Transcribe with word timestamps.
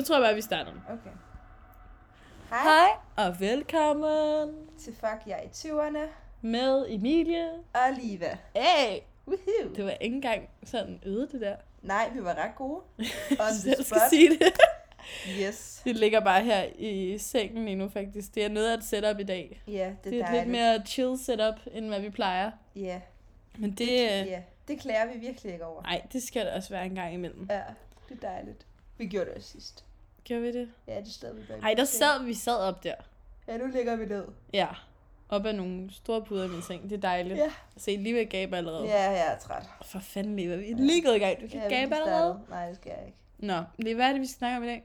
Nu 0.00 0.04
tror 0.04 0.16
jeg 0.16 0.22
bare, 0.24 0.34
vi 0.34 0.40
starter. 0.40 0.72
Okay. 0.88 1.10
Hej. 2.50 2.58
Hej 2.62 2.88
og 3.26 3.40
velkommen 3.40 4.54
Til 4.78 4.94
Fuck 4.94 5.26
Jeg 5.26 5.42
i 5.44 5.48
20'erne. 5.48 5.98
med 6.40 6.86
Emilie. 6.88 7.48
Og 7.74 7.92
Liva. 8.02 8.38
Hey! 8.56 8.98
Woohoo. 9.28 9.74
Det 9.76 9.84
var 9.84 9.90
ikke 9.90 10.14
engang 10.16 10.48
sådan 10.64 11.00
øde, 11.06 11.28
det 11.32 11.40
der. 11.40 11.56
Nej, 11.82 12.10
vi 12.14 12.24
var 12.24 12.34
ret 12.34 12.54
gode. 12.56 12.80
On 12.98 13.04
Jeg 13.38 13.46
the 13.64 13.72
skal 13.72 13.84
spot. 13.84 13.98
sige 14.10 14.30
det. 14.30 14.52
Yes. 15.40 15.80
Vi 15.84 15.92
ligger 15.92 16.20
bare 16.20 16.44
her 16.44 16.64
i 16.78 17.18
sengen 17.18 17.64
lige 17.64 17.76
nu, 17.76 17.88
faktisk. 17.88 18.34
Det 18.34 18.44
er 18.44 18.48
noget 18.48 18.70
af 18.72 18.76
et 18.76 18.84
setup 18.84 19.20
i 19.20 19.24
dag. 19.24 19.62
Ja, 19.66 19.72
det 19.72 19.78
er, 19.80 19.94
Det 20.04 20.12
er 20.14 20.18
et 20.18 20.22
dejligt. 20.26 20.44
lidt 20.44 20.52
mere 20.52 20.82
chill 20.86 21.18
setup, 21.18 21.54
end 21.72 21.86
hvad 21.88 22.00
vi 22.00 22.10
plejer. 22.10 22.50
Ja, 22.76 23.00
Men 23.58 23.70
det, 23.70 23.86
ja. 24.26 24.42
Det 24.68 24.80
klager 24.80 25.12
vi 25.12 25.18
virkelig 25.18 25.52
ikke 25.52 25.64
over. 25.66 25.82
nej, 25.82 26.02
det 26.12 26.22
skal 26.22 26.46
der 26.46 26.56
også 26.56 26.70
være 26.70 26.84
en 26.86 26.94
gang 26.94 27.14
imellem. 27.14 27.46
Ja, 27.50 27.62
det 28.08 28.16
er 28.24 28.28
dejligt. 28.28 28.66
Vi 28.98 29.06
gjorde 29.06 29.26
det 29.26 29.34
også 29.34 29.50
sidst. 29.50 29.84
Gjorde 30.30 30.42
vi 30.42 30.52
det? 30.52 30.68
Ja, 30.86 31.00
det 31.00 31.12
stod 31.12 31.34
vi 31.34 31.42
bare. 31.48 31.58
i 31.58 31.60
Ej, 31.60 31.74
der 31.74 31.84
sad 31.84 32.24
vi 32.24 32.34
sad 32.34 32.58
op 32.58 32.84
der. 32.84 32.94
Ja, 33.48 33.56
nu 33.56 33.66
ligger 33.66 33.96
vi 33.96 34.06
ned. 34.06 34.24
Ja. 34.52 34.68
Op 35.28 35.46
ad 35.46 35.52
nogle 35.52 35.90
store 35.92 36.24
puder 36.24 36.44
i 36.44 36.48
min 36.48 36.62
seng. 36.62 36.82
Det 36.82 36.92
er 36.92 37.00
dejligt. 37.00 37.38
Ja. 37.38 37.52
Se, 37.76 37.96
lige 37.96 38.14
ved 38.14 38.26
gabe 38.26 38.56
allerede. 38.56 38.84
Ja, 38.84 39.10
jeg 39.10 39.32
er 39.34 39.38
træt. 39.38 39.62
For 39.84 39.98
fanden, 39.98 40.36
Liva. 40.36 40.56
Vi 40.56 40.70
er 40.70 40.76
lige 40.76 41.02
gået 41.02 41.16
i 41.16 41.18
gang. 41.18 41.40
Du 41.42 41.48
kan 41.48 41.60
Ja, 41.62 41.68
gabe 41.68 41.94
er 41.94 42.00
allerede. 42.00 42.40
Nej, 42.50 42.66
det 42.68 42.76
skal 42.76 42.92
jeg 42.98 43.06
ikke. 43.06 43.18
Nå, 43.38 43.62
Liva, 43.78 43.94
hvad 43.96 44.06
er 44.08 44.12
det, 44.12 44.20
vi 44.20 44.26
skal 44.26 44.38
snakke 44.38 44.56
om 44.56 44.62
i 44.62 44.66
dag? 44.66 44.84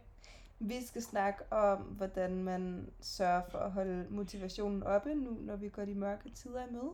Vi 0.59 0.85
skal 0.85 1.01
snakke 1.01 1.43
om, 1.51 1.77
hvordan 1.77 2.43
man 2.43 2.87
sørger 3.01 3.41
for 3.51 3.57
at 3.57 3.71
holde 3.71 4.05
motivationen 4.09 4.83
oppe 4.83 5.15
nu, 5.15 5.37
når 5.41 5.55
vi 5.55 5.69
går 5.69 5.85
de 5.85 5.93
mørke 5.95 6.29
tider 6.29 6.61
i 6.69 6.71
møde. 6.71 6.91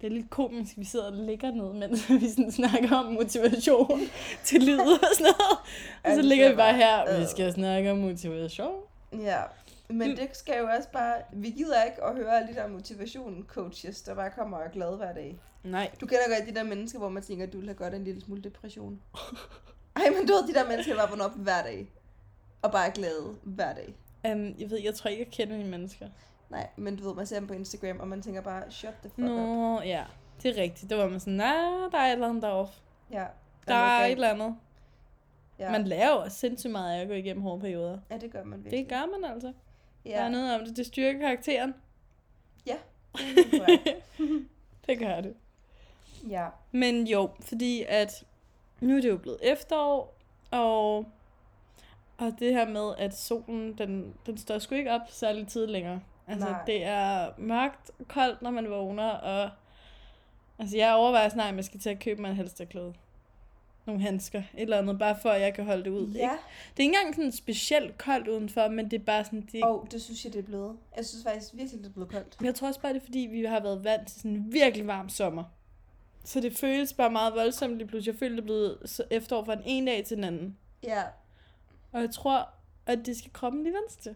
Det 0.00 0.06
er 0.06 0.10
lidt 0.10 0.30
komisk, 0.30 0.72
vi 0.76 0.84
sidder 0.84 1.06
og 1.06 1.12
ligger 1.12 1.50
ned, 1.50 1.72
mens 1.72 2.10
vi 2.22 2.28
sådan 2.28 2.52
snakker 2.52 2.96
om 2.96 3.04
motivation 3.12 4.00
til 4.44 4.62
livet 4.62 4.80
og 4.92 5.08
sådan 5.14 5.22
noget. 5.40 5.58
Og 6.04 6.10
så 6.14 6.22
ligger 6.22 6.50
vi 6.50 6.56
bare 6.56 6.74
her, 6.76 7.16
vi 7.16 7.22
øh. 7.22 7.28
skal 7.28 7.52
snakke 7.52 7.90
om 7.90 7.98
motivation. 7.98 8.74
Ja, 9.12 9.42
men 9.88 10.16
det 10.16 10.28
skal 10.32 10.58
jo 10.58 10.66
også 10.76 10.88
bare... 10.92 11.14
Vi 11.32 11.50
gider 11.50 11.84
ikke 11.84 12.04
at 12.04 12.14
høre 12.16 12.36
alle 12.36 12.48
de 12.48 12.54
der 12.54 12.66
motivation 12.68 13.44
coaches, 13.48 14.02
der 14.02 14.14
bare 14.14 14.30
kommer 14.30 14.56
og 14.56 14.64
er 14.64 14.70
glade 14.70 14.96
hver 14.96 15.12
dag. 15.14 15.38
Nej, 15.64 15.90
Du 16.00 16.06
kender 16.06 16.36
godt 16.38 16.48
de 16.48 16.54
der 16.54 16.64
mennesker, 16.64 16.98
hvor 16.98 17.08
man 17.08 17.22
tænker, 17.22 17.46
at 17.46 17.52
du 17.52 17.58
vil 17.58 17.66
have 17.68 17.74
godt 17.76 17.94
en 17.94 18.04
lille 18.04 18.20
smule 18.20 18.42
depression. 18.42 19.00
Ej, 19.96 20.02
men 20.18 20.26
du 20.26 20.32
ved, 20.32 20.46
de 20.48 20.54
der 20.54 20.68
mennesker, 20.68 20.92
der 20.94 21.00
bare 21.00 21.08
vågner 21.10 21.24
op 21.24 21.36
hver 21.36 21.62
dag. 21.62 21.90
Og 22.62 22.72
bare 22.72 22.86
er 22.86 22.90
glade 22.90 23.34
hver 23.42 23.74
dag. 23.74 23.94
um, 24.32 24.54
jeg 24.58 24.70
ved, 24.70 24.78
jeg 24.78 24.94
tror 24.94 25.10
ikke, 25.10 25.22
jeg 25.24 25.32
kender 25.32 25.56
de 25.56 25.64
mennesker. 25.64 26.06
Nej, 26.50 26.68
men 26.76 26.96
du 26.96 27.04
ved, 27.08 27.14
man 27.14 27.26
ser 27.26 27.38
dem 27.38 27.46
på 27.48 27.54
Instagram, 27.54 28.00
og 28.00 28.08
man 28.08 28.22
tænker 28.22 28.40
bare, 28.40 28.70
shut 28.70 28.94
the 29.02 29.08
fuck 29.08 29.18
up. 29.18 29.24
Nå, 29.24 29.80
ja, 29.80 30.04
det 30.42 30.58
er 30.58 30.62
rigtigt. 30.62 30.90
Det 30.90 30.98
var 30.98 31.08
man 31.08 31.20
sådan, 31.20 31.32
nej, 31.32 31.88
der 31.92 31.98
er 31.98 32.06
et 32.06 32.12
eller 32.12 32.28
andet 32.28 32.42
deroppe. 32.42 32.72
Ja. 33.10 33.26
Der 33.66 33.74
noget 33.74 34.00
er 34.02 34.04
et 34.06 34.12
eller 34.12 34.28
andet. 34.30 34.56
Ja. 35.58 35.70
Man 35.72 35.84
lærer 35.84 36.10
jo 36.10 36.16
også 36.18 36.36
sindssygt 36.38 36.70
meget 36.70 36.98
af 36.98 37.02
at 37.02 37.08
gå 37.08 37.14
igennem 37.14 37.42
hårde 37.42 37.60
perioder. 37.60 37.98
ja, 38.10 38.16
det 38.18 38.32
gør 38.32 38.44
man 38.44 38.64
virkelig. 38.64 38.78
Det 38.78 38.88
gør 38.88 39.20
man 39.20 39.30
altså. 39.32 39.52
ja. 40.04 40.10
Der 40.10 40.16
er 40.22 40.28
noget 40.28 40.54
om 40.54 40.64
det. 40.66 40.76
Det 40.76 40.86
styrker 40.86 41.20
karakteren. 41.20 41.74
det 42.66 42.74
er 43.14 43.34
helt 43.34 43.50
korrekt. 43.50 43.88
Det 44.86 44.98
gør 44.98 45.20
det. 45.20 45.34
ja. 46.28 46.48
Men 46.72 47.06
jo, 47.06 47.30
fordi 47.40 47.84
at 47.88 48.24
nu 48.80 48.96
er 48.96 49.00
det 49.00 49.08
jo 49.08 49.16
blevet 49.16 49.38
efterår, 49.42 50.16
og, 50.50 50.96
og 52.18 52.32
det 52.38 52.54
her 52.54 52.68
med, 52.68 52.94
at 52.98 53.16
solen, 53.16 53.78
den, 53.78 54.14
den 54.26 54.38
står 54.38 54.58
sgu 54.58 54.74
ikke 54.74 54.92
op 54.92 55.00
særlig 55.08 55.48
tid 55.48 55.66
længere. 55.66 56.00
Altså, 56.28 56.48
Nej. 56.48 56.64
det 56.66 56.84
er 56.84 57.30
mørkt 57.38 57.90
og 57.98 58.08
koldt, 58.08 58.42
når 58.42 58.50
man 58.50 58.70
vågner, 58.70 59.10
og 59.10 59.50
altså, 60.58 60.76
jeg 60.76 60.94
overvejer 60.94 61.28
snart, 61.28 61.50
om 61.50 61.56
jeg 61.56 61.64
skal 61.64 61.80
til 61.80 61.90
at 61.90 62.00
købe 62.00 62.20
mig 62.22 62.30
en 62.30 62.36
halsterklæde. 62.36 62.94
Nogle 63.86 64.02
handsker, 64.02 64.38
et 64.38 64.46
eller 64.62 64.78
andet, 64.78 64.98
bare 64.98 65.16
for 65.22 65.30
at 65.30 65.40
jeg 65.40 65.54
kan 65.54 65.64
holde 65.64 65.84
det 65.84 65.90
ud. 65.90 66.08
Ja, 66.12 66.18
Ikke? 66.22 66.34
Det 66.76 66.82
er 66.82 66.82
ikke 66.82 66.96
engang 66.96 67.14
sådan 67.14 67.32
specielt 67.32 67.98
koldt 67.98 68.28
udenfor, 68.28 68.68
men 68.68 68.90
det 68.90 69.00
er 69.00 69.04
bare 69.04 69.24
sådan, 69.24 69.48
det, 69.52 69.64
og 69.64 69.88
det 69.90 70.02
synes 70.02 70.24
jeg, 70.24 70.32
det 70.32 70.38
er 70.38 70.42
blevet. 70.42 70.76
Jeg 70.96 71.06
synes 71.06 71.24
faktisk 71.24 71.54
virkelig, 71.54 71.80
det 71.80 71.88
er 71.88 71.92
blevet 71.92 72.10
koldt. 72.10 72.40
Men 72.40 72.46
jeg 72.46 72.54
tror 72.54 72.68
også 72.68 72.80
bare, 72.80 72.92
det 72.92 73.00
er 73.00 73.04
fordi, 73.04 73.18
vi 73.18 73.44
har 73.44 73.60
været 73.60 73.84
vant 73.84 74.08
til 74.08 74.16
sådan 74.20 74.30
en 74.30 74.52
virkelig 74.52 74.86
varm 74.86 75.08
sommer. 75.08 75.44
Så 76.24 76.40
det 76.40 76.56
føles 76.56 76.92
bare 76.92 77.10
meget 77.10 77.34
voldsomt 77.34 77.76
lige 77.78 77.86
pludselig. 77.88 78.12
Jeg 78.12 78.18
føler, 78.18 78.34
det 78.34 78.42
er 78.42 78.44
blevet 78.44 79.00
efterår 79.10 79.44
fra 79.44 79.54
den 79.54 79.62
ene 79.66 79.90
dag 79.90 80.04
til 80.04 80.16
den 80.16 80.24
anden. 80.24 80.56
Ja, 80.82 81.02
Og 81.92 82.00
jeg 82.00 82.10
tror, 82.10 82.48
at 82.86 82.98
det 83.06 83.16
skal 83.18 83.32
kroppen 83.32 83.62
lige 83.62 83.74
venstre 83.82 84.02
til. 84.02 84.14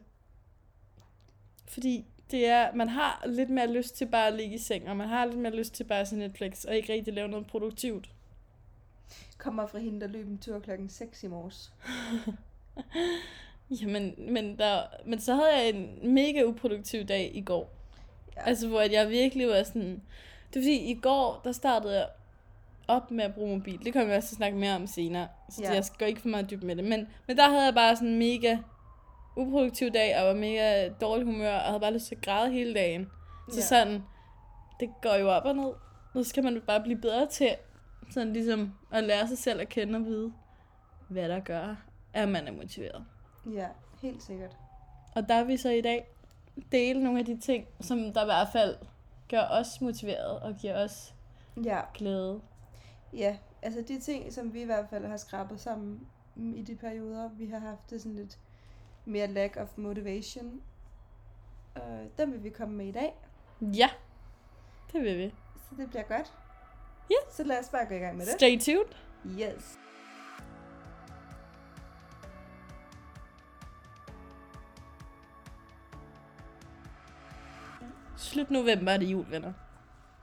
Fordi 1.72 2.05
det 2.31 2.47
er, 2.47 2.75
man 2.75 2.88
har 2.88 3.25
lidt 3.27 3.50
mere 3.50 3.72
lyst 3.72 3.97
til 3.97 4.06
bare 4.06 4.27
at 4.28 4.34
ligge 4.34 4.55
i 4.55 4.59
seng, 4.59 4.88
og 4.88 4.97
man 4.97 5.09
har 5.09 5.25
lidt 5.25 5.38
mere 5.38 5.56
lyst 5.56 5.75
til 5.75 5.84
bare 5.84 6.00
at 6.00 6.09
se 6.09 6.16
Netflix, 6.16 6.65
og 6.65 6.77
ikke 6.77 6.93
rigtig 6.93 7.15
lave 7.15 7.28
noget 7.28 7.47
produktivt. 7.47 8.10
kommer 9.38 9.66
fra 9.66 9.78
hende, 9.78 10.00
der 10.00 10.06
løb 10.06 10.28
en 10.28 10.38
tur 10.38 10.59
klokken 10.59 10.88
6 10.88 11.22
i 11.22 11.27
morges. 11.27 11.72
Jamen, 13.82 14.15
men, 14.19 14.59
der, 14.59 14.82
men 15.06 15.21
så 15.21 15.34
havde 15.34 15.55
jeg 15.56 15.69
en 15.69 16.15
mega 16.15 16.43
uproduktiv 16.44 17.05
dag 17.05 17.31
i 17.34 17.41
går. 17.41 17.71
Ja. 18.37 18.43
Altså, 18.47 18.69
hvor 18.69 18.81
jeg 18.81 19.09
virkelig 19.11 19.49
var 19.49 19.62
sådan... 19.62 20.03
Det 20.55 20.59
er 20.59 20.62
fordi, 20.65 20.77
i 20.91 20.94
går, 20.94 21.41
der 21.44 21.53
startede 21.53 21.94
jeg 21.99 22.09
op 22.88 23.11
med 23.11 23.25
at 23.25 23.34
bruge 23.34 23.56
mobil. 23.59 23.84
Det 23.84 23.93
kommer 23.93 24.09
vi 24.09 24.15
også 24.15 24.28
til 24.28 24.34
at 24.34 24.37
snakke 24.37 24.59
mere 24.59 24.75
om 24.77 24.87
senere. 24.87 25.28
Så 25.50 25.62
Ja. 25.62 25.72
jeg 25.75 25.84
skal 25.84 26.09
ikke 26.09 26.21
for 26.21 26.28
meget 26.28 26.50
dybt 26.50 26.62
med 26.62 26.77
det. 26.77 26.84
Men, 26.84 27.09
men 27.27 27.37
der 27.37 27.49
havde 27.49 27.65
jeg 27.65 27.75
bare 27.75 27.97
sådan 27.97 28.19
mega 28.19 28.59
uproduktiv 29.37 29.91
dag, 29.91 30.20
og 30.20 30.26
var 30.26 30.34
mega 30.34 30.88
dårlig 30.88 31.26
humør, 31.26 31.54
og 31.54 31.60
havde 31.66 31.81
bare 31.81 31.93
lyst 31.93 32.06
til 32.06 32.15
at 32.15 32.22
græde 32.22 32.50
hele 32.53 32.75
dagen. 32.75 33.10
Så 33.50 33.56
Ja. 33.56 33.62
sådan, 33.62 34.03
det 34.81 34.91
går 35.03 35.15
jo 35.15 35.31
op 35.31 35.44
og 35.44 35.56
ned. 35.56 35.72
Nu 36.15 36.22
skal 36.22 36.44
man 36.44 36.62
bare 36.66 36.81
blive 36.82 36.98
bedre 37.00 37.26
til 37.26 37.48
sådan 38.10 38.32
ligesom 38.32 38.72
at 38.93 39.04
lære 39.04 39.28
sig 39.28 39.38
selv 39.38 39.60
at 39.60 39.69
kende 39.69 39.97
og 39.97 40.04
vide, 40.04 40.32
hvad 41.09 41.28
der 41.28 41.41
gør, 41.41 41.76
at 42.12 42.28
man 42.28 42.48
er 42.48 42.53
motiveret. 42.53 43.04
Ja, 43.53 43.66
helt 44.03 44.22
sikkert. 44.22 44.56
Og 45.15 45.28
der 45.28 45.38
vil 45.44 45.49
vi 45.49 45.56
så 45.56 45.70
i 45.70 45.81
dag 45.81 46.06
dele 46.72 47.04
nogle 47.04 47.19
af 47.19 47.25
de 47.25 47.41
ting, 47.41 47.66
som 47.81 48.12
der 48.12 48.22
i 48.22 48.25
hvert 48.25 48.49
fald 48.53 48.76
gør 49.31 49.43
os 49.50 49.81
motiveret 49.81 50.41
og 50.41 50.54
giver 50.60 50.84
os 50.84 51.14
Ja, 51.64 51.81
glæde. 51.94 52.41
ja. 53.12 53.37
Altså 53.62 53.84
de 53.88 54.00
ting, 54.00 54.32
som 54.32 54.54
vi 54.54 54.62
i 54.62 54.64
hvert 54.64 54.87
fald 54.91 55.04
har 55.06 55.16
skrabet 55.16 55.60
sammen 55.60 56.00
mm, 56.34 56.54
i 56.56 56.62
de 56.62 56.75
perioder, 56.76 57.28
vi 57.28 57.47
har 57.47 57.59
haft 57.59 57.91
det 57.91 58.00
sådan 58.03 58.14
lidt 58.16 58.38
mere 59.05 59.27
lack 59.27 59.57
of 59.57 59.69
motivation. 59.77 60.63
Og 61.75 62.09
dem 62.19 62.33
vil 62.33 62.45
vi 62.45 62.51
komme 62.51 62.75
med 62.75 62.87
i 62.87 62.93
dag, 62.93 63.15
Ja, 63.61 63.91
det 64.93 65.03
vil 65.03 65.19
vi. 65.19 65.35
så 65.69 65.75
det 65.77 65.89
bliver 65.91 66.03
godt. 66.03 66.33
Ja. 67.11 67.17
Så 67.31 67.45
lad 67.45 67.59
os 67.59 67.69
bare 67.69 67.87
gå 67.87 67.95
i 67.95 67.99
gang 67.99 68.17
med 68.17 68.27
det. 68.27 68.35
Stay 68.35 68.59
tuned. 68.61 68.95
Yes. 69.41 69.79
Slut 78.17 78.51
november 78.51 78.93
er 78.93 78.97
det 78.97 79.07
jul, 79.07 79.27
venner. 79.31 79.53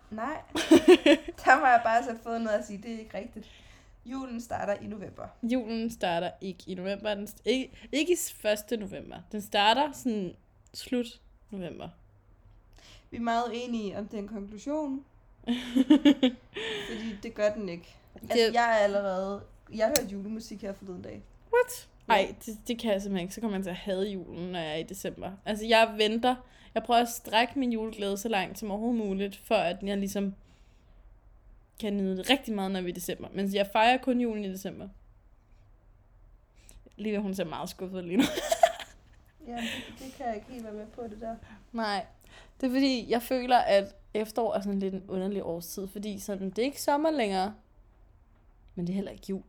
Nej, 0.09 0.41
der 1.45 1.59
må 1.59 1.65
jeg 1.65 1.81
bare 1.83 2.03
så 2.03 2.15
fået 2.23 2.41
noget 2.41 2.57
at 2.59 2.65
sige, 2.65 2.77
det 2.83 2.93
er 2.95 2.99
ikke 2.99 3.17
rigtigt. 3.17 3.47
Julen 4.11 4.41
starter 4.41 4.73
i 4.81 4.87
november. 4.87 5.23
Julen 5.43 5.91
starter 5.91 6.31
ikke 6.41 6.63
i 6.67 6.75
november. 6.75 7.15
Den 7.15 7.27
ikke, 7.45 7.71
ikke 7.91 8.13
i 8.13 8.47
1. 8.73 8.79
november. 8.79 9.15
Den 9.31 9.41
starter 9.41 9.91
sådan 9.91 10.35
slut 10.73 11.19
november. 11.51 11.89
Vi 13.11 13.17
er 13.17 13.21
meget 13.21 13.51
enige 13.53 13.97
om 13.97 14.07
den 14.07 14.27
konklusion, 14.27 15.03
fordi 16.89 17.15
det 17.23 17.33
gør 17.33 17.49
den 17.53 17.69
ikke. 17.69 17.95
Altså, 18.21 18.37
Det- 18.47 18.53
jeg 18.53 18.63
er 18.71 18.75
allerede... 18.83 19.41
Jeg 19.73 19.85
har 19.87 19.95
hørt 20.01 20.11
julemusik 20.11 20.61
her 20.61 20.73
forleden 20.73 21.01
dag. 21.01 21.21
What? 21.53 21.87
Nej, 22.07 22.35
det, 22.45 22.57
det 22.67 22.79
kan 22.79 22.91
jeg 22.93 23.01
simpelthen 23.01 23.23
ikke. 23.25 23.33
Så 23.35 23.41
kommer 23.41 23.57
man 23.57 23.63
til 23.63 23.69
at 23.69 23.75
have 23.75 24.01
julen, 24.03 24.51
når 24.51 24.59
jeg 24.59 24.71
er 24.71 24.75
i 24.75 24.83
december. 24.83 25.31
Altså, 25.45 25.65
jeg 25.65 25.93
venter. 25.97 26.35
Jeg 26.75 26.83
prøver 26.83 26.99
at 27.01 27.09
strække 27.09 27.59
min 27.59 27.71
juleglæde 27.73 28.17
så 28.17 28.29
langt 28.29 28.59
som 28.59 28.71
overhovedet 28.71 29.05
muligt, 29.05 29.35
for 29.45 29.55
at 29.55 29.77
jeg 29.83 29.97
ligesom 29.97 30.33
kan 31.79 31.97
nyde 31.97 32.17
det 32.17 32.29
rigtig 32.29 32.53
meget, 32.53 32.71
når 32.71 32.81
vi 32.81 32.89
er 32.89 32.93
i 32.93 32.95
december. 32.95 33.27
Men 33.33 33.53
jeg 33.53 33.69
fejrer 33.71 33.97
kun 33.97 34.21
julen 34.21 34.45
i 34.45 34.49
december. 34.49 34.87
Lige 36.95 37.19
hun 37.19 37.35
ser 37.35 37.43
meget 37.43 37.69
skuffet 37.69 38.03
lige 38.03 38.17
nu. 38.17 38.23
Ja, 39.47 39.63
det, 39.99 40.13
kan 40.17 40.25
jeg 40.25 40.35
ikke 40.35 40.47
helt 40.51 40.63
være 40.63 40.73
med 40.73 40.85
på, 40.87 41.03
det 41.03 41.21
der. 41.21 41.35
Nej, 41.71 42.05
det 42.61 42.67
er 42.67 42.71
fordi, 42.71 43.05
jeg 43.09 43.21
føler, 43.21 43.57
at 43.57 43.95
efterår 44.13 44.53
er 44.53 44.61
sådan 44.61 44.79
lidt 44.79 44.93
en 44.93 45.03
underlig 45.07 45.43
årstid, 45.43 45.87
fordi 45.87 46.19
sådan, 46.19 46.49
det 46.49 46.59
er 46.59 46.63
ikke 46.63 46.81
sommer 46.81 47.11
længere, 47.11 47.55
men 48.75 48.87
det 48.87 48.93
er 48.93 48.95
heller 48.95 49.11
ikke 49.11 49.25
jul. 49.29 49.43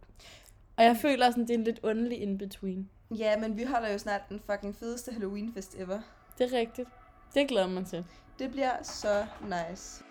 Og 0.77 0.85
jeg 0.85 0.97
føler 0.97 1.31
sådan, 1.31 1.43
det 1.43 1.51
er 1.51 1.59
en 1.59 1.65
lidt 1.65 1.81
underlig 1.83 2.23
in-between. 2.23 2.89
Ja, 3.11 3.39
men 3.39 3.57
vi 3.57 3.65
holder 3.65 3.93
jo 3.93 3.99
snart 3.99 4.21
den 4.29 4.41
fucking 4.51 4.77
fedeste 4.77 5.13
Halloween-fest 5.13 5.75
ever. 5.79 6.01
Det 6.39 6.53
er 6.53 6.59
rigtigt. 6.59 6.89
Det 7.35 7.49
glæder 7.49 7.67
mig 7.67 7.87
til. 7.87 8.05
Det 8.39 8.51
bliver 8.51 8.83
så 8.83 9.27
nice. 9.43 10.05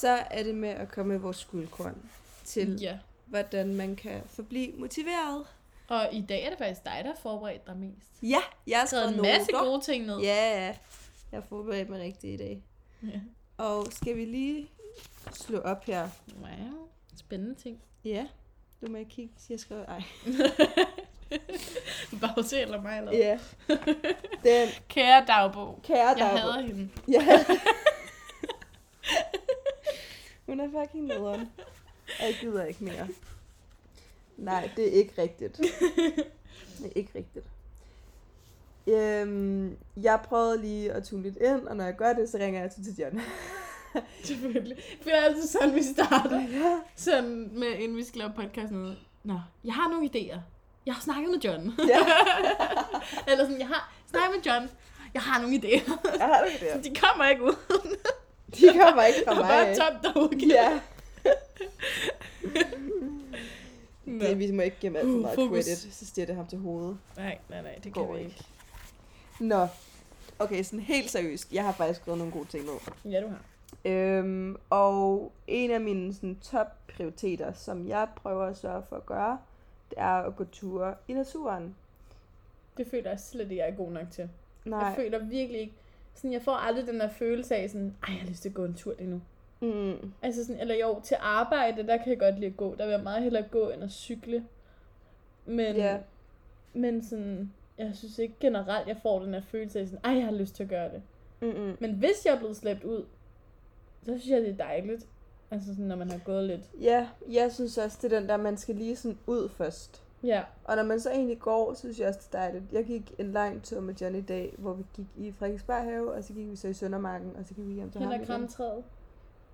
Så 0.00 0.08
er 0.30 0.42
det 0.42 0.54
med 0.54 0.68
at 0.68 0.88
komme 0.88 1.12
med 1.12 1.20
vores 1.20 1.44
guldkorn 1.44 2.10
til, 2.44 2.78
Ja. 2.80 2.98
hvordan 3.26 3.74
man 3.74 3.96
kan 3.96 4.22
forblive 4.26 4.72
motiveret. 4.76 5.46
Og 5.88 6.08
i 6.12 6.20
dag 6.28 6.44
er 6.44 6.48
det 6.50 6.58
faktisk 6.58 6.84
dig, 6.84 7.00
der 7.04 7.06
har 7.10 7.16
forberedt 7.22 7.66
dig 7.66 7.76
mest. 7.76 8.08
Ja, 8.22 8.28
jeg 8.66 8.76
har 8.76 8.82
Jeg 8.82 8.88
skrevet 8.88 9.14
en 9.14 9.22
masse 9.22 9.52
noter. 9.52 9.64
gode 9.64 9.80
ting 9.84 10.06
ned. 10.06 10.18
Ja, 10.18 10.60
ja. 10.66 10.66
Jeg 11.32 11.40
har 11.40 11.44
forberedt 11.48 11.88
mig 11.88 12.00
rigtigt 12.00 12.34
i 12.34 12.36
dag. 12.44 12.62
Ja. 13.02 13.20
Og 13.58 13.86
skal 13.90 14.16
vi 14.16 14.24
lige 14.24 14.68
slå 15.32 15.58
op 15.58 15.84
her? 15.84 16.08
Wow, 16.40 16.88
spændende 17.16 17.54
ting. 17.54 17.78
Ja, 18.04 18.26
du 18.80 18.90
må 18.90 18.96
ikke 18.96 19.10
kigge, 19.10 19.32
jeg 19.50 19.60
skriver. 19.60 19.84
Ej. 19.86 20.02
Bagse 22.20 22.60
eller 22.60 22.82
mig 22.82 22.98
eller 22.98 23.12
Ja. 23.16 23.38
Den 24.44 24.68
Kære 24.88 25.24
dagbog. 25.26 25.80
kære 25.84 25.98
Jeg 26.08 26.16
dagbog. 26.18 26.40
hader 26.40 26.60
hende. 26.66 26.88
Ja. 27.08 27.44
Hun 30.56 30.74
er 30.74 30.80
fucking 30.80 31.04
nederen. 31.04 31.50
Og 32.20 32.24
jeg 32.24 32.36
gider 32.40 32.64
ikke 32.64 32.84
mere. 32.84 33.08
Nej, 34.36 34.70
det 34.76 34.88
er 34.88 34.92
ikke 34.92 35.22
rigtigt. 35.22 35.56
Det 36.78 36.86
er 36.86 36.92
ikke 36.94 37.10
rigtigt. 37.14 37.46
Øhm, 38.86 39.76
jeg 39.96 40.20
prøvede 40.24 40.60
lige 40.60 40.92
at 40.92 41.04
tune 41.04 41.22
lidt 41.22 41.36
ind, 41.36 41.66
og 41.66 41.76
når 41.76 41.84
jeg 41.84 41.96
gør 41.96 42.12
det, 42.12 42.28
så 42.28 42.38
ringer 42.38 42.60
jeg 42.60 42.70
til 42.70 42.96
John. 42.98 43.20
Selvfølgelig. 44.24 44.76
Det 45.04 45.14
er 45.14 45.20
altid 45.20 45.46
sådan, 45.46 45.74
vi 45.74 45.82
starter. 45.82 46.40
ja. 46.40 46.78
Sådan 46.96 47.50
med, 47.52 47.68
inden 47.68 47.96
vi 47.96 48.04
skal 48.04 48.18
lave 48.18 48.32
podcast 48.36 48.72
noget. 48.72 48.98
Nå, 49.24 49.40
jeg 49.64 49.74
har 49.74 49.88
nogle 49.88 50.10
idéer. 50.14 50.38
Jeg 50.86 50.94
har 50.94 51.00
snakket 51.00 51.30
med 51.30 51.38
John. 51.38 51.72
ja. 51.88 51.98
Eller 53.32 53.44
sådan, 53.44 53.58
jeg 53.58 53.68
har 53.68 53.92
snakket 54.10 54.36
med 54.36 54.52
John. 54.52 54.70
Jeg 55.14 55.22
har 55.22 55.40
nogle 55.40 55.56
idéer. 55.56 56.16
Jeg 56.18 56.26
har 56.26 56.44
det 56.44 56.60
der. 56.60 56.82
De 56.82 56.94
kommer 56.94 57.28
ikke 57.28 57.42
ud. 57.42 57.56
De 58.54 58.68
kommer 58.80 59.02
ikke 59.04 59.18
fra 59.26 59.32
Det 59.34 59.40
mig. 59.40 59.48
bare 59.48 59.68
af. 59.68 59.76
tomt 59.76 60.02
derude. 60.14 60.46
Ja. 60.56 60.80
Det, 64.20 64.38
vi 64.38 64.50
må 64.52 64.62
ikke 64.62 64.76
give 64.80 64.90
ham 64.92 64.96
alt 64.96 65.04
for 65.06 65.14
Uh, 65.14 65.20
meget 65.22 65.34
fokus. 65.34 65.64
credit, 65.64 65.94
så 65.94 66.06
stiger 66.06 66.26
det 66.26 66.36
ham 66.36 66.46
til 66.46 66.58
hovedet. 66.58 66.98
Nej, 67.16 67.38
nej, 67.48 67.62
nej, 67.62 67.78
det 67.84 67.92
Går 67.94 68.06
kan 68.06 68.14
vi 68.14 68.18
ikke. 68.18 68.30
ikke. 68.30 68.44
Nå. 69.44 69.66
Okay, 70.38 70.62
sådan 70.62 70.80
helt 70.80 71.10
seriøst. 71.10 71.52
Jeg 71.52 71.64
har 71.64 71.72
faktisk 71.72 72.00
skrevet 72.00 72.18
nogle 72.18 72.32
gode 72.32 72.48
ting 72.48 72.64
ned. 72.64 72.72
Ja, 73.12 73.20
du 73.20 73.28
har. 73.28 73.38
Øhm, 73.84 74.56
og 74.70 75.32
en 75.46 75.70
af 75.70 75.80
mine 75.80 76.14
sådan, 76.14 76.38
top 76.42 76.66
prioriteter, 76.96 77.52
som 77.52 77.88
jeg 77.88 78.08
prøver 78.16 78.44
at 78.46 78.56
sørge 78.56 78.82
for 78.88 78.96
at 78.96 79.06
gøre, 79.06 79.38
det 79.90 79.98
er 79.98 80.06
at 80.26 80.36
gå 80.36 80.44
ture 80.44 80.94
i 81.08 81.12
naturen. 81.12 81.74
Det 82.76 82.86
føler 82.90 83.10
jeg 83.10 83.20
slet 83.20 83.50
ikke, 83.50 83.56
jeg 83.56 83.68
er 83.68 83.74
god 83.76 83.90
nok 83.90 84.10
til. 84.10 84.28
Nej. 84.64 84.78
Jeg 84.84 84.96
føler 84.96 85.18
virkelig 85.18 85.60
ikke... 85.60 85.74
Sådan, 86.16 86.32
jeg 86.32 86.42
får 86.42 86.52
aldrig 86.52 86.86
den 86.86 87.00
der 87.00 87.08
følelse 87.08 87.56
af 87.56 87.70
sådan, 87.70 87.94
ej, 88.02 88.12
jeg 88.14 88.20
har 88.22 88.28
lyst 88.28 88.42
til 88.42 88.48
at 88.48 88.54
gå 88.54 88.64
en 88.64 88.74
tur 88.74 88.94
lige 88.98 89.10
nu. 89.10 89.20
Mm. 89.60 90.12
Altså 90.22 90.44
sådan, 90.46 90.60
eller 90.60 90.74
jo, 90.74 91.00
til 91.04 91.16
arbejde, 91.20 91.86
der 91.86 91.96
kan 91.96 92.08
jeg 92.08 92.18
godt 92.18 92.34
lide 92.34 92.46
at 92.46 92.56
gå. 92.56 92.74
Der 92.74 92.84
vil 92.84 92.92
jeg 92.92 93.02
meget 93.02 93.22
hellere 93.22 93.42
gå, 93.50 93.68
end 93.70 93.82
at 93.82 93.90
cykle. 93.90 94.44
Men, 95.46 95.76
Ja. 95.76 95.98
men 96.72 97.04
sådan, 97.04 97.52
jeg 97.78 97.90
synes 97.94 98.18
ikke 98.18 98.34
generelt, 98.40 98.88
jeg 98.88 98.96
får 99.02 99.20
den 99.22 99.34
her 99.34 99.40
følelse 99.42 99.80
af 99.80 99.86
sådan, 99.88 100.04
ej, 100.04 100.12
jeg 100.16 100.24
har 100.24 100.32
lyst 100.32 100.54
til 100.54 100.62
at 100.62 100.68
gøre 100.68 100.90
det. 100.92 101.02
Mm-mm. 101.40 101.76
Men 101.80 101.92
hvis 101.94 102.26
jeg 102.26 102.34
er 102.34 102.38
blevet 102.38 102.56
slæbt 102.56 102.84
ud, 102.84 103.04
så 104.02 104.18
synes 104.18 104.28
jeg, 104.28 104.40
det 104.40 104.48
er 104.50 104.56
dejligt. 104.56 105.06
Altså 105.50 105.68
sådan, 105.68 105.84
når 105.84 105.96
man 105.96 106.10
har 106.10 106.18
gået 106.18 106.44
lidt. 106.44 106.60
Ja, 106.80 107.08
jeg 107.30 107.52
synes 107.52 107.78
også, 107.78 107.98
det 108.02 108.12
er 108.12 108.20
den 108.20 108.28
der, 108.28 108.36
man 108.36 108.56
skal 108.56 108.74
lige 108.74 108.96
sådan 108.96 109.18
ud 109.26 109.48
først. 109.48 110.02
Ja, 110.22 110.42
Og 110.64 110.76
når 110.76 110.82
man 110.82 111.00
så 111.00 111.10
egentlig 111.10 111.38
går, 111.38 111.74
så 111.74 111.80
synes 111.80 111.98
jeg 111.98 112.08
også, 112.08 112.20
det 112.32 112.38
er 112.38 112.42
dejligt. 112.42 112.64
Jeg 112.72 112.84
gik 112.84 113.14
en 113.18 113.32
lang 113.32 113.62
tur 113.62 113.80
med 113.80 113.94
Johnny 113.94 114.18
i 114.18 114.22
dag, 114.22 114.54
hvor 114.58 114.72
vi 114.72 114.84
gik 114.94 115.06
i 115.16 115.32
Frederiksberg 115.32 115.82
have, 115.84 116.12
og 116.12 116.24
så 116.24 116.32
gik 116.32 116.50
vi 116.50 116.56
så 116.56 116.68
i 116.68 116.72
Søndermarken, 116.74 117.36
og 117.36 117.44
så 117.46 117.54
gik 117.54 117.66
vi 117.66 117.72
hjem 117.72 117.90
til 117.90 118.00
hen 118.00 118.24
ham 118.24 118.44
og 118.44 118.50
træet. 118.50 118.84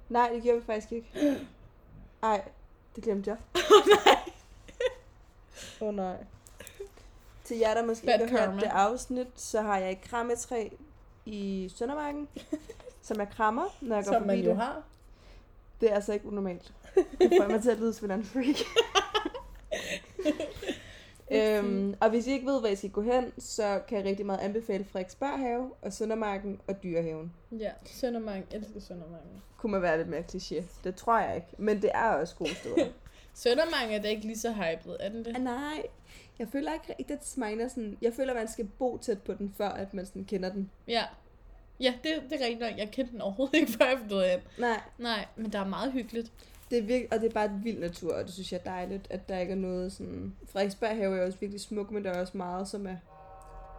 Nej, 0.09 0.31
det 0.35 0.43
gjorde 0.43 0.59
vi 0.61 0.65
faktisk 0.67 0.93
ikke. 0.93 1.39
Nej, 2.23 2.43
det 2.97 3.05
glemte 3.05 3.31
jeg. 3.31 3.39
Åh 5.81 5.89
oh, 5.89 5.95
nej. 5.95 6.17
Til 7.45 7.57
jer, 7.59 7.75
der 7.75 7.85
måske 7.87 8.07
Bad 8.07 8.21
ikke 8.21 8.37
har 8.37 8.51
hørt 8.51 8.61
det 8.63 8.69
afsnit, 8.69 9.27
så 9.37 9.61
har 9.63 9.79
jeg 9.79 9.93
et 9.93 10.01
krammetræ 10.01 10.69
i 11.27 11.71
Søndermarken, 11.77 12.29
som 13.03 13.19
jeg 13.19 13.29
krammer, 13.31 13.65
når 13.81 13.97
jeg 13.97 14.05
går 14.05 14.13
Som 14.13 14.23
forbi 14.23 14.27
man 14.37 14.45
jo 14.45 14.51
det. 14.51 14.57
har. 14.57 14.83
Det 15.81 15.91
er 15.91 15.95
altså 15.95 16.13
ikke 16.13 16.27
unormalt. 16.27 16.73
Det 16.95 17.33
får 17.41 17.49
mig 17.49 17.63
til 17.63 17.71
at 17.71 17.79
lyde 17.79 17.93
som 17.93 18.11
en 18.11 18.25
freak. 18.25 18.57
øhm, 21.37 21.95
og 22.01 22.11
hvis 22.11 22.27
I 22.27 22.33
ikke 22.33 22.47
ved, 22.47 22.61
hvor 22.61 22.69
I 22.69 22.77
skal 22.77 22.91
gå 22.91 23.03
hen, 23.03 23.33
så 23.39 23.81
kan 23.89 23.99
jeg 23.99 24.07
rigtig 24.07 24.27
meget 24.27 24.39
anbefale 24.39 24.85
Frederiksberg 24.85 25.39
have, 25.39 25.71
og 25.83 25.93
Søndermarken 25.93 26.61
og 26.69 26.83
Dyrehaven. 26.83 27.33
Ja, 27.53 27.71
Søndermarken. 27.85 28.45
Jeg 28.53 28.59
elsker 28.59 28.81
Søndermarken. 28.81 29.43
Kunne 29.59 29.73
man 29.73 29.83
være 29.83 29.97
lidt 29.99 30.09
mere 30.09 30.25
kliché. 30.33 30.63
Det 30.85 30.95
tror 30.95 31.19
jeg 31.19 31.37
ikke. 31.37 31.49
Men 31.59 31.83
det 31.83 31.91
er 31.95 32.09
også 32.09 32.37
gode 32.37 32.55
steder. 32.55 32.87
Søndermarken 33.35 33.91
er 33.95 34.03
da 34.03 34.09
ikke 34.09 34.23
lige 34.23 34.39
så 34.39 34.53
hyped, 34.53 34.97
er 35.01 35.09
den 35.09 35.25
det? 35.25 35.37
Ah, 35.37 35.43
nej, 35.43 35.83
jeg 36.39 36.49
føler 36.49 36.73
ikke 36.73 36.87
rigtigt, 36.89 37.11
at 37.11 37.27
Sminer 37.27 37.69
sådan... 37.69 37.99
Jeg 38.03 38.13
føler, 38.13 38.35
man 38.35 38.49
skal 38.49 38.69
bo 38.79 38.99
tæt 38.99 39.23
på 39.23 39.35
den, 39.35 39.55
før 39.57 39.69
at 39.69 39.95
man 39.95 40.07
sådan 40.07 40.25
kender 40.25 40.53
den. 40.53 40.71
Ja. 40.89 41.05
Ja, 41.81 41.95
det, 42.03 42.23
det 42.31 42.41
er 42.41 42.45
rigtigt 42.45 42.61
nok. 42.61 42.79
Jeg 42.79 42.91
kendte 42.91 43.13
den 43.13 43.21
overhovedet 43.21 43.55
ikke, 43.55 43.73
før 43.73 43.87
jeg 43.87 43.99
flyttede 43.99 44.33
ind. 44.33 44.41
Nej, 44.59 44.81
Nej, 44.99 45.27
men 45.37 45.53
der 45.53 45.59
er 45.59 45.69
meget 45.69 45.93
hyggeligt. 45.93 46.33
Det 46.73 46.79
er 46.81 46.87
virkelig, 46.87 47.13
og 47.13 47.21
det 47.21 47.29
er 47.29 47.33
bare 47.33 47.45
et 47.45 47.65
vild 47.65 47.79
natur, 47.79 48.15
og 48.15 48.25
det 48.25 48.33
synes 48.33 48.53
jeg 48.53 48.59
er 48.65 48.71
dejligt, 48.71 49.07
at 49.11 49.29
der 49.29 49.39
ikke 49.39 49.53
er 49.53 49.57
noget 49.57 49.93
sådan... 49.93 50.37
Frederiksberg 50.49 50.97
have 50.97 51.19
er 51.19 51.27
også 51.27 51.39
virkelig 51.39 51.61
smuk, 51.61 51.91
men 51.91 52.05
der 52.05 52.11
er 52.11 52.21
også 52.21 52.37
meget, 52.37 52.69
som 52.69 52.87
er 52.87 52.97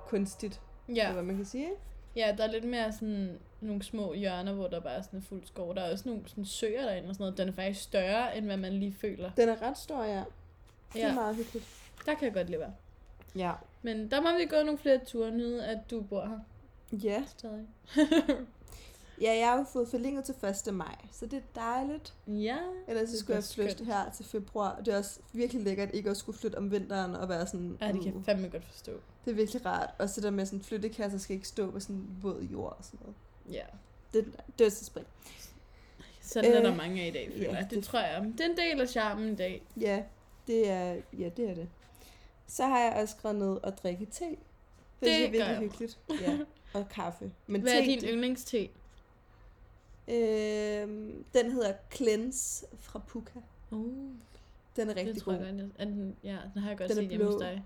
kunstigt, 0.08 0.62
ja. 0.96 1.12
Hvad 1.14 1.24
man 1.24 1.36
kan 1.36 1.46
sige. 1.46 1.70
ja 2.16 2.34
der 2.38 2.44
er 2.44 2.52
lidt 2.52 2.64
mere 2.70 2.92
sådan 2.92 3.40
nogle 3.62 3.84
små 3.84 4.14
hjørner, 4.14 4.54
hvor 4.54 4.68
der 4.68 4.80
bare 4.80 4.94
er 4.94 5.02
sådan 5.02 5.20
en 5.20 5.24
fuld 5.24 5.42
skov. 5.46 5.76
Der 5.76 5.82
er 5.82 5.92
også 5.92 6.10
nogle 6.10 6.22
sådan 6.28 6.46
søer 6.46 6.82
derinde 6.82 7.10
og 7.10 7.16
sådan 7.16 7.24
noget. 7.24 7.38
Den 7.38 7.48
er 7.50 7.54
faktisk 7.54 7.82
større, 7.82 8.38
end 8.38 8.46
hvad 8.46 8.58
man 8.58 8.74
lige 8.74 8.94
føler. 9.02 9.32
Den 9.38 9.50
er 9.50 9.62
ret 9.62 9.78
stor, 9.78 10.04
ja. 10.04 10.24
Det 10.94 11.04
er 11.04 11.08
Ja, 11.08 11.14
meget 11.14 11.36
hyggeligt. 11.36 11.66
der 12.06 12.14
kan 12.14 12.24
jeg 12.26 12.34
godt 12.34 12.48
lide 12.50 12.60
være. 12.60 12.74
Ja. 13.36 13.52
Men 13.82 14.12
der 14.12 14.22
må 14.22 14.28
vi 14.38 14.46
gå 14.46 14.56
nogle 14.56 14.78
flere 14.78 15.00
ture, 15.06 15.32
nyde 15.32 15.66
at 15.66 15.78
du 15.92 16.02
bor 16.02 16.22
her 16.26 16.40
Ja. 17.00 17.24
stadig. 17.28 17.66
Ja, 19.22 19.38
jeg 19.38 19.50
har 19.50 19.58
jo 19.58 19.64
fået 19.74 19.88
forlænget 19.88 20.26
til 20.26 20.36
1. 20.70 20.74
maj, 20.74 20.96
så 21.12 21.26
det 21.26 21.34
er 21.38 21.42
dejligt. 21.62 22.14
ja, 22.28 22.58
Ellers 22.88 23.10
så 23.10 23.20
skulle 23.20 23.36
jeg 23.36 23.44
flytte 23.44 23.72
skønt. 23.72 23.88
her 23.90 24.12
til 24.12 24.26
februar. 24.26 24.80
Det 24.86 24.94
er 24.94 24.98
også 24.98 25.20
virkelig 25.34 25.64
lækkert 25.64 25.90
ikke 25.94 26.10
at 26.10 26.18
skulle 26.18 26.38
flytte 26.38 26.56
om 26.58 26.72
vinteren 26.72 27.16
og 27.16 27.30
være 27.30 27.48
sådan... 27.48 27.78
ja, 27.82 27.88
det 27.92 28.02
kan 28.02 28.12
uh, 28.14 28.18
jeg 28.18 28.26
fandme 28.26 28.48
godt 28.50 28.64
forstå. 28.66 28.92
det 29.26 29.32
er 29.32 29.36
virkelig 29.36 29.66
rart. 29.66 29.90
Og 30.00 30.10
så 30.10 30.22
der 30.22 30.30
med 30.30 30.46
sådan 30.46 30.62
flyttekasser 30.64 31.18
skal 31.20 31.36
ikke 31.36 31.48
stå 31.48 31.72
på 31.72 31.80
sådan 31.80 32.08
våd 32.22 32.42
jord 32.52 32.76
og 32.78 32.86
sådan 32.86 33.00
noget. 33.02 33.16
Ja. 33.52 33.66
Det, 34.14 34.26
det 34.60 34.68
er 34.68 34.72
så 34.72 34.86
spring. 34.86 35.08
Sådan 36.22 36.54
er 36.54 36.62
der 36.62 36.72
Øh, 36.72 36.78
mange 36.78 37.02
af 37.04 37.08
i 37.08 37.12
dag, 37.12 37.32
føler 37.34 37.54
ja. 37.56 37.62
Det, 37.62 37.72
det- 37.72 37.84
tror 37.84 38.00
jeg. 38.00 38.22
Det 38.38 38.42
er 38.42 38.50
en 38.50 38.58
del 38.58 38.82
af 38.82 38.90
charmen 38.90 39.30
i 39.30 39.36
dag. 39.36 39.64
Ja, 39.80 40.04
det 40.48 40.70
er, 40.70 40.96
ja, 41.20 41.30
det 41.38 41.50
er 41.50 41.54
det. 41.56 41.70
Så 42.48 42.64
har 42.66 42.80
jeg 42.80 42.94
også 43.02 43.16
skrevet 43.18 43.38
ned 43.40 43.58
at 43.64 43.84
drikke 43.84 44.06
te. 44.06 44.26
Det, 44.26 44.38
det 45.02 45.26
er 45.26 45.32
virkelig 45.32 45.58
hyggeligt. 45.60 46.00
Ja, 46.22 46.38
og 46.74 46.90
kaffe. 46.90 47.32
Men 47.48 47.62
Hvad 47.62 47.72
te, 47.72 47.78
er 47.78 47.86
din 47.86 48.00
yndlingste? 48.10 48.70
Øhm, 50.08 51.26
den 51.34 51.52
hedder 51.52 51.74
Cleanse 51.94 52.66
fra 52.80 53.00
Puka. 53.08 53.40
Uh, 53.72 53.88
Den 54.76 54.90
er 54.90 54.96
rigtig 54.96 55.16
det 55.16 55.24
tror 55.24 55.32
god. 55.32 55.40
jeg 55.46 55.54
godt. 55.60 55.72
jeg- 55.80 55.88
den, 55.88 56.16
ja, 56.24 56.38
den 56.54 56.62
har 56.62 56.70
jeg 56.70 56.78
godt 56.78 56.90
Den 56.90 56.98
set 56.98 57.10
hjemme 57.10 57.26
hos 57.26 57.36
dig. 57.42 57.64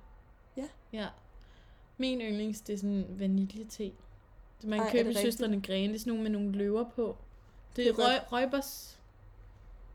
Ja. 0.58 0.68
Ja. 0.94 1.08
Min 1.98 2.22
yndlings, 2.22 2.62
det 2.62 2.74
er 2.74 2.78
sådan 2.78 3.06
vanilje-te. 3.10 3.84
Det 4.62 4.70
man 4.70 4.80
Ej, 4.80 4.86
kan 4.86 4.88
er 4.88 4.92
købe 4.92 5.10
i 5.10 5.14
det 5.14 5.18
rigtigt? 5.18 5.34
Søstrene 5.34 5.62
Grene. 5.62 5.88
Det 5.88 5.96
er 5.96 6.00
sådan 6.00 6.12
nogle 6.12 6.24
med 6.24 6.32
nogle 6.32 6.52
løver 6.52 6.90
på. 6.90 7.18
Det 7.76 7.88
er 7.88 7.94
røg, 7.94 8.32
røgbers. 8.32 9.00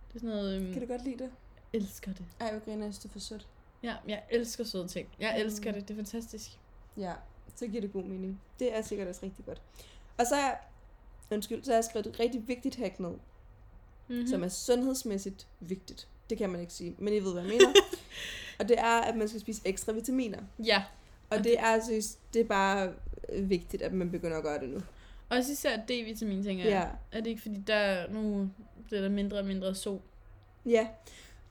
Det 0.09 0.15
er 0.15 0.21
sådan 0.21 0.37
noget, 0.37 0.57
øhm, 0.63 0.73
Kan 0.73 0.83
du 0.83 0.89
godt 0.89 1.05
lide 1.05 1.19
det? 1.19 1.31
elsker 1.73 2.13
det. 2.13 2.25
Ej, 2.41 2.51
hvor 2.51 2.61
griner 2.61 2.85
jeg, 2.87 2.95
det 2.95 3.05
er 3.05 3.09
for 3.09 3.19
sødt. 3.19 3.49
Ja, 3.83 3.97
jeg 4.09 4.23
elsker 4.31 4.65
søde 4.65 4.89
ting. 4.89 5.09
Jeg 5.21 5.35
Mm. 5.39 5.45
elsker 5.45 5.73
det. 5.73 5.89
Det 5.89 5.95
er 5.95 5.99
fantastisk. 5.99 6.59
Ja, 6.97 7.13
så 7.57 7.67
giver 7.67 7.81
det 7.81 7.93
god 7.93 8.03
mening. 8.03 8.41
Det 8.59 8.77
er 8.77 8.83
sikkert 8.83 9.09
også 9.09 9.21
rigtig 9.27 9.45
godt. 9.45 9.63
Og 10.19 10.27
så 10.27 10.37
jeg, 10.37 10.59
undskyld, 11.33 11.62
så 11.65 11.71
har 11.71 11.77
jeg 11.77 11.85
skrevet 11.85 12.07
et 12.07 12.21
rigtig 12.21 12.49
vigtigt 12.49 12.75
hack 12.77 13.01
ned, 13.01 13.11
Mm-hmm. 14.09 14.27
som 14.27 14.45
er 14.45 14.49
sundhedsmæssigt 14.49 15.47
vigtigt. 15.61 16.09
Det 16.31 16.39
kan 16.39 16.51
man 16.51 16.61
ikke 16.61 16.73
sige, 16.73 16.95
men 16.99 17.15
I 17.15 17.19
ved, 17.21 17.33
hvad 17.33 17.43
jeg 17.43 17.51
mener. 17.53 17.73
og 18.61 18.69
det 18.69 18.79
er, 18.79 19.01
at 19.01 19.17
man 19.17 19.29
skal 19.29 19.41
spise 19.41 19.62
ekstra 19.65 19.93
vitaminer. 19.93 20.39
Ja, 20.65 20.85
Og 21.31 21.45
det 21.45 21.59
er, 21.61 21.65
altså, 21.67 22.17
det 22.35 22.41
er 22.41 22.45
bare 22.45 22.93
øh, 23.29 23.51
vigtigt, 23.51 23.83
at 23.83 23.93
man 23.93 24.11
begynder 24.11 24.37
at 24.37 24.43
gøre 24.43 24.61
det 24.61 24.69
nu. 24.69 24.81
også 25.29 25.53
især 25.53 25.77
D-vitamin, 25.77 26.45
tænker 26.45 26.65
jeg. 26.65 26.89
Ja. 27.12 27.19
Er 27.19 27.21
det 27.23 27.31
ikke, 27.31 27.43
fordi 27.43 27.57
der 27.67 28.11
nu 28.11 28.51
bliver 28.87 29.01
der 29.01 29.09
mindre 29.09 29.39
og 29.39 29.45
mindre 29.45 29.75
sol? 29.75 30.01
Ja. 30.67 30.87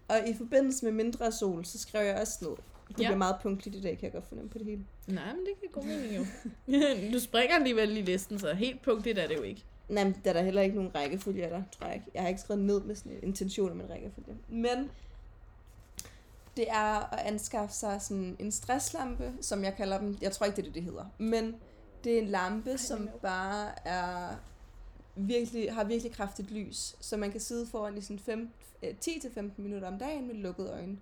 Og 0.08 0.18
i 0.28 0.34
forbindelse 0.34 0.86
med 0.86 0.92
mindre 0.94 1.32
sol, 1.32 1.66
så 1.66 1.78
skrev 1.80 2.06
jeg 2.06 2.16
også 2.22 2.38
ned. 2.42 2.52
Det 2.88 2.90
Ja. 2.90 2.94
bliver 3.08 3.18
meget 3.18 3.36
punktligt 3.42 3.76
i 3.76 3.82
dag, 3.82 3.98
kan 3.98 4.04
jeg 4.04 4.12
godt 4.12 4.28
fornemme 4.28 4.50
på 4.50 4.58
det 4.58 4.66
hele. 4.68 4.86
Nej, 5.08 5.34
men 5.34 5.46
det 5.46 5.54
kan 5.60 5.70
god 5.74 5.84
mening 5.84 6.18
jo. 6.18 6.26
du 7.14 7.20
springer 7.20 7.56
alligevel 7.56 7.98
i 7.98 8.02
listen, 8.02 8.40
så 8.40 8.54
helt 8.54 8.82
punktligt 8.82 9.20
er 9.20 9.28
det 9.28 9.38
jo 9.38 9.42
ikke. 9.42 9.64
Nej, 9.92 10.04
men 10.04 10.16
der 10.24 10.30
er 10.30 10.34
der 10.34 10.42
heller 10.42 10.62
ikke 10.62 10.76
nogen 10.76 10.96
rækkefølge 10.96 11.42
der, 11.42 11.64
tror 11.72 11.88
jeg 11.88 11.96
ikke. 11.96 12.08
Jeg 12.14 12.22
har 12.22 12.30
ikke 12.30 12.42
skrevet 12.42 12.64
ned 12.64 12.82
med 12.82 12.96
sådan 12.96 13.12
en 13.12 13.20
intention 13.24 13.72
om 13.72 13.82
en 13.82 13.90
rækkefølge. 13.90 14.38
Men 14.50 14.92
det 16.58 16.66
er 16.70 17.14
at 17.14 17.20
anskaffe 17.20 17.76
sig 17.76 18.02
sådan 18.02 18.36
en 18.40 18.52
stresslampe, 18.52 19.34
som 19.42 19.64
jeg 19.64 19.76
kalder 19.76 20.00
dem. 20.00 20.18
Jeg 20.22 20.32
tror 20.32 20.46
ikke, 20.46 20.56
det 20.56 20.62
er 20.62 20.66
det, 20.66 20.76
det 20.76 20.84
hedder. 20.84 21.06
Men 21.18 21.56
det 22.04 22.14
er 22.14 22.22
en 22.22 22.28
lampe, 22.28 22.78
som 22.78 23.10
bare 23.22 23.88
er 23.88 24.36
virkelig, 25.16 25.74
har 25.74 25.84
virkelig 25.84 26.12
kraftigt 26.12 26.52
lys. 26.52 26.96
Så 27.00 27.18
man 27.18 27.32
kan 27.32 27.40
sidde 27.40 27.68
foran 27.68 27.98
i 27.98 28.02
sådan 28.02 28.20
fem, 28.20 28.50
øh, 28.84 28.94
10-15 29.06 29.52
minutter 29.58 29.88
om 29.88 30.00
dagen 30.00 30.28
med 30.28 30.36
lukkede 30.36 30.72
øjne. 30.72 30.98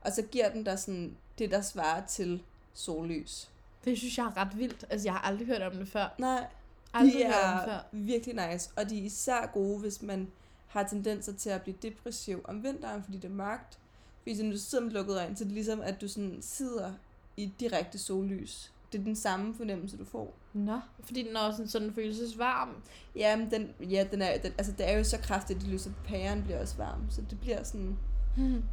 Og 0.00 0.12
så 0.12 0.22
giver 0.22 0.50
den 0.50 0.66
der 0.66 0.76
sådan 0.76 1.16
det, 1.38 1.50
der 1.50 1.60
svarer 1.60 2.06
til 2.06 2.42
sollys. 2.72 3.50
Det 3.84 3.98
synes 3.98 4.18
jeg 4.18 4.26
er 4.26 4.36
ret 4.36 4.58
vildt. 4.58 4.84
Altså, 4.90 5.06
jeg 5.06 5.12
har 5.12 5.20
aldrig 5.20 5.46
hørt 5.46 5.62
om 5.62 5.72
det 5.72 5.88
før. 5.88 6.14
Nej, 6.18 6.46
Aldrig 6.94 7.14
De 7.14 7.22
er 7.22 7.80
virkelig 7.92 8.48
nice, 8.48 8.70
og 8.76 8.90
de 8.90 8.98
er 8.98 9.02
især 9.02 9.50
gode, 9.52 9.78
hvis 9.80 10.02
man 10.02 10.28
har 10.66 10.82
tendenser 10.82 11.32
til 11.32 11.50
at 11.50 11.62
blive 11.62 11.76
depressiv 11.82 12.40
om 12.44 12.62
vinteren, 12.62 13.02
fordi 13.04 13.16
det 13.16 13.24
er 13.24 13.34
mørkt. 13.34 13.78
Fordi 14.22 14.36
så 14.36 14.42
når 14.42 14.50
du 14.50 14.58
sidder 14.58 14.84
med 14.84 14.92
lukket 14.92 15.16
øjne, 15.16 15.36
så 15.36 15.44
er 15.44 15.46
det 15.46 15.54
ligesom, 15.54 15.80
at 15.80 16.00
du 16.00 16.08
sådan 16.08 16.38
sidder 16.40 16.92
i 17.36 17.52
direkte 17.60 17.98
sollys. 17.98 18.72
Det 18.92 19.00
er 19.00 19.04
den 19.04 19.16
samme 19.16 19.54
fornemmelse, 19.54 19.96
du 19.96 20.04
får. 20.04 20.34
Nå, 20.52 20.80
fordi 21.00 21.22
den 21.22 21.36
er 21.36 21.40
også 21.40 21.56
sådan, 21.56 21.68
sådan 21.68 21.94
føles 21.94 22.38
varm. 22.38 22.82
Ja, 23.16 23.36
men 23.36 23.50
den, 23.50 23.90
ja, 23.90 24.06
den 24.10 24.22
er, 24.22 24.38
den, 24.38 24.52
altså 24.58 24.72
det 24.72 24.88
er 24.90 24.98
jo 24.98 25.04
så 25.04 25.18
kraftigt, 25.18 25.60
det 25.60 25.68
lyser. 25.68 25.90
Pæren 26.04 26.42
bliver 26.42 26.60
også 26.60 26.76
varm, 26.76 27.10
så 27.10 27.22
det 27.30 27.40
bliver 27.40 27.62
sådan... 27.62 27.98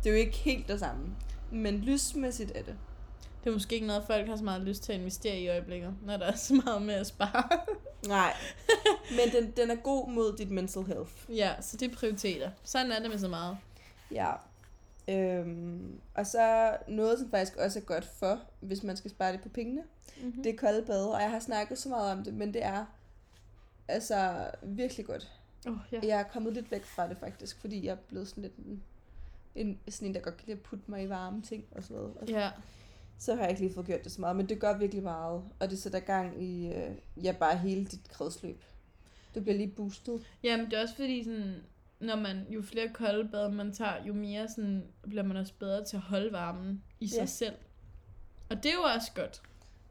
Det 0.03 0.09
er 0.09 0.09
jo 0.09 0.17
ikke 0.17 0.37
helt 0.37 0.67
det 0.67 0.79
samme. 0.79 1.15
Men 1.51 1.77
lysmæssigt 1.77 2.51
er 2.55 2.63
det. 2.63 2.75
Det 3.43 3.49
er 3.49 3.53
måske 3.53 3.75
ikke 3.75 3.87
noget, 3.87 4.03
folk 4.07 4.27
har 4.27 4.35
så 4.35 4.43
meget 4.43 4.61
lyst 4.61 4.83
til 4.83 4.93
at 4.93 4.99
investere 4.99 5.37
i 5.37 5.43
i 5.43 5.49
øjeblikket, 5.49 5.93
når 6.05 6.17
der 6.17 6.25
er 6.25 6.35
så 6.35 6.61
meget 6.65 6.81
med 6.81 6.93
at 6.93 7.07
spare. 7.07 7.49
Nej. 8.07 8.33
Men 9.17 9.31
den, 9.33 9.51
den 9.51 9.71
er 9.71 9.75
god 9.75 10.09
mod 10.09 10.37
dit 10.37 10.51
mental 10.51 10.83
health. 10.83 11.11
ja, 11.29 11.61
så 11.61 11.77
det 11.77 11.91
er 11.91 11.95
prioriteter. 11.95 12.51
Sådan 12.63 12.91
er 12.91 12.99
det 12.99 13.09
med 13.09 13.19
så 13.19 13.27
meget. 13.27 13.57
Ja. 14.11 14.31
Øhm, 15.07 15.99
og 16.15 16.27
så 16.27 16.77
noget, 16.87 17.19
som 17.19 17.29
faktisk 17.31 17.57
også 17.57 17.79
er 17.79 17.83
godt 17.83 18.05
for, 18.05 18.39
hvis 18.59 18.83
man 18.83 18.97
skal 18.97 19.11
spare 19.11 19.31
lidt 19.31 19.43
på 19.43 19.49
pengene, 19.49 19.83
Mm-hmm. 20.21 20.43
det 20.43 20.53
er 20.53 20.57
kolde 20.57 20.85
bade. 20.85 21.13
Og 21.13 21.21
jeg 21.21 21.29
har 21.31 21.39
snakket 21.39 21.77
så 21.77 21.89
meget 21.89 22.11
om 22.11 22.23
det, 22.23 22.33
men 22.33 22.53
det 22.53 22.63
er 22.63 22.85
altså 23.87 24.47
virkelig 24.63 25.05
godt. 25.05 25.31
Oh, 25.67 25.73
ja. 25.91 25.99
Jeg 26.03 26.19
er 26.19 26.23
kommet 26.23 26.53
lidt 26.53 26.71
væk 26.71 26.85
fra 26.85 27.09
det 27.09 27.17
faktisk, 27.17 27.59
fordi 27.61 27.85
jeg 27.85 27.91
er 27.91 27.95
blevet 28.07 28.27
sådan 28.27 28.41
lidt 28.43 28.55
en, 28.55 28.83
en, 29.55 29.79
sådan 29.89 30.07
en 30.07 30.13
der 30.15 30.21
godt 30.21 30.37
kan 30.37 30.45
lide 30.47 30.57
at 30.57 30.63
putte 30.63 30.85
mig 30.87 31.03
i 31.03 31.09
varme 31.09 31.41
ting 31.41 31.65
og 31.71 31.83
sådan 31.83 31.97
noget. 31.97 32.13
Og 32.21 32.27
ja. 32.27 32.51
Så 33.21 33.35
har 33.35 33.41
jeg 33.41 33.49
ikke 33.49 33.61
lige 33.61 33.73
fået 33.73 33.85
gjort 33.85 34.03
det 34.03 34.11
så 34.11 34.21
meget, 34.21 34.35
men 34.35 34.49
det 34.49 34.59
gør 34.59 34.77
virkelig 34.77 35.03
meget. 35.03 35.43
Og 35.59 35.69
det 35.69 35.79
sætter 35.79 35.99
gang 35.99 36.43
i, 36.43 36.67
øh, 36.73 36.91
ja, 37.23 37.31
bare 37.39 37.57
hele 37.57 37.85
dit 37.85 38.09
kredsløb. 38.09 38.63
Du 39.35 39.41
bliver 39.41 39.57
lige 39.57 39.67
boostet. 39.75 40.21
Jamen, 40.43 40.65
det 40.65 40.73
er 40.73 40.81
også 40.81 40.95
fordi, 40.95 41.23
sådan, 41.23 41.55
når 41.99 42.15
man, 42.15 42.45
jo 42.49 42.61
flere 42.61 42.89
kolde 42.93 43.29
bad 43.29 43.51
man 43.51 43.73
tager, 43.73 44.05
jo 44.05 44.13
mere 44.13 44.47
sådan, 44.49 44.83
bliver 45.03 45.23
man 45.23 45.37
også 45.37 45.53
bedre 45.59 45.85
til 45.85 45.95
at 45.95 46.01
holde 46.01 46.31
varmen 46.31 46.83
i 46.99 47.07
sig 47.07 47.17
Ja. 47.19 47.25
selv. 47.25 47.53
Og 48.49 48.63
det 48.63 48.65
er 48.65 48.73
jo 48.73 48.81
også 48.95 49.11
godt. 49.15 49.41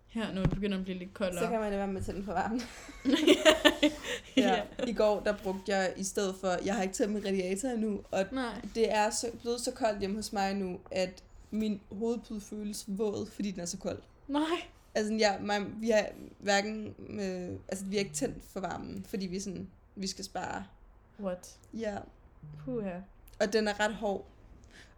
Her, 0.08 0.32
når 0.32 0.42
det 0.42 0.50
begynder 0.50 0.78
at 0.78 0.84
blive 0.84 0.98
lidt 0.98 1.14
koldere. 1.14 1.44
Så 1.44 1.50
kan 1.50 1.60
man 1.60 1.72
jo 1.72 1.78
være 1.78 1.86
med 1.88 2.02
til 2.02 2.14
den 2.14 2.24
for 2.24 2.32
varmen. 2.32 2.60
ja. 4.36 4.62
I 4.86 4.92
går, 4.92 5.20
der 5.20 5.36
brugte 5.42 5.72
jeg 5.76 5.92
i 5.96 6.04
stedet 6.04 6.34
for, 6.40 6.48
jeg 6.64 6.74
har 6.74 6.82
ikke 6.82 6.94
taget 6.94 7.10
min 7.12 7.24
radiator 7.26 7.68
endnu, 7.68 8.00
og 8.10 8.24
Nej. 8.32 8.60
det 8.74 8.92
er 8.94 9.10
så, 9.10 9.26
blevet 9.40 9.60
så 9.60 9.72
koldt 9.72 10.00
hjemme 10.00 10.16
hos 10.16 10.32
mig 10.32 10.54
nu, 10.54 10.80
at 10.90 11.22
min 11.50 11.80
hovedpude 11.92 12.40
føles 12.40 12.84
våd, 12.88 13.26
fordi 13.26 13.50
den 13.50 13.60
er 13.60 13.64
så 13.64 13.78
kold. 13.78 14.02
Nej. 14.28 14.60
Altså, 14.94 15.14
jeg, 15.14 15.38
mig, 15.42 15.80
vi 15.80 15.90
har 15.90 16.08
hverken, 16.38 16.94
øh, 17.08 17.58
altså, 17.68 17.84
vi 17.84 17.96
har 17.96 18.00
ikke 18.00 18.14
tændt 18.14 18.44
for 18.44 18.60
varmen, 18.60 19.04
fordi 19.08 19.26
vi 19.26 19.40
sådan, 19.40 19.68
vi 19.96 20.06
skal 20.06 20.24
spare. 20.24 20.64
What? 21.20 21.58
Ja, 21.74 21.98
Puha. 22.64 22.98
og 23.40 23.52
den 23.52 23.68
er 23.68 23.80
ret 23.80 23.94
hård. 23.94 24.26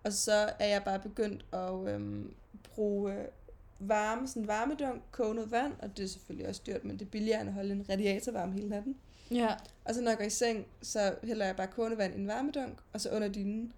Og 0.05 0.13
så 0.13 0.53
er 0.59 0.67
jeg 0.67 0.83
bare 0.85 0.99
begyndt 0.99 1.45
at 1.53 1.95
øhm, 1.95 2.35
bruge 2.75 3.15
øh, 3.15 3.25
varme, 3.79 4.29
sådan 4.29 4.47
varmedunk, 4.47 5.03
koge 5.11 5.35
noget 5.35 5.51
vand, 5.51 5.73
og 5.79 5.97
det 5.97 6.05
er 6.05 6.09
selvfølgelig 6.09 6.49
også 6.49 6.63
dyrt, 6.67 6.85
men 6.85 6.99
det 6.99 7.07
er 7.07 7.11
billigere 7.11 7.41
end 7.41 7.49
at 7.49 7.55
holde 7.55 7.73
en 7.73 7.87
radiator 7.89 8.33
varm 8.33 8.53
hele 8.53 8.69
natten. 8.69 8.97
Ja. 9.31 9.55
Og 9.85 9.95
så 9.95 10.01
når 10.01 10.11
jeg 10.11 10.19
går 10.19 10.25
i 10.25 10.31
seng, 10.31 10.67
så 10.83 11.15
hælder 11.25 11.47
jeg 11.47 11.57
bare 11.57 11.67
kogende 11.67 11.99
vand 11.99 12.15
i 12.15 12.19
en 12.19 12.27
varmedunk, 12.29 12.79
og 12.93 13.01
så 13.01 13.11
under 13.11 13.29
dynen. 13.29 13.73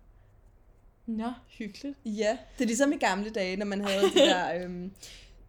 Nå, 1.07 1.33
hyggeligt. 1.59 1.99
Ja, 2.05 2.39
det 2.59 2.65
er 2.65 2.67
ligesom 2.67 2.93
i 2.93 2.97
gamle 2.97 3.31
dage, 3.31 3.57
når 3.57 3.67
man 3.67 3.85
havde 3.85 4.03
det 4.05 4.15
der, 4.15 4.55
øhm, 4.65 4.93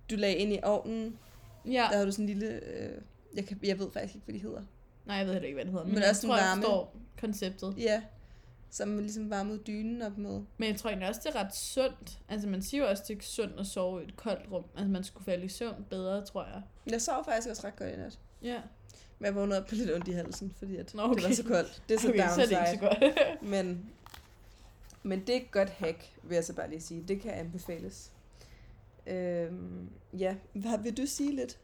du 0.10 0.16
lagde 0.16 0.36
ind 0.36 0.54
i 0.54 0.60
ovnen, 0.64 1.18
Ja. 1.66 1.72
der 1.72 1.94
havde 1.94 2.06
du 2.06 2.12
sådan 2.12 2.30
en 2.30 2.30
lille, 2.40 2.48
øh, 2.66 3.02
jeg, 3.36 3.46
kan, 3.46 3.60
jeg 3.64 3.80
ved 3.80 3.92
faktisk 3.94 4.16
ikke, 4.16 4.26
hvad 4.26 4.34
de 4.36 4.40
hedder. 4.40 4.62
Nej, 5.06 5.16
jeg 5.16 5.26
ved 5.26 5.34
heller 5.34 5.48
ikke, 5.48 5.56
hvad 5.56 5.66
det 5.66 5.72
hedder. 5.74 5.86
Men 5.88 5.96
jeg 5.98 6.10
også 6.10 6.28
en 6.28 6.30
tror, 6.30 6.38
jeg 6.38 6.46
varme. 6.48 6.62
forstår 6.62 6.96
konceptet. 7.20 7.74
Ja, 7.78 8.02
som 8.70 8.88
man 8.88 9.00
ligesom 9.02 9.30
varmede 9.30 9.58
dynen 9.68 10.02
op 10.02 10.18
med. 10.18 10.42
Men 10.58 10.70
jeg 10.70 10.76
tror 10.78 10.90
egentlig 10.90 11.10
også, 11.10 11.22
det 11.24 11.36
er 11.36 11.40
ret 11.46 11.56
sundt. 11.56 12.20
Altså, 12.30 12.48
man 12.48 12.62
siger 12.62 12.84
jo 12.84 12.90
også, 12.90 13.04
det 13.08 13.18
er 13.18 13.22
sundt 13.24 13.60
at 13.60 13.66
sove 13.68 14.02
i 14.02 14.08
et 14.08 14.16
koldt 14.16 14.52
rum. 14.52 14.64
Altså, 14.76 14.90
man 14.92 15.04
skulle 15.04 15.26
falde 15.26 15.46
i 15.46 15.50
søvn 15.50 15.86
bedre, 15.90 16.26
tror 16.26 16.44
jeg. 16.46 16.62
Jeg 16.92 17.02
sov 17.02 17.26
faktisk 17.26 17.50
også 17.50 17.68
ret 17.68 17.76
godt 17.76 17.94
i 17.94 17.96
nat. 17.98 18.20
Ja. 18.42 18.62
Men 19.20 19.26
jeg 19.26 19.36
vågnede 19.36 19.60
op 19.62 19.68
på 19.68 19.76
lidt 19.76 19.92
ondt 19.94 20.08
i 20.08 20.12
halsen, 20.12 20.54
fordi 20.58 20.76
at 20.78 20.94
Nå, 20.96 21.02
okay. 21.04 21.16
det 21.16 21.24
var 21.30 21.36
så 21.36 21.44
koldt. 21.44 21.82
Det 21.90 21.96
er 21.96 22.00
så 22.00 22.10
okay, 22.10 22.20
okay, 22.20 22.30
så 22.36 22.42
er 22.42 22.46
det 22.46 22.58
ikke 22.74 22.84
så 22.84 22.90
godt. 22.90 23.42
Men, 23.50 23.86
men 25.06 25.20
det 25.20 25.30
er 25.30 25.40
et 25.40 25.52
godt 25.52 25.70
hack, 25.70 26.14
vil 26.24 26.36
jeg 26.36 26.44
så 26.44 26.54
bare 26.54 26.70
lige 26.70 26.82
sige. 26.82 27.04
Det 27.08 27.22
kan 27.22 27.32
anbefales. 27.32 28.12
Øhm, 29.08 29.90
ja, 30.14 30.36
hvad 30.54 30.80
vil 30.84 30.98
du 30.98 31.06
sige 31.06 31.36
lidt? 31.36 31.58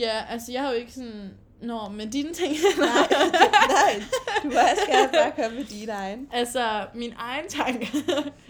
ja, 0.00 0.24
altså, 0.28 0.52
jeg 0.52 0.62
har 0.62 0.70
jo 0.70 0.76
ikke 0.76 0.92
sådan... 0.92 1.30
Nå, 1.62 1.88
men 1.88 2.10
dine 2.10 2.34
ting... 2.34 2.52
Nej, 2.78 3.08
nej, 3.68 4.02
du 4.42 4.48
også 4.48 4.86
gerne 4.90 5.12
bare 5.12 5.32
komme 5.36 5.58
med 5.58 5.64
dine 5.64 5.92
egen. 5.92 6.28
altså, 6.32 6.86
min 6.94 7.12
egen 7.16 7.48
tanke. 7.48 7.88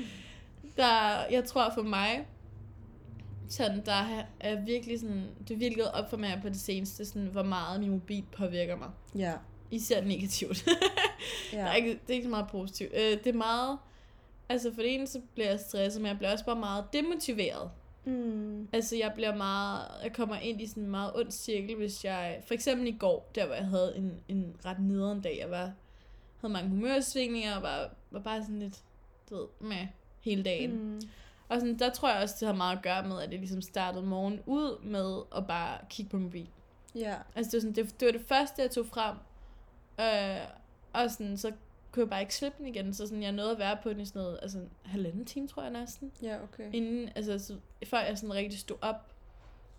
der, 0.76 1.24
jeg 1.30 1.44
tror 1.44 1.70
for 1.74 1.82
mig, 1.82 2.26
sådan, 3.48 3.82
der 3.86 4.24
er 4.40 4.64
virkelig 4.64 5.00
sådan, 5.00 5.26
det 5.48 5.60
virkede 5.60 5.94
op 5.94 6.10
for 6.10 6.16
mig 6.16 6.38
på 6.42 6.48
det 6.48 6.60
seneste, 6.60 7.04
sådan, 7.04 7.26
hvor 7.26 7.42
meget 7.42 7.80
min 7.80 7.90
mobil 7.90 8.24
påvirker 8.36 8.76
mig. 8.76 8.88
Ja, 9.14 9.32
Især 9.72 10.04
negativt. 10.04 10.66
ja. 11.52 11.58
der 11.58 11.64
er 11.64 11.74
ikke, 11.74 11.90
det 11.90 12.10
er 12.10 12.14
ikke 12.14 12.24
så 12.24 12.30
meget 12.30 12.48
positivt. 12.50 12.92
Øh, 12.94 13.00
det 13.00 13.26
er 13.26 13.32
meget, 13.32 13.78
altså 14.48 14.74
for 14.74 14.82
det 14.82 14.94
ene, 14.94 15.06
så 15.06 15.20
bliver 15.34 15.50
jeg 15.50 15.60
stresset, 15.60 16.02
men 16.02 16.08
jeg 16.08 16.18
bliver 16.18 16.32
også 16.32 16.44
bare 16.44 16.56
meget 16.56 16.84
demotiveret. 16.92 17.70
Mm. 18.04 18.68
Altså 18.72 18.96
jeg 18.96 19.12
bliver 19.14 19.36
meget, 19.36 19.84
jeg 20.02 20.12
kommer 20.12 20.36
ind 20.36 20.60
i 20.60 20.66
sådan 20.66 20.82
en 20.82 20.90
meget 20.90 21.12
ond 21.14 21.30
cirkel, 21.30 21.76
hvis 21.76 22.04
jeg, 22.04 22.42
for 22.46 22.54
eksempel 22.54 22.86
i 22.86 22.96
går, 22.98 23.30
der 23.34 23.46
hvor 23.46 23.54
jeg 23.54 23.66
havde 23.66 23.92
en, 23.96 24.20
en 24.28 24.56
ret 24.64 24.80
nederen 24.80 25.20
dag, 25.20 25.38
jeg 25.40 25.50
var, 25.50 25.72
havde 26.40 26.52
mange 26.52 26.70
humørsvingninger, 26.70 27.56
og 27.56 27.62
var, 27.62 27.90
var 28.10 28.20
bare 28.20 28.42
sådan 28.42 28.58
lidt, 28.58 28.78
du 29.30 29.36
ved, 29.36 29.46
med 29.60 29.86
hele 30.20 30.42
dagen. 30.42 30.94
Mm. 30.94 31.00
Og 31.48 31.60
sådan, 31.60 31.78
der 31.78 31.90
tror 31.90 32.10
jeg 32.10 32.22
også, 32.22 32.34
det 32.40 32.46
har 32.46 32.54
meget 32.54 32.76
at 32.76 32.82
gøre 32.82 33.08
med, 33.08 33.22
at 33.22 33.30
jeg 33.30 33.38
ligesom 33.38 33.62
startede 33.62 34.06
morgen 34.06 34.40
ud 34.46 34.84
med 34.84 35.22
at 35.36 35.46
bare 35.46 35.78
kigge 35.90 36.10
på 36.10 36.18
mobil. 36.18 36.48
Ja, 36.94 37.14
Altså 37.34 37.50
det 37.50 37.56
var, 37.56 37.60
sådan, 37.60 37.84
det, 37.84 38.00
det 38.00 38.06
var 38.06 38.12
det 38.12 38.26
første, 38.28 38.62
jeg 38.62 38.70
tog 38.70 38.86
frem. 38.86 39.16
Øh, 40.00 40.46
og 40.92 41.10
sådan, 41.10 41.38
så 41.38 41.52
kunne 41.92 42.02
jeg 42.02 42.10
bare 42.10 42.20
ikke 42.20 42.34
slippe 42.34 42.58
den 42.58 42.66
igen. 42.66 42.94
Så 42.94 43.06
sådan, 43.06 43.22
jeg 43.22 43.32
nåede 43.32 43.50
at 43.50 43.58
være 43.58 43.76
på 43.82 43.88
den 43.88 44.00
i 44.00 44.04
sådan 44.06 44.22
noget, 44.22 44.38
altså 44.42 44.58
en 44.58 44.70
halvanden 44.84 45.24
time, 45.24 45.48
tror 45.48 45.62
jeg 45.62 45.70
næsten. 45.70 46.12
ja, 46.22 46.42
okay. 46.42 46.72
Inden, 46.72 47.08
altså, 47.14 47.38
så, 47.38 47.56
før 47.86 48.00
jeg 48.00 48.18
sådan 48.18 48.34
rigtig 48.34 48.58
stod 48.60 48.76
op, 48.80 49.12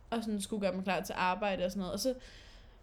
og 0.09 0.23
sådan 0.23 0.41
skulle 0.41 0.61
gøre 0.61 0.73
mig 0.73 0.83
klar 0.83 1.01
til 1.01 1.13
arbejde 1.17 1.65
og 1.65 1.71
sådan 1.71 1.79
noget. 1.79 1.93
Og 1.93 1.99
så 1.99 2.13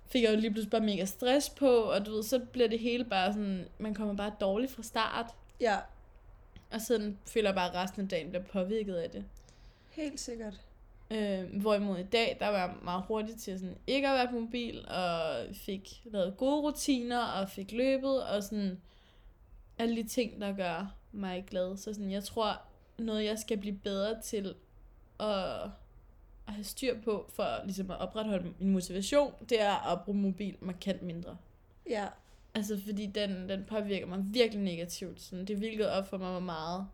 fik 0.07 0.23
jeg 0.23 0.31
jo 0.35 0.37
lige 0.37 0.51
pludselig 0.51 0.71
bare 0.71 0.81
mega 0.81 1.05
stress 1.05 1.51
på, 1.51 1.69
og 1.69 2.07
du 2.07 2.13
ved, 2.15 2.23
så 2.23 2.39
bliver 2.53 2.69
det 2.69 2.79
hele 2.79 3.05
bare 3.05 3.33
sådan, 3.33 3.67
man 3.79 3.95
kommer 3.95 4.15
bare 4.15 4.33
dårligt 4.41 4.73
fra 4.73 4.83
start. 4.83 5.27
Ja, 5.61 5.79
Og 6.71 6.81
sådan 6.81 7.19
føler 7.27 7.49
jeg 7.49 7.55
bare, 7.55 7.69
at 7.69 7.75
resten 7.75 8.03
af 8.03 8.09
dagen 8.09 8.29
bliver 8.29 8.45
påvirket 8.45 8.95
af 8.95 9.11
det. 9.11 9.25
helt 9.91 10.21
sikkert. 10.21 10.61
Øh, 11.11 11.61
hvorimod 11.61 11.99
i 11.99 12.03
dag, 12.03 12.37
der 12.41 12.49
var 12.49 12.59
jeg 12.59 12.75
meget 12.83 13.05
hurtig 13.09 13.37
til 13.37 13.59
sådan, 13.59 13.77
ikke 13.87 14.09
at 14.09 14.15
være 14.15 14.29
på 14.29 14.41
mobil, 14.41 14.89
og 14.89 15.47
fik 15.53 16.03
lavet 16.05 16.37
gode 16.37 16.61
rutiner, 16.61 17.25
og 17.25 17.49
fik 17.49 17.73
løbet, 17.73 18.25
og 18.25 18.43
sådan 18.43 18.81
alle 19.79 19.97
de 19.97 20.09
ting, 20.09 20.41
der 20.41 20.53
gør 20.53 20.97
mig 21.13 21.45
glad. 21.47 21.77
Så 21.77 21.95
sådan, 21.95 22.11
jeg 22.11 22.25
tror, 22.25 22.63
noget 22.99 23.25
jeg 23.25 23.39
skal 23.39 23.59
blive 23.59 23.77
bedre 23.77 24.21
til 24.21 24.55
at, 25.21 25.63
at 26.47 26.53
have 26.53 26.65
styr 26.65 27.01
på, 27.01 27.31
for 27.35 27.65
ligesom 27.65 27.91
at 27.91 27.99
opretholde 27.99 28.53
min 28.59 28.71
motivation, 28.71 29.33
det 29.49 29.63
er 29.63 29.93
at 29.93 30.05
bruge 30.05 30.19
mobil 30.19 30.57
markant 30.61 31.03
mindre. 31.03 31.37
Ja, 31.89 32.07
Altså, 32.55 32.81
fordi 32.87 33.07
den, 33.07 33.49
den 33.49 33.65
påvirker 33.65 34.07
mig 34.07 34.19
virkelig 34.25 34.65
negativt. 34.65 35.21
Sådan, 35.21 35.45
det 35.45 35.61
virkede 35.61 35.93
op 35.93 36.09
for 36.09 36.19
mig, 36.19 36.31
hvor 36.31 36.41
meget, 36.41 36.87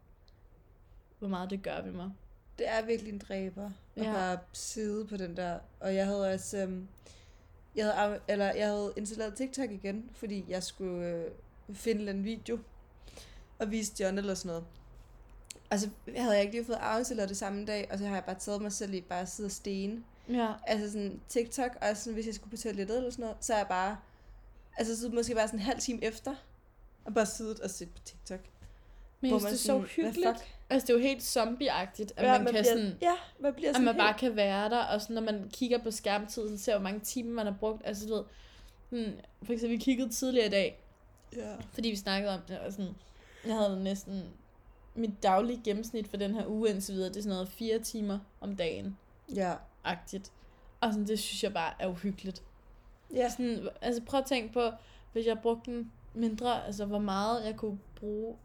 hvor 1.18 1.28
meget 1.28 1.50
det 1.50 1.62
gør 1.62 1.82
ved 1.82 1.92
mig. 1.92 2.10
Det 2.58 2.68
er 2.68 2.82
virkelig 2.84 3.12
en 3.12 3.18
dræber 3.18 3.70
at 3.96 4.02
Ja. 4.04 4.12
bare 4.12 4.38
sidde 4.52 5.06
på 5.06 5.16
den 5.16 5.36
der. 5.36 5.58
Og 5.80 5.94
jeg 5.94 6.06
havde 6.06 6.32
også, 6.34 6.58
øhm, 6.58 6.88
jeg 7.76 7.86
havde, 7.94 8.20
eller 8.28 8.52
jeg 8.54 8.66
havde 8.66 8.92
installeret 8.96 9.34
TikTok 9.34 9.70
igen, 9.70 10.10
fordi 10.14 10.44
jeg 10.48 10.62
skulle 10.62 11.06
øh, 11.06 11.24
finde 11.74 12.10
en 12.10 12.24
video 12.24 12.58
og 13.58 13.70
vise 13.70 13.92
John 14.00 14.18
eller 14.18 14.34
sådan 14.34 14.48
noget. 14.48 14.64
Altså, 15.70 15.88
jeg 16.14 16.22
havde 16.24 16.40
ikke 16.40 16.52
lige 16.52 16.64
fået 16.64 16.76
afinstalleret 16.80 17.28
det 17.28 17.36
samme 17.36 17.64
dag, 17.66 17.88
og 17.90 17.98
så 17.98 18.06
har 18.06 18.14
jeg 18.14 18.24
bare 18.24 18.38
taget 18.38 18.62
mig 18.62 18.72
selv 18.72 18.94
i 18.94 19.00
bare 19.00 19.20
at 19.20 19.28
sidde 19.28 19.46
og 19.46 19.50
stene. 19.50 20.04
Ja. 20.28 20.52
Altså 20.66 20.92
sådan 20.92 21.20
TikTok, 21.28 21.70
og 21.80 21.96
sådan, 21.96 22.12
hvis 22.14 22.26
jeg 22.26 22.34
skulle 22.34 22.50
på 22.50 22.56
toilettet 22.62 22.96
eller 22.96 23.10
sådan 23.10 23.22
noget, 23.22 23.36
så 23.40 23.52
er 23.54 23.58
jeg 23.58 23.66
bare, 23.68 23.96
altså 24.78 25.00
så 25.00 25.08
måske 25.08 25.34
bare 25.34 25.48
sådan 25.48 25.60
en 25.60 25.64
halv 25.64 25.80
time 25.80 26.04
efter, 26.04 26.34
og 27.04 27.14
bare 27.14 27.26
siddet 27.26 27.60
og 27.60 27.70
set 27.70 27.88
på 27.90 27.98
TikTok. 28.04 28.40
Men 29.20 29.30
jeg 29.32 29.40
synes, 29.40 29.52
det 29.52 29.52
er 29.52 29.56
så 29.58 29.66
sådan, 29.66 29.80
hvad 29.80 29.88
hyggeligt. 29.88 30.44
Altså, 30.70 30.86
det 30.86 30.92
er 30.92 30.98
jo 30.98 31.02
helt 31.02 31.22
zombieagtigt, 31.22 32.12
at 32.16 32.24
Ja, 32.26 32.32
man, 32.32 32.38
kan 32.44 32.46
bliver, 32.48 32.62
sådan... 32.64 32.98
Ja, 33.02 33.12
man 33.40 33.54
bliver 33.54 33.68
At 33.70 33.74
sådan 33.74 33.84
man 33.84 33.96
bare 33.96 34.06
helt- 34.08 34.20
kan 34.20 34.36
være 34.36 34.70
der, 34.70 34.78
og 34.84 35.00
sådan, 35.00 35.14
når 35.14 35.22
man 35.22 35.50
kigger 35.52 35.78
på 35.78 35.90
skærmtiden, 35.90 36.58
så 36.58 36.64
ser 36.64 36.72
hvor 36.74 36.82
mange 36.82 37.00
timer 37.00 37.32
man 37.32 37.46
har 37.46 37.54
brugt. 37.60 37.82
Altså, 37.84 38.06
du 38.08 38.14
ved, 38.14 38.24
sådan, 38.90 39.20
for 39.42 39.52
eksempel, 39.52 39.78
vi 39.78 39.82
kiggede 39.84 40.08
tidligere 40.12 40.46
i 40.46 40.50
dag, 40.50 40.82
Ja. 41.36 41.54
fordi 41.72 41.88
vi 41.90 41.96
snakkede 41.96 42.34
om 42.34 42.40
det, 42.48 42.58
og 42.58 42.72
sådan, 42.72 42.94
jeg 43.46 43.54
havde 43.56 43.84
næsten 43.84 44.22
mit 44.94 45.22
daglige 45.22 45.60
gennemsnit 45.64 46.08
for 46.08 46.16
den 46.16 46.34
her 46.34 46.46
uge 46.46 46.70
indtil 46.70 46.94
videre, 46.94 47.08
det 47.08 47.16
er 47.16 47.22
sådan 47.22 47.34
noget 47.34 47.48
fire 47.48 47.78
timer 47.78 48.18
om 48.40 48.56
dagen, 48.56 48.96
Ja. 49.34 49.54
agtigt. 49.84 50.32
Og 50.80 50.92
sådan, 50.92 51.06
det 51.08 51.18
synes 51.18 51.42
jeg 51.44 51.52
bare 51.52 51.72
er 51.78 51.86
uhyggeligt. 51.88 52.42
Ja. 53.14 53.30
Sådan, 53.30 53.68
altså 53.80 54.02
prøv 54.02 54.20
at 54.20 54.26
tænke 54.26 54.52
på, 54.52 54.70
hvis 55.12 55.26
jeg 55.26 55.38
brugte 55.42 55.70
den 55.70 55.92
mindre, 56.14 56.66
altså 56.66 56.84
hvor 56.84 56.98
meget 56.98 57.44
jeg 57.46 57.56
kunne 57.56 57.78
bruge 57.96 58.36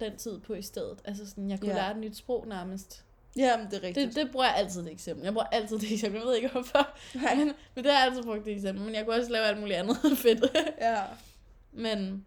den 0.00 0.16
tid 0.16 0.40
på 0.40 0.54
i 0.54 0.62
stedet. 0.62 0.98
Altså 1.04 1.26
sådan, 1.30 1.50
jeg 1.50 1.60
kunne 1.60 1.70
Ja. 1.70 1.76
lære 1.76 1.90
et 1.90 1.96
nyt 1.96 2.16
sprog 2.16 2.46
nærmest. 2.48 3.04
Ja, 3.36 3.56
men 3.56 3.66
det 3.66 3.74
er 3.74 3.82
rigtigt. 3.82 4.06
Det, 4.14 4.16
det 4.24 4.32
bruger 4.32 4.46
jeg 4.46 4.54
altid 4.56 4.82
det 4.82 4.92
eksempel. 4.92 5.24
Jeg 5.24 5.32
bruger 5.32 5.46
altid 5.46 5.78
det 5.78 5.92
eksempel. 5.92 6.18
Jeg 6.18 6.26
ved 6.26 6.36
ikke 6.36 6.48
hvorfor. 6.48 6.88
Nej. 7.14 7.34
Men, 7.34 7.52
men 7.74 7.84
det 7.84 7.92
har 7.92 7.98
jeg 7.98 8.08
altid 8.08 8.22
brugt 8.22 8.44
det 8.44 8.52
eksempel. 8.52 8.84
Men 8.84 8.94
jeg 8.94 9.04
kunne 9.04 9.16
også 9.16 9.32
lave 9.32 9.44
alt 9.44 9.60
muligt 9.60 9.78
andet 9.78 9.96
fedt. 10.22 10.44
Ja. 10.80 11.02
men 11.72 12.26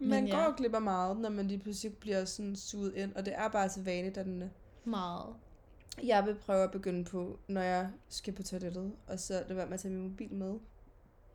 Man 0.00 0.08
Men 0.24 0.30
går 0.30 0.38
ja. 0.38 0.52
glip 0.56 0.74
af 0.74 0.82
meget, 0.82 1.16
når 1.20 1.28
man 1.28 1.48
lige 1.48 1.58
pludselig 1.58 1.94
bliver 1.96 2.24
sådan 2.24 2.56
suget 2.56 2.94
ind, 2.94 3.14
og 3.14 3.26
det 3.26 3.34
er 3.36 3.48
bare 3.48 3.68
så 3.68 3.80
vanedannende. 3.80 4.50
meget. 4.84 5.34
Jeg 6.02 6.26
vil 6.26 6.34
prøve 6.34 6.64
at 6.64 6.70
begynde 6.70 7.04
på, 7.04 7.38
når 7.48 7.60
jeg 7.60 7.88
skal 8.08 8.32
på 8.34 8.42
toilettet, 8.42 8.92
og 9.06 9.20
så 9.20 9.32
lade 9.32 9.56
være 9.56 9.66
med 9.66 9.74
at 9.74 9.80
tage 9.80 9.94
min 9.94 10.02
mobil 10.08 10.32
med. 10.34 10.54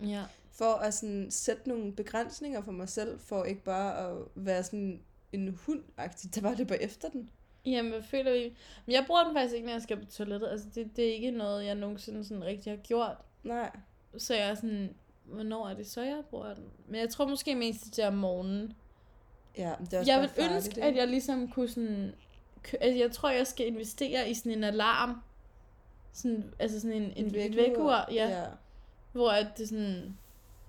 Ja. 0.03 0.23
For 0.51 0.73
at 0.73 0.93
sådan 0.93 1.31
sætte 1.31 1.69
nogle 1.69 1.93
begrænsninger 1.93 2.61
for 2.61 2.71
mig 2.71 2.89
selv, 2.89 3.19
for 3.19 3.43
ikke 3.43 3.63
bare 3.63 4.09
at 4.09 4.17
være 4.35 4.63
sådan 4.63 5.01
en 5.31 5.59
hund 5.65 5.83
der 6.35 6.41
bare 6.41 6.55
løber 6.55 6.75
efter 6.75 7.09
den. 7.09 7.29
Jamen, 7.65 7.91
hvad 7.91 8.01
føler 8.01 8.33
vi? 8.33 8.53
Men 8.85 8.93
jeg 8.93 9.03
bruger 9.07 9.23
den 9.23 9.33
faktisk 9.33 9.55
ikke, 9.55 9.65
når 9.65 9.73
jeg 9.73 9.81
skal 9.81 9.97
på 9.97 10.05
toilettet. 10.05 10.47
Altså, 10.47 10.67
det, 10.75 10.95
det 10.95 11.09
er 11.09 11.13
ikke 11.13 11.31
noget, 11.31 11.65
jeg 11.65 11.75
nogensinde 11.75 12.25
sådan 12.25 12.43
rigtig 12.43 12.71
har 12.71 12.77
gjort. 12.77 13.17
Nej. 13.43 13.71
Så 14.17 14.35
jeg 14.35 14.49
er 14.49 14.55
sådan, 14.55 14.95
hvornår 15.23 15.67
er 15.67 15.73
det 15.73 15.87
så, 15.87 16.01
jeg 16.01 16.21
bruger 16.29 16.53
den? 16.53 16.63
Men 16.87 16.99
jeg 16.99 17.09
tror 17.09 17.27
måske 17.27 17.55
mest 17.55 17.93
til 17.93 18.03
om 18.03 18.13
morgenen. 18.13 18.73
Ja, 19.57 19.73
det 19.79 19.93
er 19.93 19.99
også 19.99 20.11
Jeg 20.11 20.21
vil 20.21 20.29
farligt, 20.29 20.55
ønske, 20.55 20.69
ikke? 20.69 20.83
at 20.83 20.95
jeg 20.95 21.07
ligesom 21.07 21.47
kunne 21.47 21.67
sådan... 21.67 22.13
Altså, 22.81 22.99
jeg 22.99 23.11
tror, 23.11 23.29
jeg 23.29 23.47
skal 23.47 23.67
investere 23.67 24.29
i 24.29 24.33
sådan 24.33 24.51
en 24.51 24.63
alarm. 24.63 25.21
Sådan, 26.13 26.53
altså 26.59 26.79
sådan 26.79 27.01
en, 27.01 27.13
en, 27.15 27.33
vækkeur. 27.33 27.63
vækkeur, 27.63 28.05
ja, 28.11 28.29
ja. 28.29 28.45
Hvor 29.11 29.29
at 29.29 29.47
det 29.57 29.69
sådan... 29.69 30.17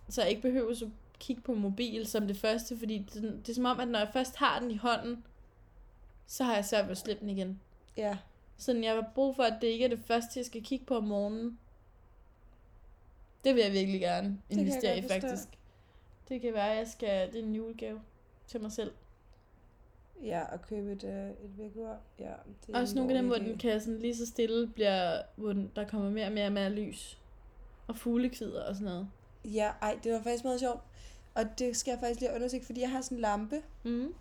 Så 0.08 0.22
jeg 0.22 0.30
ikke 0.30 0.42
behøver 0.42 0.70
at 0.70 0.88
kigge 1.18 1.42
på 1.42 1.54
mobil 1.54 2.06
som 2.06 2.26
det 2.26 2.36
første, 2.36 2.78
fordi 2.78 2.98
det, 2.98 3.22
det 3.22 3.48
er 3.48 3.54
som 3.54 3.64
om, 3.64 3.80
at 3.80 3.88
når 3.88 3.98
jeg 3.98 4.08
først 4.12 4.36
har 4.36 4.60
den 4.60 4.70
i 4.70 4.76
hånden, 4.76 5.24
så 6.26 6.44
har 6.44 6.54
jeg 6.54 6.64
svært 6.64 6.84
ved 6.84 6.90
at 6.90 6.98
slippe 6.98 7.20
den 7.20 7.30
igen. 7.30 7.60
Ja. 7.96 8.18
Sådan, 8.56 8.84
jeg 8.84 8.94
har 8.94 9.10
brug 9.14 9.36
for, 9.36 9.42
at 9.42 9.54
det 9.60 9.66
ikke 9.66 9.84
er 9.84 9.88
det 9.88 10.00
første, 10.04 10.38
jeg 10.38 10.46
skal 10.46 10.62
kigge 10.62 10.84
på 10.84 10.96
om 10.96 11.04
morgenen. 11.04 11.58
Det 13.44 13.54
vil 13.54 13.62
jeg 13.62 13.72
virkelig 13.72 14.00
gerne 14.00 14.38
investere 14.50 14.98
i, 14.98 15.02
forstå. 15.02 15.20
faktisk. 15.20 15.48
Det 16.28 16.40
kan 16.40 16.54
være, 16.54 16.70
at 16.70 16.78
jeg 16.78 16.88
skal... 16.88 17.32
Det 17.32 17.40
er 17.40 17.44
en 17.44 17.54
julegave 17.54 18.00
til 18.46 18.60
mig 18.60 18.72
selv. 18.72 18.92
Ja, 20.22 20.44
og 20.52 20.62
købe 20.62 20.92
et, 20.92 21.04
øh, 21.04 21.30
et 21.30 21.58
vækkeur. 21.58 21.96
Ja, 22.18 22.32
det 22.66 22.74
er 22.74 22.80
Også 22.80 22.94
nogle 22.96 23.10
af 23.10 23.16
dem, 23.16 23.26
hvor 23.26 23.36
den 23.36 23.58
kan 23.58 23.80
sådan 23.80 23.98
lige 23.98 24.16
så 24.16 24.26
stille 24.26 24.66
bliver... 24.68 25.22
Hvor 25.36 25.52
den, 25.52 25.70
der 25.76 25.88
kommer 25.88 26.10
mere 26.10 26.26
og 26.26 26.32
mere, 26.32 26.50
mere 26.50 26.70
lys. 26.70 27.19
Og 27.90 27.96
fuglekvider 27.98 28.62
og 28.64 28.74
sådan 28.74 28.84
noget. 28.84 29.08
Ja, 29.44 29.72
ej, 29.82 29.98
det 30.04 30.12
var 30.12 30.22
faktisk 30.22 30.44
meget 30.44 30.60
sjovt. 30.60 30.80
Og 31.34 31.44
det 31.58 31.76
skal 31.76 31.90
jeg 31.92 32.00
faktisk 32.00 32.20
lige 32.20 32.34
undersøge, 32.34 32.64
fordi 32.64 32.80
jeg 32.80 32.90
har 32.90 33.00
sådan 33.02 33.16
en 33.18 33.20
lampe, 33.22 33.62
Mm. 33.84 34.14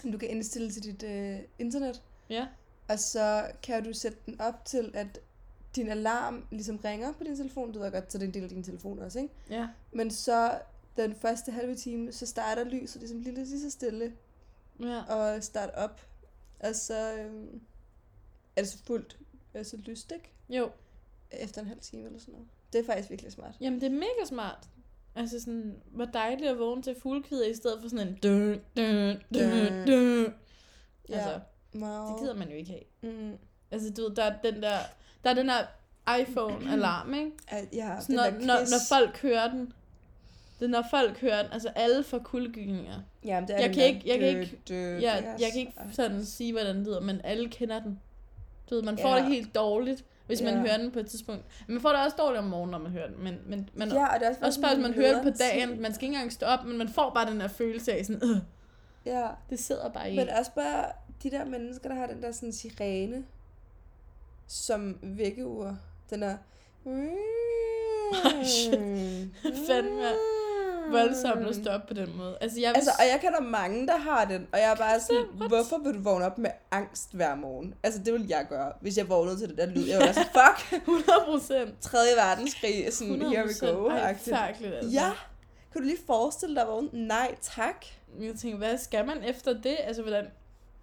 som 0.00 0.12
du 0.12 0.18
kan 0.18 0.30
indstille 0.30 0.70
til 0.70 0.82
dit 0.82 1.02
øh, 1.02 1.38
internet. 1.58 2.02
Ja. 2.30 2.46
Og 2.88 2.98
så 2.98 3.50
kan 3.62 3.84
du 3.84 3.92
sætte 3.92 4.18
den 4.26 4.40
op 4.40 4.64
til, 4.64 4.90
at 4.94 5.20
din 5.76 5.88
alarm 5.88 6.46
ligesom 6.50 6.76
ringer 6.76 7.12
på 7.12 7.24
din 7.24 7.36
telefon. 7.36 7.72
Du 7.72 7.78
ved 7.78 7.92
godt, 7.92 8.12
så 8.12 8.18
det 8.18 8.24
er 8.24 8.28
en 8.28 8.34
del 8.34 8.42
af 8.42 8.48
din 8.48 8.62
telefon 8.62 8.98
også, 8.98 9.18
ikke? 9.18 9.34
Ja. 9.50 9.68
Men 9.92 10.10
så 10.10 10.58
den 10.96 11.14
første 11.14 11.52
halve 11.52 11.74
time, 11.74 12.12
så 12.12 12.26
starter 12.26 12.64
lyset 12.64 13.00
ligesom 13.00 13.20
lige, 13.20 13.34
lige 13.34 13.60
så 13.60 13.70
stille 13.70 14.12
Ja. 14.80 15.02
og 15.02 15.42
starte 15.44 15.74
op. 15.74 16.00
Og 16.60 16.74
så 16.74 17.14
øhm, 17.18 17.60
er 18.56 18.62
det 18.62 18.70
så 18.70 18.78
fuldt 18.84 19.18
altså 19.54 19.76
lyst, 19.76 20.12
ikke? 20.12 20.30
Jo. 20.48 20.70
Efter 21.30 21.60
en 21.60 21.66
halv 21.66 21.80
time 21.80 22.06
eller 22.06 22.18
sådan 22.18 22.32
noget. 22.32 22.48
Det 22.72 22.80
er 22.80 22.84
faktisk 22.86 23.10
virkelig 23.10 23.32
smart. 23.32 23.54
Jamen, 23.60 23.80
det 23.80 23.86
er 23.86 23.90
mega 23.90 24.24
smart. 24.26 24.68
Altså 25.14 25.40
sådan, 25.40 25.76
hvor 25.86 26.04
dejligt 26.04 26.50
at 26.50 26.58
vågne 26.58 26.82
til 26.82 26.94
fuglekvider, 27.02 27.46
i 27.46 27.54
stedet 27.54 27.78
for 27.82 27.88
sådan 27.88 28.08
en 28.08 28.14
dø, 28.14 28.56
dø, 28.76 29.12
dø, 29.34 29.68
dø. 29.86 30.22
Ja. 31.08 31.14
Altså, 31.14 31.40
Wow. 31.74 32.06
det 32.12 32.20
gider 32.20 32.34
man 32.34 32.48
jo 32.48 32.54
ikke 32.54 32.70
have. 33.02 33.12
Mm. 33.12 33.32
Altså, 33.70 33.90
du 33.92 34.02
ved, 34.02 34.10
der 34.16 34.22
er 34.24 34.34
den 34.44 34.62
der, 34.62 34.78
der 35.24 35.30
er 35.30 35.34
den 35.34 35.48
der 35.48 35.60
iPhone-alarm, 36.20 37.14
ikke? 37.14 37.30
Ja, 37.72 38.00
Så 38.00 38.12
når, 38.12 38.30
når, 38.30 38.46
når 38.46 38.78
folk 38.88 39.16
hører 39.22 39.50
den, 39.50 39.72
det 40.58 40.64
er 40.64 40.68
når 40.68 40.84
folk 40.90 41.20
hører 41.20 41.42
den, 41.42 41.52
altså 41.52 41.68
alle 41.68 42.02
får 42.04 42.18
kuldegysninger. 42.18 43.00
Ja, 43.24 43.42
det 43.48 43.56
er 43.56 43.60
Jeg 43.60 43.74
kan 43.74 43.84
ikke- 43.84 44.02
jeg 44.08 44.18
kan 44.18 44.34
dø, 44.34 44.40
ikke- 44.40 44.58
dø, 44.68 44.74
Jeg, 44.74 45.00
det 45.00 45.28
er 45.28 45.36
jeg 45.40 45.50
kan 45.52 45.60
ikke 45.60 45.72
så- 45.90 45.94
sådan 45.96 46.24
sige, 46.24 46.52
hvordan 46.52 46.76
den 46.76 46.84
lyder, 46.84 47.00
men 47.00 47.20
alle 47.24 47.48
kender 47.48 47.80
den. 47.80 48.00
Du 48.70 48.74
ved, 48.74 48.82
man 48.82 48.98
får 48.98 49.08
Ja. 49.08 49.16
det 49.16 49.26
helt 49.26 49.54
dårligt, 49.54 50.04
hvis 50.26 50.42
man 50.42 50.54
Ja. 50.54 50.60
hører 50.60 50.76
den 50.76 50.90
på 50.90 50.98
et 50.98 51.06
tidspunkt. 51.06 51.44
Man 51.68 51.80
får 51.80 51.88
det 51.88 51.98
også 52.04 52.16
dårligt 52.18 52.38
om 52.38 52.44
morgenen, 52.44 52.70
når 52.70 52.78
man 52.78 52.92
hører 52.92 53.06
den. 53.06 53.24
Men, 53.24 53.38
men, 53.46 53.68
men 53.74 53.88
Ja, 53.88 54.06
og 54.14 54.20
det 54.20 54.26
er 54.26 54.30
også, 54.30 54.40
også 54.46 54.60
bare, 54.60 54.74
hvis 54.74 54.82
man 54.82 54.94
hører 54.94 55.14
det 55.14 55.22
på 55.32 55.38
dagen. 55.38 55.68
Man... 55.68 55.80
Man 55.80 55.94
skal 55.94 56.04
ikke 56.04 56.14
engang 56.16 56.32
stå 56.32 56.46
op, 56.46 56.64
men 56.64 56.78
man 56.78 56.88
får 56.88 57.10
bare 57.14 57.30
den 57.30 57.40
der 57.40 57.48
følelse 57.48 57.92
af 57.92 58.06
sådan, 58.06 58.30
øh, 58.30 58.36
Ja, 59.06 59.28
det 59.50 59.58
sidder 59.58 59.88
bare 59.88 60.12
i. 60.12 60.16
men 60.16 60.28
også 60.28 60.50
bare 60.54 60.84
de 61.22 61.30
der 61.30 61.44
mennesker, 61.44 61.88
der 61.88 61.96
har 61.96 62.06
den 62.06 62.22
der 62.22 62.32
sådan 62.32 62.52
sirene 62.52 63.24
som 64.46 64.98
vækkeur. 65.02 65.76
Den 66.10 66.22
er... 66.22 66.36
Shit. 68.44 68.78
Fandme 69.66 70.02
voldsomt 70.90 71.46
at 71.46 71.54
stå 71.54 71.70
op 71.70 71.86
på 71.88 71.94
den 71.94 72.16
måde. 72.16 72.38
Altså, 72.40 72.60
jeg 72.60 72.68
vil... 72.70 72.74
Altså, 72.76 72.90
og 72.98 73.04
jeg 73.12 73.20
kender 73.20 73.40
mange, 73.40 73.86
der 73.86 73.96
har 73.96 74.24
den, 74.24 74.46
og 74.52 74.58
jeg 74.58 74.70
er 74.70 74.76
bare 74.76 75.00
sådan, 75.00 75.24
what? 75.36 75.48
hvorfor 75.50 75.78
vil 75.78 75.94
du 75.94 76.02
vågne 76.02 76.24
op 76.24 76.38
med 76.38 76.50
angst 76.70 77.12
hver 77.14 77.34
morgen? 77.34 77.74
Altså, 77.82 78.00
det 78.04 78.12
vil 78.12 78.26
jeg 78.28 78.46
gøre, 78.48 78.72
hvis 78.80 78.96
jeg 78.98 79.08
vågnede 79.08 79.38
til 79.38 79.48
det 79.48 79.58
der 79.58 79.66
lyd. 79.66 79.88
Jeg 79.88 79.98
var 80.00 80.06
sådan, 80.12 80.24
fuck, 80.32 80.72
100 80.88 81.04
procent. 81.26 81.80
3. 81.80 81.98
verdenskrig, 82.16 82.92
sådan, 82.92 83.22
here 83.22 83.44
we 83.46 83.72
go. 83.72 83.86
Ej, 83.88 84.16
færdeligt, 84.16 84.74
altså. 84.74 84.90
Ja, 84.90 85.10
kan 85.72 85.80
du 85.80 85.86
lige 85.86 85.98
forestille 86.06 86.54
dig 86.54 86.62
at 86.62 86.68
vågne? 86.68 86.88
Nej, 86.92 87.34
tak. 87.42 87.86
Jeg 88.20 88.34
tænker, 88.34 88.58
hvad 88.58 88.78
skal 88.78 89.06
man 89.06 89.24
efter 89.24 89.52
det? 89.52 89.76
Altså, 89.84 90.02
hvordan, 90.02 90.24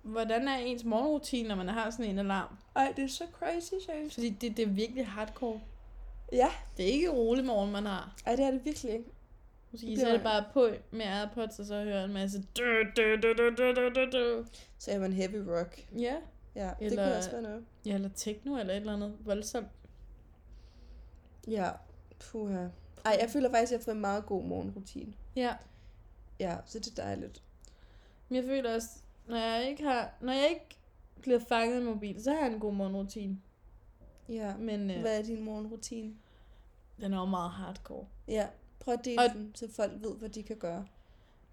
hvordan 0.04 0.48
er 0.48 0.56
ens 0.58 0.84
morgenrutine, 0.84 1.48
når 1.48 1.56
man 1.56 1.68
har 1.70 1.90
sådan 1.92 2.06
en 2.06 2.20
alarm? 2.20 2.58
Ej, 2.76 2.94
det 2.96 3.04
er 3.04 3.08
så 3.10 3.24
crazy, 3.40 3.90
James. 3.90 4.14
Fordi 4.14 4.30
det, 4.30 4.58
det 4.58 4.64
er 4.64 4.70
virkelig 4.70 5.08
hardcore. 5.08 5.60
Ja, 6.32 6.48
Det 6.78 6.86
er 6.90 6.94
ikke 6.94 7.10
rolig 7.12 7.46
morgen, 7.46 7.72
man 7.72 7.86
har. 7.86 8.12
ej, 8.26 8.36
det 8.36 8.46
er 8.46 8.52
det 8.52 8.66
virkelig 8.66 8.92
ikke. 8.92 9.06
Måske 9.72 9.88
Det 9.88 10.00
så 10.00 10.08
er 10.08 10.12
det 10.12 10.24
bare 10.24 10.46
på 10.54 10.70
med 10.92 11.06
AirPods, 11.06 11.60
og 11.60 11.66
så 11.66 11.84
hører 11.84 12.06
en 12.06 12.14
masse 12.14 12.44
dø, 12.58 12.84
dø, 12.96 13.16
dø, 13.24 13.34
dø, 13.34 13.50
dø, 13.58 13.90
dø, 13.96 14.06
dø. 14.12 14.44
Så 14.78 14.92
er 14.92 15.00
man 15.00 15.14
heavy 15.14 15.36
rock. 15.36 15.86
Ja. 16.00 16.16
Ja, 16.56 16.72
det 16.80 16.86
Eller- 16.86 17.04
kunne 17.06 17.18
også 17.18 17.32
være 17.32 17.42
noget. 17.42 17.66
ja, 17.86 17.94
eller 17.96 18.10
techno, 18.16 18.58
eller 18.58 18.74
et 18.74 18.78
eller 18.78 18.94
andet 18.94 19.18
voldsomt. 19.26 19.68
Ja, 21.48 21.70
puha. 22.20 22.68
Ej, 23.06 23.18
jeg 23.22 23.30
føler 23.30 23.50
faktisk, 23.50 23.72
at 23.72 23.72
jeg 23.72 23.80
har 23.80 23.84
fået 23.84 23.96
en 23.96 24.02
meget 24.02 24.26
god 24.26 24.44
morgenrutine. 24.44 25.14
Ja. 25.36 25.56
Ja, 26.40 26.58
så 26.66 26.80
det 26.80 27.00
er 27.00 27.04
dejligt. 27.04 27.44
Men 28.30 28.36
jeg 28.36 28.44
føler 28.44 28.76
også, 28.76 28.90
når 29.28 29.38
jeg 29.38 29.70
ikke 29.70 29.84
har, 29.84 30.14
når 30.22 30.34
jeg 30.34 30.48
ikke 30.50 30.78
bliver 31.22 31.40
fanget 31.50 31.82
i 31.82 31.84
mobil, 31.84 32.24
så 32.24 32.32
har 32.32 32.40
jeg 32.40 32.54
en 32.54 32.60
god 32.60 32.74
morgenrutine. 32.74 33.38
Ja. 34.30 34.58
Men 34.58 34.92
øh, 34.92 35.02
Hvad 35.02 35.20
er 35.20 35.24
din 35.24 35.44
morgenrutine? 35.44 36.14
den 37.02 37.14
er 37.14 37.18
jo 37.20 37.26
meget 37.26 37.52
hardcore. 37.52 38.06
Ja, 38.28 38.48
prøv 38.80 38.94
at 38.94 39.06
dele 39.06 39.22
Og- 39.22 39.30
den, 39.34 39.52
så 39.56 39.68
folk 39.76 39.92
ved, 39.96 40.16
hvad 40.16 40.30
de 40.30 40.44
kan 40.44 40.56
gøre. 40.58 40.86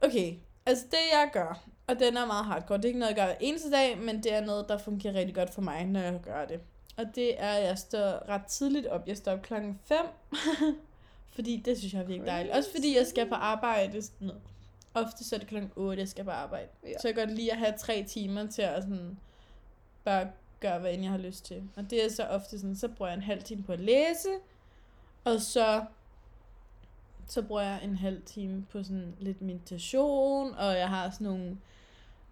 Okay, 0.01 0.35
altså 0.67 0.85
det 0.91 0.99
jeg 1.13 1.31
gør, 1.33 1.65
og 1.87 1.99
den 1.99 2.17
er 2.17 2.27
meget 2.27 2.45
hardcore, 2.45 2.79
det 2.79 2.85
er 2.85 2.89
ikke 2.89 2.99
noget, 3.01 3.17
jeg 3.17 3.27
gør 3.29 3.35
eneste 3.41 3.71
dag, 3.71 3.99
men 3.99 4.23
det 4.23 4.33
er 4.35 4.41
noget, 4.45 4.69
der 4.69 4.79
fungerer 4.79 5.15
rigtig 5.15 5.35
godt 5.35 5.55
for 5.55 5.63
mig, 5.63 5.85
når 5.85 6.01
jeg 6.01 6.21
gør 6.23 6.45
det. 6.45 6.61
Og 6.97 7.05
det 7.15 7.41
er, 7.43 7.51
at 7.53 7.65
jeg 7.65 7.79
står 7.79 8.29
ret 8.29 8.47
tidligt 8.47 8.87
op. 8.87 9.09
Jeg 9.09 9.17
står 9.17 9.33
op 9.33 9.43
klokken 9.43 9.81
5, 9.85 9.97
fordi 11.35 11.63
det 11.65 11.79
synes 11.79 11.93
jeg 11.95 12.01
er 12.03 12.07
virkelig 12.07 12.27
dejligt. 12.27 12.55
Også 12.57 12.71
fordi 12.71 12.97
jeg 12.97 13.07
skal 13.07 13.29
på 13.29 13.35
arbejde. 13.35 14.03
Sådan 14.03 14.27
noget. 14.27 14.43
Ofte 14.95 15.25
så 15.25 15.35
er 15.35 15.39
det 15.39 15.49
klokken 15.49 15.71
8, 15.77 16.01
jeg 16.01 16.09
skal 16.09 16.25
på 16.25 16.31
arbejde. 16.31 16.69
Ja. 16.85 16.93
Så 17.01 17.09
jeg 17.09 17.15
kan 17.15 17.27
godt 17.27 17.37
lide 17.37 17.53
at 17.53 17.59
have 17.59 17.75
tre 17.79 18.05
timer 18.09 18.47
til 18.47 18.63
at 18.63 18.83
sådan, 18.83 19.19
bare 20.05 20.31
gøre, 20.61 20.79
hvad 20.79 20.93
end 20.93 21.03
jeg 21.03 21.11
har 21.11 21.19
lyst 21.19 21.45
til. 21.45 21.63
Og 21.77 21.91
det 21.91 22.05
er 22.05 22.11
så 22.11 22.23
ofte 22.25 22.59
sådan, 22.59 22.77
så 22.77 22.89
bruger 22.89 23.09
jeg 23.09 23.17
en 23.17 23.23
halv 23.23 23.43
time 23.43 23.63
på 23.63 23.73
at 23.73 23.81
læse, 23.81 24.29
og 25.25 25.41
så 25.41 25.85
så 27.27 27.43
bruger 27.43 27.63
jeg 27.63 27.85
en 27.85 27.97
halv 27.97 28.23
time 28.23 28.67
på 28.71 28.83
sådan 28.83 29.15
lidt 29.19 29.43
meditation, 29.43 30.55
og 30.55 30.77
jeg 30.77 30.89
har 30.89 31.11
sådan 31.11 31.27
nogle, 31.27 31.59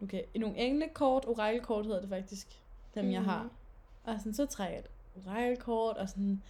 okay, 0.03 0.23
nogle 0.37 0.59
englekort, 0.59 1.25
orakelkort 1.27 1.87
hedder 1.87 2.01
det 2.01 2.09
faktisk, 2.09 2.61
dem 2.95 3.11
jeg 3.11 3.23
har. 3.23 3.51
Og 4.05 4.19
sådan, 4.19 4.35
så 4.35 4.47
trækker 4.47 4.75
jeg 4.75 4.85
et 4.85 5.27
orakelkort, 5.27 5.97
og 5.97 6.09
sådan, 6.09 6.43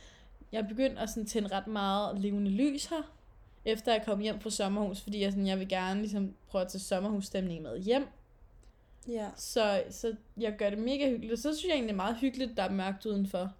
jeg 0.52 0.61
er 0.61 0.68
begyndt 0.68 0.98
at 0.98 1.09
sådan 1.09 1.26
tænde 1.26 1.57
ret 1.57 1.66
meget 1.66 2.20
levende 2.20 2.50
lys 2.50 2.87
her, 2.87 3.12
efter 3.64 3.92
jeg 3.92 4.04
kom 4.04 4.20
hjem 4.20 4.40
fra 4.40 4.50
sommerhus, 4.50 5.00
fordi 5.00 5.20
jeg, 5.20 5.33
sådan, 5.33 5.46
jeg 5.46 5.59
vil 5.59 5.68
gerne 5.68 6.00
ligesom 6.00 6.35
prøve 6.46 6.62
at 6.62 6.68
tage 6.68 6.80
sommerhusstemning 6.80 7.62
med 7.62 7.78
hjem. 7.78 8.07
Ja. 9.09 9.30
Så, 9.37 9.85
så 9.90 10.16
jeg 10.37 10.57
gør 10.59 10.70
det 10.70 10.78
mega 10.78 11.11
hyggeligt, 11.11 11.33
og 11.33 11.38
så 11.38 11.57
synes 11.57 11.64
jeg 11.64 11.72
egentlig, 11.72 11.88
det 11.88 12.00
er 12.00 12.04
meget 12.04 12.16
hyggeligt, 12.16 12.57
der 12.57 12.62
er 12.62 12.70
mørkt 12.70 13.07
udenfor. 13.07 13.52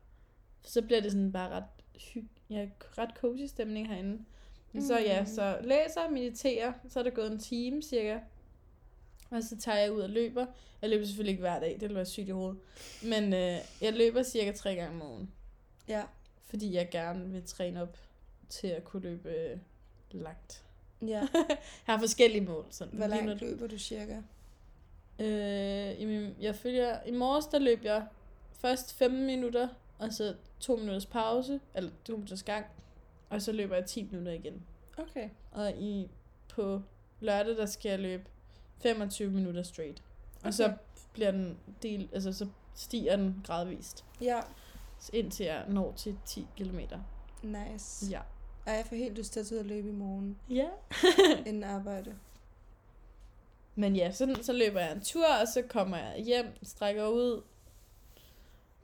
Så 0.63 0.83
bliver 0.83 1.01
det 1.01 1.13
sådan 1.13 1.33
bare 1.33 1.51
ret, 1.51 1.65
hyg, 1.95 2.29
ja, 2.51 2.69
ret 2.99 3.11
cozy 3.17 3.45
stemning 3.47 3.89
herinde. 3.89 4.25
Mm. 4.75 4.81
Så 4.81 4.99
ja, 4.99 5.21
Mm. 5.21 5.27
så 5.27 5.59
læser, 5.61 6.11
mediterer, 6.11 6.73
så 6.89 6.99
er 6.99 7.03
der 7.03 7.11
gået 7.11 7.33
en 7.33 7.39
time 7.39 7.83
cirka. 7.83 8.19
Og 9.31 9.43
så 9.43 9.57
tager 9.57 9.79
jeg 9.79 9.93
ud 9.93 10.01
og 10.01 10.11
løber. 10.11 10.47
Jeg 10.83 10.91
løber 10.91 11.05
selvfølgelig 11.07 11.31
ikke 11.31 11.41
hver 11.41 11.61
dag, 11.61 11.73
det 11.73 11.81
ville 11.81 11.95
være 11.97 12.07
sygt 12.07 12.29
i 12.29 12.31
hovedet. 12.31 12.59
Men 13.03 13.25
øh, 13.35 13.59
jeg 13.81 13.93
løber 13.93 14.23
cirka 14.23 14.53
tre 14.53 14.75
gange 14.75 15.03
om 15.03 15.11
ugen. 15.13 15.31
Ja. 15.89 16.03
Fordi 16.47 16.75
jeg 16.75 16.89
gerne 16.91 17.31
vil 17.31 17.43
træne 17.47 17.83
op 17.83 17.97
til 18.49 18.67
at 18.67 18.85
kunne 18.85 19.03
løbe 19.03 19.29
øh, 19.29 19.59
langt. 20.11 20.65
Ja. 21.03 21.07
Jeg 21.87 21.95
har 21.95 21.99
forskellige 21.99 22.41
mål. 22.45 22.67
Sådan. 22.71 22.95
Hvor 22.99 23.07
langt 23.07 23.41
løber 23.41 23.67
du 23.67 23.79
cirka? 23.79 24.17
Øh, 25.19 26.01
jamen, 26.01 26.37
jeg 26.41 26.55
følger... 26.55 26.99
I 27.07 27.11
morges, 27.11 27.47
der 27.47 27.59
løb 27.59 27.85
jeg 27.85 28.07
først 28.53 28.95
15 28.95 29.27
minutter, 29.27 29.69
og 29.99 30.13
så 30.13 30.35
2 30.61 30.77
minutters 30.77 31.07
pause, 31.07 31.61
eller 31.75 31.91
2 32.05 32.13
minutters 32.13 32.43
gang, 32.43 32.67
og 33.31 33.43
så 33.43 33.53
løber 33.53 33.75
jeg 33.77 33.85
10 33.87 34.03
minutter 34.03 34.33
igen. 34.33 34.63
Okay. 34.99 35.29
Og 35.53 35.73
i, 35.73 36.11
på 36.49 36.83
lørdag, 37.21 37.57
der 37.57 37.67
skal 37.67 37.89
jeg 37.91 37.99
løbe 37.99 38.25
25 38.83 39.31
minutter 39.31 39.63
straight. 39.63 40.03
Og 40.45 40.55
så 40.55 40.65
Okay. 40.65 40.77
bliver 41.13 41.31
den 41.31 41.59
del, 41.83 42.09
altså 42.13 42.33
så 42.33 42.47
stiger 42.75 43.17
den 43.17 43.41
gradvist, 43.47 44.05
Ja. 44.21 44.41
indtil 45.13 45.47
jeg 45.47 45.65
når 45.69 45.93
til 45.93 46.19
10 46.27 46.47
km. 46.57 46.79
Nice. 47.43 48.07
Ja. 48.11 48.21
Ej, 48.67 48.73
jeg 48.75 48.87
får 48.87 48.97
helt 48.97 49.15
lyst 49.19 49.33
til 49.33 49.41
at 49.41 49.47
tage 49.47 49.59
ud 49.59 49.65
og 49.65 49.69
løbe 49.69 49.89
i 49.89 49.93
morgen, 49.93 50.39
Ja. 50.51 50.69
inden 51.47 51.65
arbejde. 51.65 52.15
Men 53.75 53.97
ja, 53.97 54.11
så, 54.13 54.39
så 54.43 54.53
løber 54.53 54.81
jeg 54.81 54.93
en 54.93 55.01
tur, 55.01 55.27
og 55.41 55.49
så 55.49 55.63
kommer 55.69 55.97
jeg 55.97 56.23
hjem, 56.25 56.47
strækker 56.63 57.07
ud. 57.09 57.43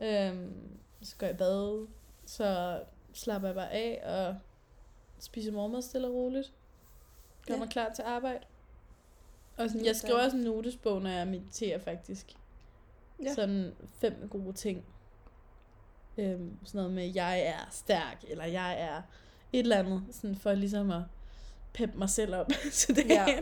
Øhm, 0.03 0.79
så 1.03 1.17
går 1.17 1.27
jeg 1.27 1.35
i 1.35 1.39
bad, 1.39 1.87
så 2.27 2.81
slapper 3.13 3.49
jeg 3.49 3.55
bare 3.55 3.71
af 3.73 4.03
og 4.29 4.37
spiser 5.19 5.53
morgenmad 5.53 5.83
stille 5.83 6.07
og 6.09 6.15
roligt. 6.15 6.53
Gør 7.47 7.55
Ja. 7.55 7.61
mig 7.61 7.69
klar 7.69 7.93
til 7.93 8.03
arbejde. 8.03 8.41
Og 9.57 9.69
sådan, 9.69 9.85
jeg 9.85 9.91
er 9.91 9.95
skriver 9.95 10.25
også 10.25 10.37
en 10.37 10.43
notesbog, 10.43 11.03
når 11.03 11.11
jeg 11.11 11.27
mediterer 11.27 11.79
faktisk. 11.79 12.33
Ja. 13.23 13.35
Sådan 13.35 13.73
fem 14.01 14.29
gode 14.31 14.53
ting. 14.53 14.85
Øhm, 16.19 16.59
sådan 16.65 16.79
noget 16.79 16.93
med, 16.93 17.13
jeg 17.15 17.41
er 17.47 17.69
stærk, 17.71 18.25
eller 18.29 18.45
jeg 18.45 18.81
er 18.81 18.97
et 19.53 19.59
eller 19.61 19.79
andet, 19.79 20.03
sådan 20.11 20.37
for 20.37 20.53
ligesom 20.53 20.91
at 20.91 21.03
peppe 21.73 21.99
mig 21.99 22.11
selv 22.11 22.35
op 22.35 22.47
til 22.73 22.97
det 22.97 23.07
Ja. 23.09 23.41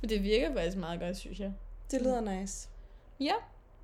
Men 0.00 0.10
det 0.10 0.22
virker 0.22 0.52
faktisk 0.54 0.76
meget 0.76 1.00
godt, 1.00 1.16
synes 1.16 1.40
jeg. 1.40 1.52
Det 1.90 2.02
lyder 2.02 2.20
nice. 2.40 2.68
Ja, 3.20 3.34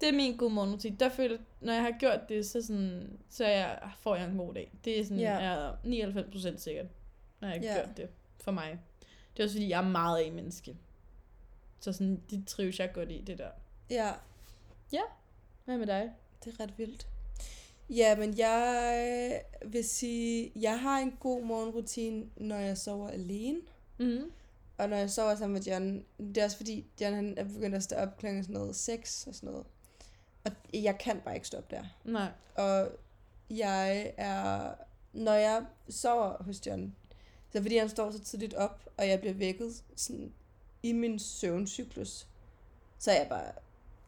det 0.03 0.09
er 0.09 0.17
min 0.17 0.37
god 0.37 0.51
morgenrutine. 0.51 0.97
Der 0.97 1.09
føler, 1.09 1.39
når 1.61 1.73
jeg 1.73 1.83
har 1.83 1.95
gjort 2.01 2.21
det, 2.29 2.47
så, 2.47 2.63
sådan, 2.63 3.19
så 3.29 3.47
jeg, 3.47 3.79
får 4.01 4.17
jeg 4.17 4.25
en 4.31 4.37
god 4.37 4.55
dag. 4.55 4.73
Det 4.85 5.01
er 5.01 5.05
sådan, 5.05 5.19
Ja. 5.19 5.41
er 5.41 5.73
99% 6.55 6.59
sikkert, 6.59 6.87
når 7.41 7.49
jeg 7.49 7.61
har 7.61 7.67
Ja. 7.67 7.75
gjort 7.85 7.97
det 7.97 8.09
for 8.41 8.53
mig. 8.53 8.79
Det 9.37 9.41
er 9.43 9.45
også 9.47 9.55
fordi, 9.57 9.69
jeg 9.69 9.79
er 9.85 9.89
meget 9.89 10.25
af 10.25 10.33
menneske. 10.33 10.77
Så 11.81 11.93
sådan, 11.93 12.23
det 12.31 12.47
trives 12.47 12.79
jeg 12.81 12.93
godt 12.93 13.11
i, 13.11 13.21
det 13.27 13.39
der. 13.39 13.51
Ja, 13.91 14.13
Hvad 15.65 15.79
med 15.79 15.87
dig? 15.87 16.13
det 16.45 16.55
er 16.55 16.63
ret 16.63 16.79
vildt. 16.79 17.07
Ja, 17.91 18.17
men 18.17 18.39
jeg 18.39 19.43
vil 19.67 19.85
sige, 19.85 20.53
jeg 20.57 20.81
har 20.81 20.99
en 20.99 21.13
god 21.21 21.43
morgenrutine, 21.45 22.25
når 22.37 22.57
jeg 22.57 22.79
sover 22.79 23.09
alene. 23.09 23.59
Mm. 23.99 24.31
Og 24.79 24.89
når 24.89 24.97
jeg 24.97 25.11
sover 25.11 25.35
sammen 25.35 25.53
med 25.55 25.63
John, 25.63 26.05
det 26.19 26.39
er 26.39 26.45
også 26.45 26.57
fordi, 26.57 26.87
John 27.01 27.15
han 27.15 27.35
er 27.37 27.45
begyndt 27.45 27.77
at 27.77 27.83
stå 27.83 27.97
op 27.97 28.17
klokken 28.19 28.43
sådan 28.43 28.55
noget 28.55 28.77
6 28.77 29.27
og 29.27 29.35
sådan 29.35 29.51
noget. 29.51 29.67
Og 30.45 30.53
jeg 30.73 30.99
kan 30.99 31.21
bare 31.21 31.35
ikke 31.35 31.47
stoppe 31.47 31.77
der. 31.77 31.85
Nej. 32.05 32.29
Og 32.55 32.89
jeg 33.51 34.13
er, 34.17 34.75
når 35.13 35.33
jeg 35.33 35.65
sover 35.89 36.43
hos 36.43 36.67
John, 36.67 36.95
så 37.53 37.63
fordi 37.63 37.77
han 37.77 37.89
står 37.89 38.11
så 38.11 38.21
tidligt 38.21 38.55
op, 38.55 38.81
og 38.97 39.09
jeg 39.09 39.21
bliver 39.21 39.35
vækket 39.35 39.83
sådan 39.97 40.33
i 40.83 40.93
min 40.93 41.19
søvncyklus, 41.19 42.27
så 42.99 43.11
er 43.11 43.17
jeg 43.17 43.27
bare, 43.29 43.53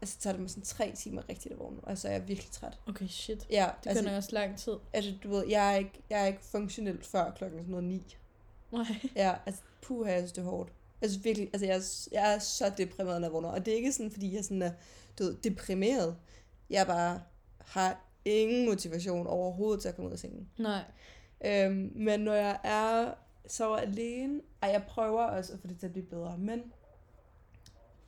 altså 0.00 0.18
tager 0.18 0.32
det 0.32 0.40
mig 0.40 0.50
sådan 0.50 0.62
tre 0.62 0.92
timer 0.96 1.22
rigtigt 1.28 1.52
at 1.52 1.58
vågne, 1.58 1.80
og 1.82 1.98
så 1.98 2.08
er 2.08 2.12
jeg 2.12 2.28
virkelig 2.28 2.50
træt. 2.50 2.78
Okay, 2.88 3.08
shit. 3.08 3.46
Ja, 3.50 3.70
Det 3.80 3.88
altså, 3.90 4.00
altså, 4.04 4.16
også 4.16 4.30
lang 4.32 4.58
tid. 4.58 4.72
altså, 4.92 5.12
du 5.22 5.28
ved, 5.30 5.46
jeg 5.48 5.72
er 5.72 5.76
ikke, 5.76 6.02
jeg 6.10 6.22
er 6.22 6.26
ikke 6.26 6.44
funktionelt 6.44 7.06
før 7.06 7.30
klokken 7.30 7.58
sådan 7.60 7.70
noget 7.70 7.84
ni. 7.84 8.16
Nej. 8.72 8.84
Ja, 9.16 9.34
altså, 9.46 9.62
puha, 9.82 10.10
jeg 10.12 10.20
synes, 10.20 10.32
det 10.32 10.40
er 10.40 10.50
hårdt. 10.50 10.72
Jeg 11.04 11.10
synes 11.10 11.24
virkelig, 11.24 11.48
altså, 11.52 11.66
jeg, 11.66 11.76
er- 11.76 12.08
jeg 12.12 12.34
er 12.34 12.38
så 12.38 12.72
deprimeret, 12.78 13.20
når 13.20 13.28
jeg 13.28 13.32
vågner. 13.32 13.48
Og 13.48 13.66
det 13.66 13.72
er 13.72 13.76
ikke 13.76 13.92
sådan, 13.92 14.10
fordi 14.10 14.34
jeg 14.36 14.44
sådan 14.44 14.62
er, 14.62 14.70
du 15.18 15.24
ved, 15.24 15.34
deprimeret. 15.36 16.16
Jeg 16.70 16.86
bare 16.86 17.20
har 17.58 18.00
ingen 18.24 18.66
motivation 18.68 19.26
overhovedet 19.26 19.82
til 19.82 19.88
at 19.88 19.94
komme 19.94 20.06
ud 20.08 20.12
af 20.12 20.18
sengen. 20.18 20.48
Nej. 20.58 20.82
Øhm, 21.44 21.92
men 21.94 22.20
når 22.20 22.32
jeg 22.34 22.58
er 22.64 23.14
sover 23.46 23.76
alene, 23.76 24.40
og 24.60 24.68
jeg 24.68 24.82
prøver 24.88 25.22
også 25.22 25.52
at 25.52 25.58
få 25.60 25.66
det 25.66 25.78
til 25.78 25.86
at 25.86 25.92
blive 25.92 26.06
bedre, 26.06 26.38
men 26.38 26.72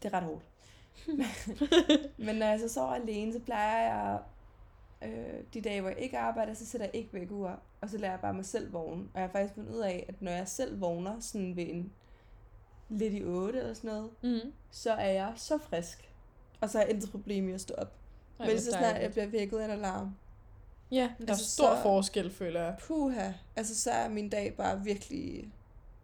det 0.03 0.09
er 0.09 0.17
ret 0.17 0.23
hårdt. 0.25 0.45
men 2.27 2.37
når 2.37 2.47
jeg 2.47 2.61
så 2.61 2.69
sover 2.69 2.95
alene, 2.95 3.33
så 3.33 3.39
plejer 3.41 3.95
jeg, 3.95 4.19
øh, 5.03 5.45
de 5.55 5.61
dage, 5.61 5.81
hvor 5.81 5.91
jeg 5.91 5.99
ikke 5.99 6.19
arbejder, 6.19 6.55
så 6.55 6.67
sætter 6.67 6.87
jeg 6.87 6.97
ikke 6.97 7.13
vækkeur, 7.13 7.61
og 7.81 7.91
så 7.91 7.99
lader 7.99 8.13
jeg 8.13 8.21
bare 8.21 8.35
mig 8.35 8.45
selv 8.45 8.73
vågne. 8.73 9.03
Og 9.15 9.21
jeg 9.21 9.23
har 9.23 9.33
faktisk 9.33 9.55
fundet 9.55 9.75
ud 9.75 9.81
af, 9.81 10.05
at 10.09 10.23
når 10.23 10.31
jeg 10.33 10.49
selv 10.49 10.81
vågner 10.81 11.21
sådan 11.21 11.57
ved 11.57 11.67
en 11.69 11.93
lidt 12.89 13.15
i 13.15 13.25
8 13.25 13.59
eller 13.59 13.75
sådan 13.75 13.91
noget, 13.91 14.11
Mm. 14.23 14.53
så 14.71 14.93
er 14.93 15.11
jeg 15.13 15.33
så 15.37 15.59
frisk. 15.59 16.11
Og 16.61 16.71
så 16.71 16.79
har 16.79 16.85
jeg 16.85 16.95
intet 16.95 17.11
problem 17.11 17.49
i 17.49 17.53
at 17.53 17.61
stå 17.61 17.75
op. 17.75 17.93
Ej, 18.41 18.47
men 18.47 18.61
så 18.61 18.71
snart 18.71 19.03
jeg 19.03 19.11
bliver 19.11 19.27
vækket 19.27 19.59
af 19.59 19.65
en 19.65 19.71
alarm, 19.71 20.15
Ja, 20.91 21.11
der 21.19 21.25
er 21.27 21.29
Altså, 21.31 21.51
stor 21.51 21.77
så- 21.77 21.83
forskel, 21.83 22.31
føler 22.31 22.61
jeg. 22.63 22.77
puha, 22.81 23.33
altså 23.57 23.81
så 23.81 23.91
er 23.91 24.09
min 24.09 24.29
dag 24.29 24.55
bare 24.57 24.85
virkelig 24.85 25.53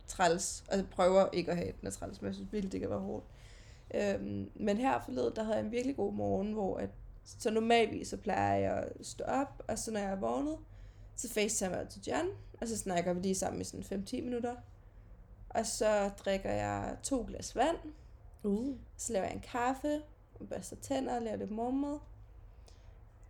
træls. 0.06 0.64
Og 0.70 0.76
jeg 0.76 0.86
prøver 0.90 1.28
ikke 1.32 1.50
at 1.50 1.56
have, 1.56 1.72
den 1.80 1.86
er 1.86 1.90
træls, 1.90 2.20
men 2.22 2.26
jeg 2.26 2.34
synes 2.34 2.52
virkelig, 2.52 2.72
det 2.72 2.80
kan 2.80 2.90
være 2.90 2.98
hårdt. 2.98 3.24
Øhm, 3.94 4.50
men 4.54 4.76
her 4.76 5.00
forleden, 5.04 5.32
der 5.36 5.42
havde 5.42 5.56
jeg 5.56 5.64
en 5.64 5.72
virkelig 5.72 5.96
god 5.96 6.12
morgen, 6.12 6.52
hvor 6.52 6.76
at, 6.78 6.90
så 7.24 7.50
normalvis 7.50 8.08
så 8.08 8.16
plejer 8.16 8.54
jeg 8.56 8.72
at 8.98 9.06
stå 9.06 9.24
op, 9.24 9.62
og 9.68 9.78
så 9.78 9.90
når 9.90 10.00
jeg 10.00 10.10
er 10.10 10.16
vågnet, 10.16 10.56
så 11.16 11.28
facetimer 11.32 11.76
jeg 11.76 11.88
til 11.88 12.02
John, 12.06 12.28
og 12.60 12.68
så 12.68 12.78
snakker 12.78 13.12
vi 13.12 13.20
lige 13.20 13.34
sammen 13.34 13.60
i 13.60 13.64
sådan 13.64 14.04
5-10 14.06 14.20
minutter. 14.20 14.54
Og 15.54 15.66
så 15.66 16.10
drikker 16.24 16.50
jeg 16.52 16.96
to 17.02 17.24
glas 17.28 17.56
vand, 17.56 17.76
Uh. 18.44 18.76
så 18.96 19.12
laver 19.12 19.24
jeg 19.26 19.34
en 19.34 19.40
kaffe, 19.52 20.02
børster 20.48 20.76
tænder 20.76 21.20
laver 21.20 21.36
lidt 21.36 21.50
morgenmad. 21.50 21.98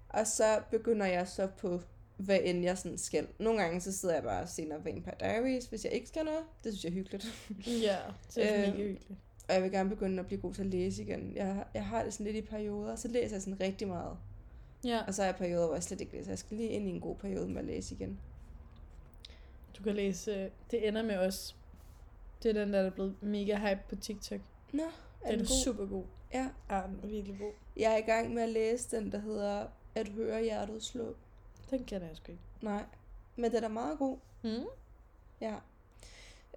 Og 0.09 0.27
så 0.27 0.63
begynder 0.71 1.07
jeg 1.07 1.29
så 1.29 1.47
på, 1.47 1.81
hvad 2.17 2.39
end 2.45 2.63
jeg 2.65 2.79
sådan 2.79 2.99
skal. 2.99 3.27
Nogle 3.39 3.61
gange 3.63 3.81
så 3.81 3.93
sidder 3.93 4.15
jeg 4.15 4.23
bare 4.25 4.43
og 4.43 4.49
ser 4.49 4.69
noget 4.69 4.85
Vampire 4.85 5.15
Diaries, 5.21 5.67
hvis 5.67 5.85
jeg 5.85 5.93
ikke 5.93 6.09
skal 6.09 6.25
noget. 6.25 6.45
Det 6.65 6.73
synes 6.73 6.85
jeg 6.85 6.91
er 6.91 6.95
hyggeligt. 6.95 7.25
Ja, 7.87 7.99
det 8.35 8.51
er 8.53 8.55
Øhm, 8.55 8.61
mega 8.77 8.83
hyggeligt. 8.89 9.19
Og 9.49 9.55
jeg 9.55 9.63
vil 9.63 9.71
gerne 9.71 9.89
begynde 9.89 10.21
at 10.21 10.27
blive 10.27 10.41
god 10.41 10.55
til 10.55 10.61
at 10.63 10.67
læse 10.67 11.03
igen. 11.03 11.33
Jeg, 11.37 11.65
jeg 11.75 11.87
har 11.87 12.03
det 12.05 12.13
sådan 12.13 12.27
lidt 12.33 12.37
i 12.37 12.49
perioder, 12.49 12.97
så 12.97 13.09
læser 13.09 13.35
jeg 13.37 13.43
sådan 13.43 13.61
rigtig 13.61 13.89
meget. 13.89 14.17
Ja, 14.85 15.03
Og 15.07 15.15
så 15.15 15.23
er 15.23 15.27
jeg 15.27 15.37
perioder, 15.37 15.67
hvor 15.67 15.75
jeg 15.77 15.83
slet 15.83 16.01
ikke 16.01 16.13
læser. 16.17 16.31
Jeg 16.31 16.39
skal 16.39 16.57
lige 16.57 16.69
ind 16.69 16.89
i 16.89 16.91
en 16.91 17.01
god 17.01 17.17
periode 17.17 17.49
med 17.49 17.59
at 17.59 17.65
læse 17.65 17.95
igen. 17.95 18.19
du 19.79 19.83
kan 19.83 19.95
læse 19.95 20.31
øh, 20.33 20.51
Det 20.71 20.89
ender 20.89 21.03
med 21.03 21.17
os. 21.17 21.57
Det 22.43 22.49
er 22.49 22.53
den, 22.65 22.73
der 22.73 22.81
er 22.81 22.91
blevet 22.91 23.23
mega 23.23 23.57
hype 23.57 23.81
på 23.89 23.97
TikTok. 23.97 24.41
Nå, 24.73 24.83
er 24.83 25.31
Den 25.31 25.39
den 25.39 25.41
er 25.41 25.49
god? 25.49 25.65
super 25.65 25.87
god. 25.87 26.05
Ja, 26.33 26.51
Ja, 26.71 26.83
den 26.87 27.01
er 27.03 27.07
virkelig 27.07 27.39
god. 27.39 27.53
jeg 27.77 27.93
er 27.93 27.97
i 27.97 28.01
gang 28.01 28.35
med 28.35 28.43
at 28.43 28.49
læse 28.49 28.97
den, 28.97 29.13
der 29.13 29.19
hedder 29.19 29.67
At 29.95 30.09
høre 30.09 30.43
hjertet 30.43 30.83
slå. 30.83 31.17
Den 31.71 31.85
kender 31.85 32.07
jeg 32.07 32.17
sgu 32.17 32.33
ikke. 32.33 32.45
Nej, 32.61 32.85
men 33.37 33.53
den 33.53 33.65
er 33.65 33.69
meget 33.69 33.99
god. 33.99 34.19
Mm? 34.43 34.65
Ja. 35.41 35.55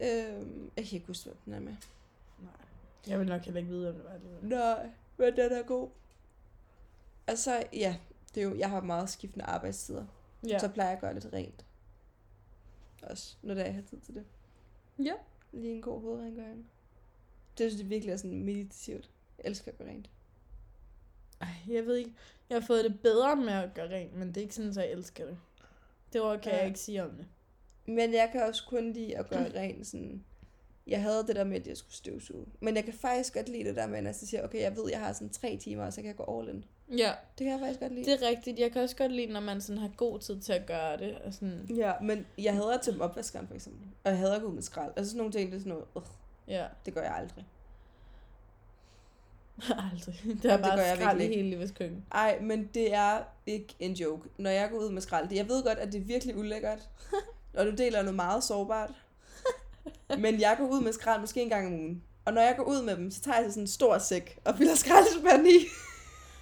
Øhm, 0.02 0.71
jeg 0.78 0.86
kan 0.86 0.95
ikke 0.95 1.08
huske, 1.08 1.26
hvad 1.26 1.36
den 1.45 1.54
er 1.54 1.60
med. 1.60 1.76
Nej. 2.39 2.52
Jeg 3.08 3.19
vil 3.19 3.28
nok 3.28 3.41
heller 3.41 3.60
ikke 3.60 3.71
vide, 3.71 3.89
om 3.89 3.95
det 3.95 4.04
var 4.04 4.12
alligevel. 4.12 4.43
Nej, 4.50 4.89
men 5.17 5.36
den 5.36 5.52
er 5.52 5.63
god. 5.63 5.89
Og 7.28 7.38
så, 7.38 7.63
ja, 7.74 7.98
det 8.36 8.43
er 8.43 8.45
jo, 8.45 8.56
jeg 8.58 8.69
har 8.69 8.82
meget 8.82 9.10
skiftende 9.10 9.45
arbejdstider. 9.45 10.06
Ja. 10.43 10.48
Ja. 10.50 10.60
Så 10.60 10.69
plejer 10.69 10.89
jeg 10.89 10.95
at 10.98 11.02
gøre 11.02 11.13
lidt 11.13 11.34
rent. 11.34 11.65
Også, 13.04 13.36
når 13.41 13.54
det 13.54 13.62
er, 13.62 13.65
jeg 13.65 13.76
har 13.76 13.82
tid 13.82 14.00
til 14.00 14.15
det. 14.15 14.26
Ja. 15.00 15.13
Lige 15.56 15.74
en 15.74 15.82
god 15.82 16.02
hovedrengøring. 16.02 16.65
Det 17.58 17.72
synes 17.72 17.82
jeg 17.82 17.89
virkelig 17.89 18.13
er 18.13 18.18
sådan 18.18 18.44
meditativt. 18.44 19.10
Jeg 19.38 19.50
elsker 19.50 19.72
at 19.72 19.78
gøre 19.78 19.88
rent. 19.89 20.10
Ej, 21.41 21.48
jeg 21.68 21.86
ved 21.86 21.96
ikke. 21.96 22.13
Jeg 22.50 22.56
har 22.60 22.65
fået 22.68 22.84
det 22.86 23.00
bedre 23.02 23.36
med 23.36 23.54
at 23.54 23.74
gøre 23.74 23.89
rent, 23.89 24.13
men 24.15 24.28
det 24.28 24.38
er 24.38 24.41
ikke 24.41 24.56
sådan, 24.56 24.70
at 24.70 24.78
jeg 24.78 24.91
elsker 24.91 25.26
det. 25.26 25.38
Det 26.13 26.22
ord 26.22 26.41
kan 26.41 26.52
Ja. 26.52 26.58
jeg 26.58 26.68
ikke 26.68 26.80
sige 26.80 27.04
om 27.04 27.10
det. 27.12 27.26
Men 27.86 28.13
jeg 28.13 28.30
kan 28.32 28.44
også 28.44 28.63
kun 28.68 28.91
lide 28.94 29.18
at 29.18 29.30
gøre 29.30 29.54
rent 29.60 29.88
sådan... 29.88 30.24
Jeg 30.88 31.02
havde 31.02 31.28
det 31.28 31.36
der 31.36 31.44
med, 31.44 31.62
at 31.62 31.68
jeg 31.68 31.78
skulle 31.78 31.94
støvsuge. 31.94 32.46
Men 32.60 32.76
jeg 32.76 32.84
kan 32.84 32.94
faktisk 32.94 33.34
godt 33.34 33.50
lide 33.50 33.63
det 33.63 33.76
der 33.76 33.88
med, 33.88 33.98
at 33.98 34.04
jeg 34.06 34.15
siger, 34.15 34.44
okay, 34.44 34.62
jeg 34.62 34.76
ved, 34.76 34.89
jeg 34.89 35.00
har 35.00 35.13
sådan 35.13 35.30
tre 35.30 35.58
timer, 35.58 35.86
og 35.86 35.94
så 35.94 36.02
kan 36.02 36.08
jeg 36.08 36.15
gå 36.15 36.39
all 36.39 36.50
in. 36.50 36.65
Ja, 36.89 37.12
Det 37.38 37.45
kan 37.45 37.48
jeg 37.48 37.60
faktisk 37.60 37.80
godt 37.80 37.93
lide. 37.93 38.06
det 38.06 38.24
er 38.24 38.28
rigtigt. 38.28 38.60
Jeg 38.60 38.71
kan 38.71 38.82
også 38.82 38.95
godt 38.95 39.12
lide, 39.12 39.28
når 39.34 39.39
man 39.39 39.62
sådan 39.62 39.82
har 39.82 39.89
god 39.98 40.19
tid 40.19 40.41
til 40.41 40.54
at 40.54 40.65
gøre 40.65 40.98
det. 40.98 41.17
Og 41.17 41.34
sådan, 41.34 41.65
Ja, 41.76 41.93
men 42.02 42.26
jeg 42.38 42.54
hader 42.54 42.74
at 42.74 42.82
tømme 42.82 43.04
opvaskeren, 43.04 43.48
for 43.48 43.56
eksempel. 43.56 43.88
Og 44.04 44.12
jeg 44.12 44.19
hader 44.19 44.36
at 44.36 44.41
gå 44.41 44.48
ud 44.48 44.54
med 44.54 44.62
skrald. 44.62 44.91
Altså 44.95 45.10
sådan 45.10 45.17
nogle 45.17 45.32
ting, 45.34 45.52
det 45.52 45.56
er 45.56 45.60
sådan 45.60 45.69
noget, 45.69 45.86
uh, 45.95 46.04
ja, 46.48 46.65
det 46.86 46.93
gør 46.93 47.02
jeg 47.02 47.15
aldrig. 47.15 47.45
aldrig. 49.93 50.19
Det 50.24 50.45
er 50.45 50.50
Jamen, 50.50 50.63
det 50.63 50.71
bare 50.71 50.80
jeg 50.80 50.98
skrald 50.98 51.17
i 51.17 51.19
virkelig 51.19 51.38
hele 51.38 51.50
livets 51.50 51.71
køkken. 51.71 52.06
Ej, 52.12 52.39
men 52.41 52.69
det 52.74 52.93
er 52.93 53.19
ikke 53.45 53.76
en 53.80 53.93
joke. 53.93 54.30
Når 54.38 54.50
jeg 54.50 54.69
går 54.69 54.78
ud 54.78 54.89
med 54.91 55.02
skrald, 55.02 55.34
jeg 55.34 55.48
ved 55.50 55.63
godt, 55.63 55.78
at 55.78 55.93
det 55.93 56.02
er 56.02 56.06
virkelig 56.06 56.38
ulækkert. 56.38 56.89
Og 57.58 57.65
du 57.65 57.71
deler 57.71 58.02
noget 58.02 58.15
meget 58.15 58.43
sårbart. 58.43 58.91
Men 60.17 60.39
jeg 60.41 60.56
går 60.60 60.65
ud 60.65 60.82
med 60.82 60.93
skrald 60.93 61.21
måske 61.21 61.41
en 61.41 61.50
gang 61.50 61.67
om 61.67 61.74
ugen. 61.74 62.04
Og 62.26 62.34
når 62.34 62.41
jeg 62.41 62.56
går 62.58 62.63
ud 62.63 62.82
med 62.84 62.95
dem, 62.95 63.12
så 63.12 63.21
tager 63.21 63.38
jeg 63.38 63.45
så 63.45 63.52
sådan 63.52 63.63
en 63.63 63.67
stor 63.67 63.98
sæk 63.98 64.39
og 64.45 64.58
fylder 64.58 64.76
skraldespanden 64.76 65.48
i. 65.48 65.60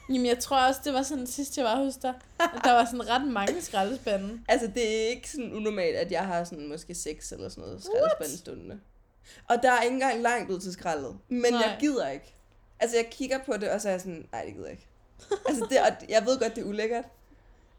Jamen, 0.10 0.26
jeg 0.26 0.40
tror 0.40 0.68
også, 0.68 0.82
det 0.84 0.94
var 0.94 1.04
sådan 1.04 1.28
sidst, 1.28 1.58
jeg 1.58 1.66
var 1.66 1.76
hos 1.76 1.96
dig, 1.96 2.14
at 2.40 2.62
der 2.64 2.72
var 2.72 2.86
sådan 2.86 3.10
ret 3.10 3.28
mange 3.28 3.62
skraldespande. 3.62 4.40
Altså, 4.50 4.68
det 4.68 5.04
er 5.04 5.08
ikke 5.08 5.32
sådan 5.32 5.54
unormalt, 5.54 5.96
at 5.96 6.12
jeg 6.12 6.26
har 6.26 6.44
sådan 6.44 6.68
måske 6.68 6.96
seks 6.96 7.32
eller 7.32 7.50
sådan 7.50 7.64
noget 7.64 7.84
skraldespande 7.84 8.38
stående. 8.38 8.80
Og 9.50 9.64
der 9.64 9.72
er 9.72 9.82
ikke 9.82 9.94
engang 9.94 10.22
langt 10.22 10.52
ud 10.52 10.60
til 10.60 10.74
skraldet. 10.74 11.18
Men 11.30 11.54
Nej. 11.54 11.62
jeg 11.62 11.78
gider 11.80 12.10
ikke. 12.10 12.36
Altså, 12.80 12.98
jeg 12.98 13.08
kigger 13.12 13.40
på 13.46 13.54
det, 13.58 13.70
og 13.70 13.82
så 13.82 13.88
er 13.88 13.92
jeg 13.92 14.02
sådan, 14.02 14.28
nej, 14.32 14.44
det 14.46 14.54
gider 14.54 14.66
jeg 14.66 14.72
ikke. 14.72 14.88
altså, 15.50 15.68
det, 15.70 15.80
og 15.80 16.10
jeg 16.10 16.26
ved 16.26 16.40
godt, 16.40 16.56
det 16.56 16.62
er 16.62 16.66
ulækkert. 16.66 17.06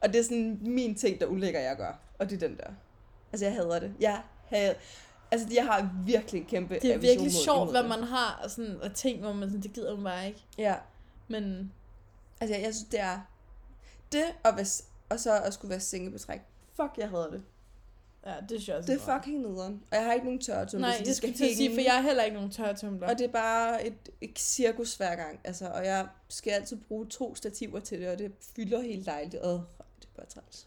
Og 0.00 0.12
det 0.12 0.18
er 0.20 0.24
sådan 0.24 0.58
min 0.60 0.94
ting, 0.94 1.20
der 1.20 1.26
ulækker, 1.26 1.60
jeg 1.60 1.76
gør. 1.76 1.98
Og 2.18 2.30
det 2.30 2.42
er 2.42 2.48
den 2.48 2.56
der. 2.56 2.70
Altså, 3.32 3.46
jeg 3.46 3.54
hader 3.54 3.78
det. 3.78 3.94
Jeg 4.00 4.22
hader... 4.46 4.74
Altså, 5.30 5.48
jeg 5.54 5.64
har 5.64 5.90
virkelig 6.06 6.40
en 6.40 6.46
kæmpe 6.46 6.74
Det 6.74 6.94
er 6.94 6.98
virkelig 6.98 7.32
sjovt, 7.32 7.70
hvad 7.70 7.80
det. 7.80 7.88
man 7.88 8.02
har 8.02 8.44
sådan, 8.48 8.76
og 8.82 8.94
ting, 8.94 9.20
hvor 9.20 9.32
man 9.32 9.48
sådan, 9.48 9.62
det 9.62 9.72
gider 9.72 9.94
man 9.94 10.04
bare 10.04 10.26
ikke. 10.26 10.44
Ja. 10.58 10.74
Men 11.28 11.72
Altså, 12.40 12.54
jeg, 12.56 12.64
jeg 12.64 12.74
synes, 12.74 12.88
det 12.90 13.00
er... 13.00 13.20
Det, 14.12 14.24
og, 14.44 14.54
hvis, 14.54 14.84
og 15.08 15.20
så 15.20 15.40
at 15.40 15.54
skulle 15.54 15.70
være 15.70 15.80
sengebetræk. 15.80 16.40
Fuck, 16.76 16.90
jeg 16.98 17.08
hader 17.10 17.30
det. 17.30 17.42
ja, 18.26 18.34
det 18.40 18.48
synes 18.50 18.68
jeg 18.68 18.76
også 18.76 18.92
Det 18.92 19.00
er 19.02 19.14
fucking 19.18 19.38
nederen. 19.40 19.82
Og 19.90 19.96
jeg 19.96 20.04
har 20.04 20.12
ikke 20.12 20.24
nogen 20.26 20.40
tørretumler, 20.40 20.88
Nej, 20.88 20.96
så 20.96 21.02
de 21.02 21.08
jeg 21.08 21.16
skal 21.16 21.30
at 21.30 21.36
sige, 21.36 21.74
for 21.74 21.80
jeg 21.80 21.92
har 21.94 22.00
heller 22.02 22.22
ikke 22.22 22.34
nogen 22.36 22.50
tørretumbler. 22.50 23.08
Og 23.08 23.18
det 23.18 23.24
er 23.26 23.32
bare 23.32 23.86
et, 23.86 23.94
et 24.20 24.38
cirkus 24.38 24.94
hver 24.96 25.16
gang. 25.16 25.40
Altså, 25.44 25.68
og 25.68 25.84
jeg 25.84 26.08
skal 26.28 26.50
altid 26.50 26.76
bruge 26.88 27.06
to 27.06 27.34
stativer 27.34 27.80
til 27.80 28.00
det, 28.00 28.08
og 28.08 28.18
det 28.18 28.32
fylder 28.56 28.80
helt 28.80 29.06
dejligt. 29.06 29.34
Og 29.42 29.64
det 30.00 30.04
er 30.04 30.16
bare 30.16 30.26
træls. 30.26 30.66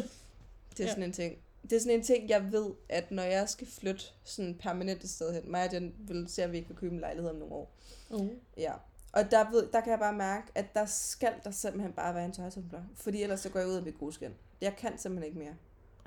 det 0.76 0.80
er 0.80 0.84
Ja. 0.84 0.88
sådan 0.88 1.02
en 1.02 1.12
ting. 1.12 1.36
Det 1.62 1.72
er 1.72 1.80
sådan 1.80 1.98
en 1.98 2.02
ting, 2.04 2.28
jeg 2.28 2.52
ved, 2.52 2.70
at 2.88 3.10
når 3.10 3.22
jeg 3.22 3.48
skal 3.48 3.66
flytte 3.66 4.04
sådan 4.24 4.54
permanent 4.54 5.04
et 5.04 5.10
sted 5.10 5.34
hen, 5.34 5.50
mig 5.50 5.64
og 5.64 5.70
den 5.70 5.94
vil 5.98 6.28
se, 6.28 6.42
at 6.42 6.52
vi 6.52 6.56
ikke 6.56 6.68
vil 6.68 6.76
købe 6.76 6.94
en 6.94 7.00
lejlighed 7.00 7.30
om 7.30 7.36
nogle 7.36 7.54
år. 7.54 7.74
Uh. 8.10 8.28
Ja. 8.56 8.72
Og 9.16 9.30
der, 9.30 9.50
ved, 9.50 9.68
der 9.72 9.80
kan 9.80 9.90
jeg 9.90 9.98
bare 9.98 10.12
mærke, 10.12 10.46
at 10.54 10.74
der 10.74 10.84
skal 10.86 11.32
der 11.44 11.50
simpelthen 11.50 11.92
bare 11.92 12.14
være 12.14 12.24
en 12.24 12.32
tørretumbler. 12.32 12.82
Fordi 12.94 13.22
ellers 13.22 13.40
så 13.40 13.48
går 13.50 13.60
jeg 13.60 13.68
ud 13.68 13.74
af 13.74 13.82
mit 13.82 13.98
grusken. 13.98 14.34
Jeg 14.60 14.76
kan 14.76 14.98
simpelthen 14.98 15.26
ikke 15.26 15.38
mere. 15.38 15.54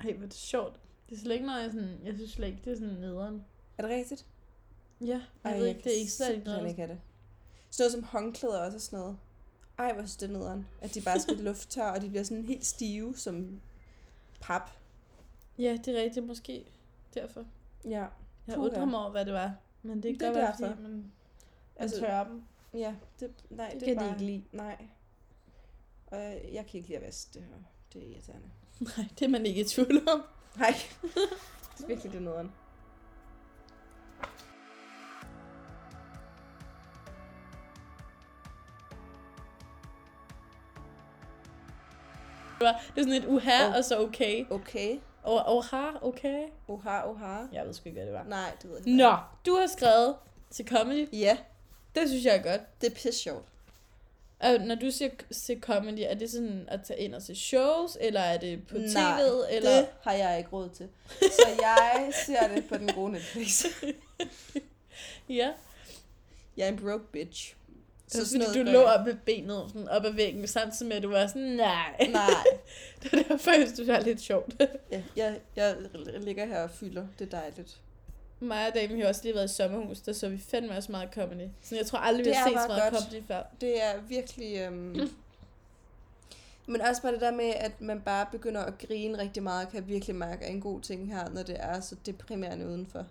Ej, 0.00 0.12
hvor 0.12 0.22
er 0.24 0.28
det 0.28 0.34
sjovt. 0.34 0.80
Det 1.08 1.16
er 1.16 1.20
slet 1.20 1.34
ikke 1.34 1.46
noget, 1.46 1.62
jeg 1.62 1.70
sådan, 1.72 1.98
jeg 2.04 2.14
synes 2.14 2.30
slet 2.30 2.46
ikke, 2.46 2.60
det 2.64 2.72
er 2.72 2.76
sådan 2.76 2.94
nederen. 2.94 3.44
Er 3.78 3.82
det 3.82 3.90
rigtigt? 3.96 4.26
Ja, 5.00 5.06
jeg 5.06 5.22
Ej, 5.52 5.58
ved 5.58 5.66
ikke, 5.66 5.80
kan 5.80 5.84
det 5.90 5.96
er 5.96 6.00
ikke 6.00 6.12
slet 6.12 6.30
ikke 6.34 6.44
noget. 6.44 6.68
ikke 6.68 6.82
det. 6.82 6.98
Sådan 7.70 7.82
noget 7.84 7.92
som 7.92 8.02
håndklæder 8.02 8.58
også 8.64 8.76
og 8.76 8.80
sådan 8.80 8.98
noget. 8.98 9.18
Ej, 9.78 9.92
hvor 9.92 10.02
synes 10.02 10.16
det 10.16 10.28
er 10.28 10.32
nederen. 10.32 10.66
At 10.80 10.94
de 10.94 11.00
bare 11.00 11.20
skal 11.20 11.36
lufttørre, 11.36 11.92
og 11.92 12.02
de 12.02 12.08
bliver 12.08 12.22
sådan 12.24 12.44
helt 12.44 12.66
stive 12.66 13.16
som 13.16 13.60
pap. 14.40 14.70
Ja, 15.58 15.78
det 15.84 15.98
er 15.98 16.02
rigtigt, 16.02 16.26
måske 16.26 16.64
derfor. 17.14 17.44
Ja. 17.84 17.90
Jeg 18.46 18.54
Puha. 18.54 18.58
undrer 18.68 18.84
mig 18.84 19.00
over, 19.00 19.10
hvad 19.10 19.24
det 19.24 19.32
var. 19.34 19.54
Men 19.82 19.96
det 19.96 20.02
Det 20.02 20.10
er 20.14 20.18
kan 20.18 20.26
godt 20.26 20.36
være, 20.36 20.46
derfor. 20.46 20.66
fordi 20.68 20.82
man, 20.82 21.12
Altså, 21.76 22.00
man 22.00 22.10
tørrer 22.10 22.24
dem. 22.28 22.42
Ja, 22.74 22.94
det, 23.20 23.30
nej, 23.50 23.70
Det 23.70 23.80
det, 23.80 23.86
kan 23.88 23.96
er 23.96 24.00
de 24.00 24.04
bare, 24.06 24.14
ikke 24.14 24.24
lide. 24.24 24.42
Nej. 24.52 24.76
Og 26.06 26.18
jeg, 26.52 26.66
kan 26.66 26.78
ikke 26.78 26.88
lide 26.88 26.96
at 26.98 27.02
vaske 27.04 27.30
det 27.34 27.42
her. 27.42 27.56
Det 27.92 28.02
er 28.02 28.06
irriterende. 28.14 28.50
Nej, 28.96 29.06
det 29.18 29.24
er 29.24 29.28
man 29.28 29.46
ikke 29.46 29.60
i 29.60 29.64
tvivl 29.64 30.08
om. 30.08 30.22
Nej. 30.56 30.74
det 31.76 31.82
er 31.82 31.86
virkelig 31.86 32.12
det 32.12 32.22
nederen. 32.22 32.52
Det 42.58 42.66
var- 42.66 42.82
det 42.94 42.98
er 43.00 43.02
sådan 43.02 43.12
et 43.22 43.24
uha, 43.24 43.68
Oh. 43.68 43.74
og 43.76 43.84
så 43.84 44.00
okay. 44.00 44.44
Okay. 44.50 44.98
Og 45.22 45.56
oha, 45.56 45.90
okay. 46.02 46.46
Oha, 46.68 47.02
oha. 47.08 47.36
Jeg 47.52 47.66
ved 47.66 47.72
sgu 47.74 47.88
ikke, 47.88 47.98
hvad 47.98 48.06
det 48.06 48.14
var. 48.14 48.24
Nej, 48.24 48.50
det 48.62 48.70
ved 48.70 48.78
jeg 48.78 48.86
ikke. 48.86 48.98
Nå, 49.02 49.16
du 49.46 49.54
har 49.56 49.66
skrevet 49.66 50.16
til 50.50 50.68
comedy. 50.68 51.08
Ja, 51.12 51.38
Det 51.94 52.08
synes 52.08 52.24
jeg 52.24 52.36
er 52.36 52.42
godt. 52.42 52.60
det 52.80 52.90
er 52.90 52.94
pisse 52.94 53.12
sjovt. 53.12 53.44
Og 54.40 54.60
når 54.60 54.74
du 54.74 54.90
siger 54.90 55.10
se 55.30 55.58
comedy, 55.60 55.98
er 56.00 56.14
det 56.14 56.30
sådan 56.30 56.64
at 56.68 56.80
tage 56.84 57.00
ind 57.00 57.14
og 57.14 57.22
se 57.22 57.34
shows, 57.34 57.96
eller 58.00 58.20
er 58.20 58.36
det 58.38 58.66
på 58.66 58.78
Nej, 58.78 59.20
tv'et, 59.20 59.54
eller... 59.54 59.76
det 59.76 59.86
har 60.02 60.12
jeg 60.12 60.38
ikke 60.38 60.50
råd 60.50 60.68
til. 60.68 60.88
Så 61.20 61.48
jeg 61.60 62.12
ser 62.26 62.48
det 62.54 62.64
på 62.68 62.76
den 62.76 62.92
gode 62.92 63.12
Netflix. 63.12 63.64
Ja, 65.28 65.50
Jeg 66.56 66.64
er 66.64 66.68
en 66.72 66.78
broke 66.78 67.04
bitch. 67.12 67.54
så 68.08 68.26
sådan 68.28 68.46
fordi 68.46 68.58
du 68.58 68.64
lå 68.64 68.80
op 68.82 69.06
med 69.06 69.14
benet 69.26 69.64
sådan 69.68 69.88
op 69.88 70.04
ad 70.04 70.10
væggen, 70.12 70.46
samtidig 70.46 70.88
med, 70.88 70.96
at 70.96 71.02
du 71.02 71.08
var 71.10 71.26
sådan, 71.26 71.42
nej. 71.42 72.06
Nej. 72.10 72.30
det 73.02 73.12
var 73.12 73.22
derfor, 73.22 73.50
jeg 73.50 73.60
synes, 73.66 73.78
det 73.78 73.86
var 73.86 74.00
lidt 74.00 74.20
sjovt. 74.20 74.62
Ja, 74.90 75.02
jeg, 75.16 75.40
jeg 75.56 75.76
ligger 76.20 76.46
her 76.46 76.62
og 76.62 76.70
fylder. 76.70 77.06
Det 77.18 77.26
er 77.34 77.38
dejligt. 77.40 77.80
Mig 78.40 78.66
og 78.68 78.74
Damen 78.74 79.00
har 79.00 79.08
også 79.08 79.20
lige 79.24 79.34
været 79.34 79.50
i 79.50 79.54
sommerhus, 79.54 80.00
der 80.00 80.12
så 80.12 80.28
vi 80.28 80.38
fandme 80.38 80.76
også 80.76 80.92
meget 80.92 81.08
comedy. 81.14 81.48
Så 81.62 81.76
jeg 81.76 81.86
tror 81.86 81.98
aldrig, 81.98 82.26
vi 82.26 82.30
har 82.30 82.48
set 82.48 82.58
så 82.60 82.66
meget 82.68 82.92
godt. 82.92 83.02
comedy 83.04 83.26
før. 83.26 83.42
Det 83.60 83.82
er 83.82 84.00
virkelig... 84.00 84.58
Øhm... 84.58 85.10
Men 86.66 86.80
også 86.80 87.02
bare 87.02 87.12
det 87.12 87.20
der 87.20 87.30
med, 87.30 87.44
at 87.56 87.80
man 87.80 88.00
bare 88.00 88.26
begynder 88.32 88.60
at 88.62 88.78
grine 88.78 89.18
rigtig 89.18 89.42
meget, 89.42 89.68
kan 89.68 89.76
jeg 89.80 89.88
virkelig 89.88 90.16
mærke 90.16 90.44
er 90.44 90.48
en 90.48 90.60
god 90.60 90.80
ting 90.80 91.12
her, 91.14 91.28
når 91.28 91.42
det 91.42 91.56
er 91.58 91.80
så 91.80 91.96
deprimerende 92.06 92.66
udenfor. 92.66 93.06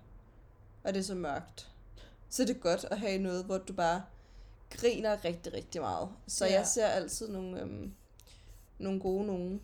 Og 0.83 0.93
det 0.93 0.99
er 0.99 1.03
så 1.03 1.15
mørkt. 1.15 1.69
Så 2.29 2.43
det 2.43 2.55
er 2.55 2.59
godt 2.59 2.85
at 2.91 2.99
have 2.99 3.17
noget, 3.17 3.45
hvor 3.45 3.57
du 3.57 3.73
bare 3.73 4.01
griner 4.69 5.25
rigtig, 5.25 5.53
rigtig 5.53 5.81
meget. 5.81 6.09
Så 6.27 6.45
Ja. 6.45 6.53
jeg 6.53 6.67
ser 6.67 6.85
altid 6.85 7.29
nogle, 7.29 7.61
øhm, 7.61 7.93
nogle 8.79 8.99
gode 8.99 9.25
nogen. 9.25 9.61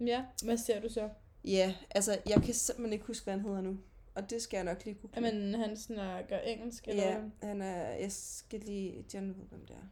Ja, 0.00 0.22
hvad 0.44 0.56
ser 0.56 0.80
du 0.80 0.88
så? 0.88 1.08
Ja, 1.44 1.74
altså, 1.90 2.18
jeg 2.26 2.42
kan 2.42 2.54
simpelthen 2.54 2.92
ikke 2.92 3.04
huske, 3.06 3.24
hvad 3.24 3.34
han 3.34 3.42
hedder 3.42 3.60
nu. 3.60 3.76
Og 4.18 4.30
det 4.30 4.42
skal 4.42 4.56
jeg 4.56 4.64
nok 4.64 4.84
lige 4.84 4.94
kunne. 4.94 5.10
Jamen, 5.16 5.54
han 5.54 5.76
snakker 5.76 6.38
engelsk, 6.38 6.88
eller 6.88 7.02
ja, 7.02 7.18
hvad? 7.18 7.48
han 7.48 7.62
er, 7.62 7.90
jeg 7.90 8.12
skal 8.12 8.60
lige, 8.60 9.04
John 9.14 9.28
ved, 9.28 9.34
hvem 9.34 9.66
det 9.66 9.76
er. 9.76 9.88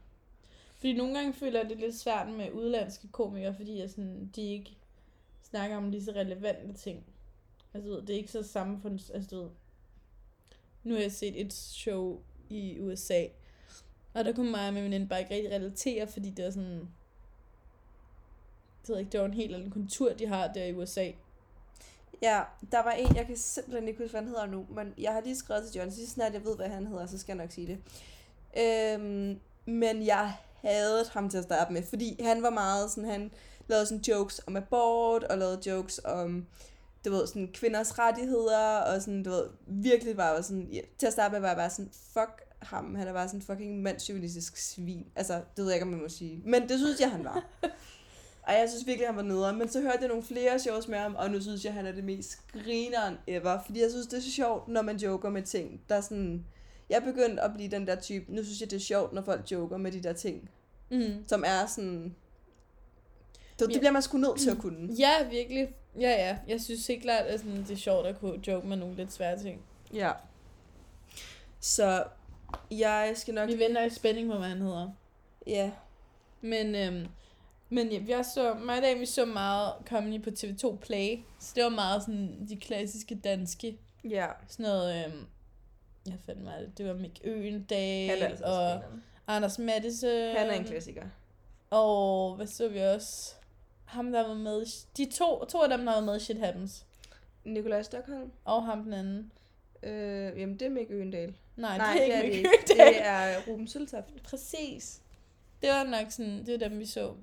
Fordi 0.76 0.92
nogle 0.92 1.14
gange 1.14 1.32
føler 1.32 1.60
jeg, 1.60 1.68
det 1.68 1.76
er 1.76 1.80
lidt 1.80 1.98
svært 1.98 2.28
med 2.28 2.52
udlandske 2.52 3.08
komikere, 3.08 3.54
fordi 3.54 3.78
jeg 3.78 3.90
sådan, 3.90 4.30
de 4.36 4.52
ikke 4.52 4.76
snakker 5.42 5.76
om 5.76 5.90
lige 5.90 6.04
så 6.04 6.10
relevante 6.12 6.72
ting. 6.72 7.04
Altså, 7.74 7.90
ved, 7.90 8.02
det 8.02 8.10
er 8.10 8.16
ikke 8.16 8.32
så 8.32 8.42
samfunds... 8.42 9.10
Altså, 9.10 9.36
du 9.36 9.42
ved, 9.42 9.50
nu 10.84 10.94
har 10.94 11.00
jeg 11.00 11.12
set 11.12 11.40
et 11.40 11.52
show 11.52 12.20
i 12.50 12.80
USA, 12.80 13.24
og 14.14 14.24
der 14.24 14.32
kunne 14.32 14.50
mig 14.50 14.68
og 14.68 14.74
min 14.74 14.84
veninde 14.84 15.08
bare 15.08 15.20
ikke 15.20 15.34
rigtig 15.34 15.52
relatere, 15.52 16.06
fordi 16.06 16.30
det 16.30 16.44
er 16.44 16.50
sådan... 16.50 16.78
Jeg 18.88 18.94
ved 18.94 18.98
ikke, 18.98 19.12
det 19.12 19.20
var 19.20 19.26
en 19.26 19.34
helt 19.34 19.54
anden 19.54 19.70
kultur, 19.70 20.12
de 20.12 20.26
har 20.26 20.52
der 20.52 20.64
i 20.64 20.74
USA. 20.74 21.10
Ja, 22.22 22.40
der 22.72 22.82
var 22.82 22.90
en, 22.90 23.16
jeg 23.16 23.26
kan 23.26 23.36
simpelthen 23.36 23.88
ikke 23.88 24.02
huske, 24.02 24.10
hvad 24.10 24.20
han 24.20 24.28
hedder 24.28 24.46
nu, 24.46 24.66
men 24.74 24.94
jeg 24.98 25.12
har 25.12 25.20
lige 25.20 25.36
skrevet 25.36 25.64
til 25.66 25.78
John, 25.80 25.90
så 25.90 26.06
snart 26.06 26.32
jeg 26.32 26.44
ved, 26.44 26.56
hvad 26.56 26.68
han 26.68 26.86
hedder, 26.86 27.06
så 27.06 27.18
skal 27.18 27.36
jeg 27.36 27.44
nok 27.44 27.52
sige 27.52 27.66
det. 27.66 27.78
Øhm, 28.58 29.38
men 29.66 30.06
jeg 30.06 30.32
havde 30.60 31.04
ham 31.12 31.30
til 31.30 31.38
at 31.38 31.44
starte 31.44 31.72
med, 31.72 31.82
fordi 31.82 32.22
han 32.22 32.42
var 32.42 32.50
meget 32.50 32.90
sådan, 32.90 33.10
han 33.10 33.30
lavede 33.68 33.86
sådan 33.86 34.02
jokes 34.08 34.40
om 34.46 34.56
abort, 34.56 35.24
og 35.24 35.38
lavede 35.38 35.70
jokes 35.70 36.00
om, 36.04 36.46
du 37.04 37.10
ved, 37.10 37.26
sådan 37.26 37.50
kvinders 37.54 37.98
rettigheder, 37.98 38.78
og 38.78 39.02
sådan, 39.02 39.22
du 39.22 39.30
ved, 39.30 39.44
virkelig 39.66 40.16
bare 40.16 40.34
var 40.34 40.40
sådan, 40.40 40.68
ja, 40.72 40.80
til 40.98 41.06
at 41.06 41.12
starte 41.12 41.32
med 41.32 41.40
var 41.40 41.48
jeg 41.48 41.56
bare 41.56 41.70
sådan, 41.70 41.90
fuck 42.12 42.46
ham, 42.58 42.94
han 42.94 43.08
er 43.08 43.12
bare 43.12 43.28
sådan 43.28 43.42
fucking 43.42 43.82
mandsjuvenistisk 43.82 44.56
svin. 44.56 45.06
Altså, 45.16 45.34
det 45.34 45.64
ved 45.64 45.66
jeg 45.66 45.74
ikke, 45.74 45.84
om 45.84 45.90
man 45.90 46.00
må 46.00 46.08
sige. 46.08 46.42
Men 46.44 46.68
det 46.68 46.78
synes 46.78 47.00
jeg, 47.00 47.10
han 47.10 47.24
var. 47.24 47.44
Ej, 48.46 48.54
jeg 48.54 48.68
synes 48.68 48.86
virkelig, 48.86 49.08
han 49.08 49.16
var 49.16 49.22
nederen. 49.22 49.58
Men 49.58 49.68
så 49.68 49.80
hørte 49.80 49.98
jeg 50.00 50.08
nogle 50.08 50.22
flere 50.22 50.58
shows 50.58 50.88
med 50.88 50.98
ham, 50.98 51.14
og 51.14 51.30
nu 51.30 51.40
synes 51.40 51.64
jeg, 51.64 51.72
han 51.72 51.86
er 51.86 51.92
det 51.92 52.04
mest 52.04 52.38
grineren 52.52 53.18
ever. 53.26 53.58
Fordi 53.66 53.80
jeg 53.80 53.90
synes, 53.90 54.06
det 54.06 54.16
er 54.16 54.20
så 54.22 54.30
sjovt, 54.30 54.68
når 54.68 54.82
man 54.82 54.96
joker 54.96 55.30
med 55.30 55.42
ting, 55.42 55.80
der 55.88 55.94
er 55.94 56.00
sådan... 56.00 56.44
Jeg 56.90 56.96
er 56.96 57.04
begyndt 57.12 57.40
at 57.40 57.50
blive 57.54 57.70
den 57.70 57.86
der 57.86 58.00
type, 58.00 58.34
nu 58.34 58.44
synes 58.44 58.60
jeg, 58.60 58.70
det 58.70 58.76
er 58.76 58.80
sjovt, 58.80 59.12
når 59.12 59.22
folk 59.22 59.50
joker 59.52 59.76
med 59.76 59.92
de 59.92 60.02
der 60.02 60.12
ting, 60.12 60.50
Mm. 60.90 61.24
som 61.28 61.44
er 61.46 61.66
sådan... 61.66 62.14
Det, 63.58 63.68
det 63.68 63.78
bliver 63.80 63.90
man 63.90 64.02
sgu 64.02 64.18
nødt 64.18 64.40
til 64.40 64.50
at 64.50 64.58
kunne. 64.58 64.94
Ja, 64.98 65.28
virkelig. 65.30 65.68
Ja, 66.00 66.10
ja. 66.10 66.38
Jeg 66.48 66.60
synes 66.60 66.86
helt 66.86 67.02
klart, 67.02 67.24
at 67.24 67.40
sådan, 67.40 67.56
det 67.56 67.70
er 67.70 67.76
sjovt 67.76 68.06
at 68.06 68.20
kunne 68.20 68.40
joke 68.48 68.66
med 68.66 68.76
nogle 68.76 68.94
lidt 68.96 69.12
svære 69.12 69.38
ting. 69.38 69.60
Ja. 69.94 70.12
Så 71.60 72.04
jeg 72.70 73.12
skal 73.14 73.34
nok... 73.34 73.48
Vi 73.48 73.58
venter 73.58 73.84
i 73.84 73.90
spænding 73.90 74.30
på, 74.30 74.38
hvad 74.38 74.48
han 74.48 74.60
hedder. 74.60 74.90
Ja. 75.46 75.70
Men, 76.40 76.74
øhm, 76.74 77.06
men 77.68 77.92
ja, 77.92 78.00
jeg 78.08 78.24
så, 78.34 78.54
mig 78.54 78.76
og 78.76 78.82
David, 78.82 79.00
vi 79.00 79.06
så 79.06 79.24
meget 79.24 79.72
comedy 79.86 80.22
på 80.22 80.30
TV2 80.30 80.76
Play. 80.76 81.18
Så 81.38 81.52
det 81.54 81.64
var 81.64 81.70
meget 81.70 82.02
sådan 82.02 82.46
de 82.48 82.56
klassiske 82.56 83.14
danske. 83.14 83.78
Ja. 84.04 84.26
Sådan 84.48 84.62
noget, 84.62 85.04
øhm, 85.04 85.26
jeg 86.06 86.14
fandt 86.26 86.42
mig 86.42 86.60
det, 86.60 86.78
det 86.78 86.86
var 86.86 86.94
Han 88.08 88.22
er 88.22 88.26
altså 88.26 88.44
og 88.44 88.52
grineren. 88.52 89.02
Anders 89.26 89.58
Mattesen. 89.58 90.36
Han 90.36 90.50
er 90.50 90.54
en 90.54 90.64
klassiker. 90.64 91.02
Og 91.70 92.36
hvad 92.36 92.46
så 92.46 92.68
vi 92.68 92.78
også? 92.80 93.34
Ham, 93.84 94.12
der 94.12 94.28
var 94.28 94.34
med, 94.34 94.66
de 94.96 95.10
to, 95.10 95.44
to 95.44 95.62
af 95.62 95.68
dem, 95.68 95.86
der 95.86 95.94
var 95.94 96.00
med 96.00 96.16
i 96.16 96.20
Shit 96.20 96.38
Happens. 96.38 96.86
Nikolaj 97.44 97.82
Stockholm. 97.82 98.32
Og 98.44 98.64
ham 98.64 98.82
den 98.82 98.92
anden. 98.92 99.32
Øh, 99.82 100.40
jamen, 100.40 100.58
det 100.58 100.62
er 100.62 100.70
Mick 100.70 100.90
Øgendal. 100.90 101.34
Nej, 101.56 101.78
Nej, 101.78 101.92
det 101.92 102.14
er 102.14 102.20
ikke 102.20 102.48
det 102.68 102.80
er 102.80 102.84
det. 102.84 102.94
Det 102.94 103.06
er 103.06 103.40
Ruben 103.48 103.68
Søltoft. 103.68 104.22
Præcis. 104.22 105.00
Det 105.62 105.68
var 105.68 105.84
nok 105.84 106.10
sådan, 106.10 106.46
det 106.46 106.60
var 106.60 106.68
dem, 106.68 106.78
vi 106.78 106.86
så. 106.86 107.14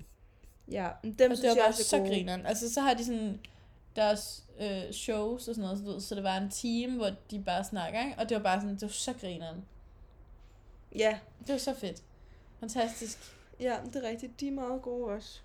Ja, 0.70 0.88
men 1.02 1.12
dem 1.12 1.12
og 1.12 1.18
det 1.18 1.28
var 1.30 1.34
synes 1.36 1.44
jeg 1.56 1.56
bare 1.62 1.68
også 1.68 1.84
så 1.84 1.96
er 1.96 2.00
gode. 2.00 2.10
grineren. 2.10 2.46
Altså, 2.46 2.72
så 2.74 2.80
har 2.80 2.94
de 2.94 3.04
sådan 3.04 3.40
deres 3.96 4.44
øh, 4.60 4.92
shows 4.92 5.48
og 5.48 5.54
sådan 5.54 5.62
noget, 5.62 5.78
så, 5.78 5.84
du 5.84 5.90
ved, 5.90 6.00
så 6.00 6.14
det 6.14 6.24
var 6.24 6.36
en 6.36 6.50
team, 6.50 6.96
hvor 6.96 7.10
de 7.30 7.42
bare 7.46 7.64
snakker, 7.64 8.04
ikke? 8.04 8.14
Og 8.18 8.28
det 8.28 8.36
var 8.36 8.42
bare 8.42 8.60
sådan, 8.60 8.74
det 8.74 8.82
var 8.82 8.88
så 8.88 9.12
grineren. 9.12 9.64
Ja, 10.94 11.18
Det 11.46 11.52
var 11.52 11.58
så 11.58 11.74
fedt. 11.74 12.02
Fantastisk. 12.60 13.18
ja, 13.60 13.76
det 13.86 13.96
er 14.04 14.08
rigtigt. 14.08 14.40
De 14.40 14.48
er 14.48 14.52
meget 14.52 14.82
gode 14.82 15.04
også. 15.12 15.40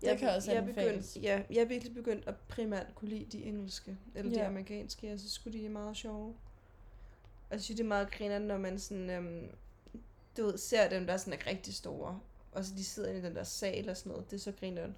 Det 0.00 0.18
kan 0.18 0.28
også 0.28 0.50
jeg 0.52 0.60
anbefales. 0.60 1.12
begyndt, 1.12 1.24
ja, 1.26 1.42
jeg 1.50 1.60
er 1.60 1.64
virkelig 1.64 1.94
begyndt 1.94 2.28
at 2.28 2.34
primært 2.48 2.86
kunne 2.94 3.08
lide 3.08 3.24
de 3.38 3.44
engelske, 3.44 3.96
eller 4.14 4.30
de 4.32 4.38
Ja. 4.38 4.46
amerikanske. 4.46 5.06
Jeg 5.08 5.18
synes 5.18 5.32
sgu, 5.32 5.50
de 5.50 5.66
er 5.66 5.70
meget 5.70 5.96
sjove. 5.96 6.34
Og 7.50 7.52
jeg 7.56 7.60
synes, 7.62 7.76
det 7.76 7.84
er 7.84 7.88
meget 7.88 8.10
griner, 8.10 8.38
når 8.38 8.58
man 8.58 8.78
sådan, 8.78 9.10
øhm, 9.10 9.48
du 10.36 10.46
ved, 10.46 10.58
ser 10.58 10.88
dem, 10.88 11.06
der 11.06 11.12
er 11.12 11.16
sådan 11.16 11.32
er 11.40 11.46
rigtig 11.50 11.74
store. 11.74 12.20
Og 12.54 12.64
så 12.64 12.70
de 12.76 12.84
sidder 12.84 13.08
inde 13.08 13.20
i 13.20 13.22
den 13.22 13.34
der 13.36 13.44
sal 13.44 13.90
og 13.90 13.96
sådan 13.96 14.10
noget. 14.10 14.30
Det 14.30 14.36
er 14.36 14.40
så 14.40 14.52
grineren. 14.60 14.96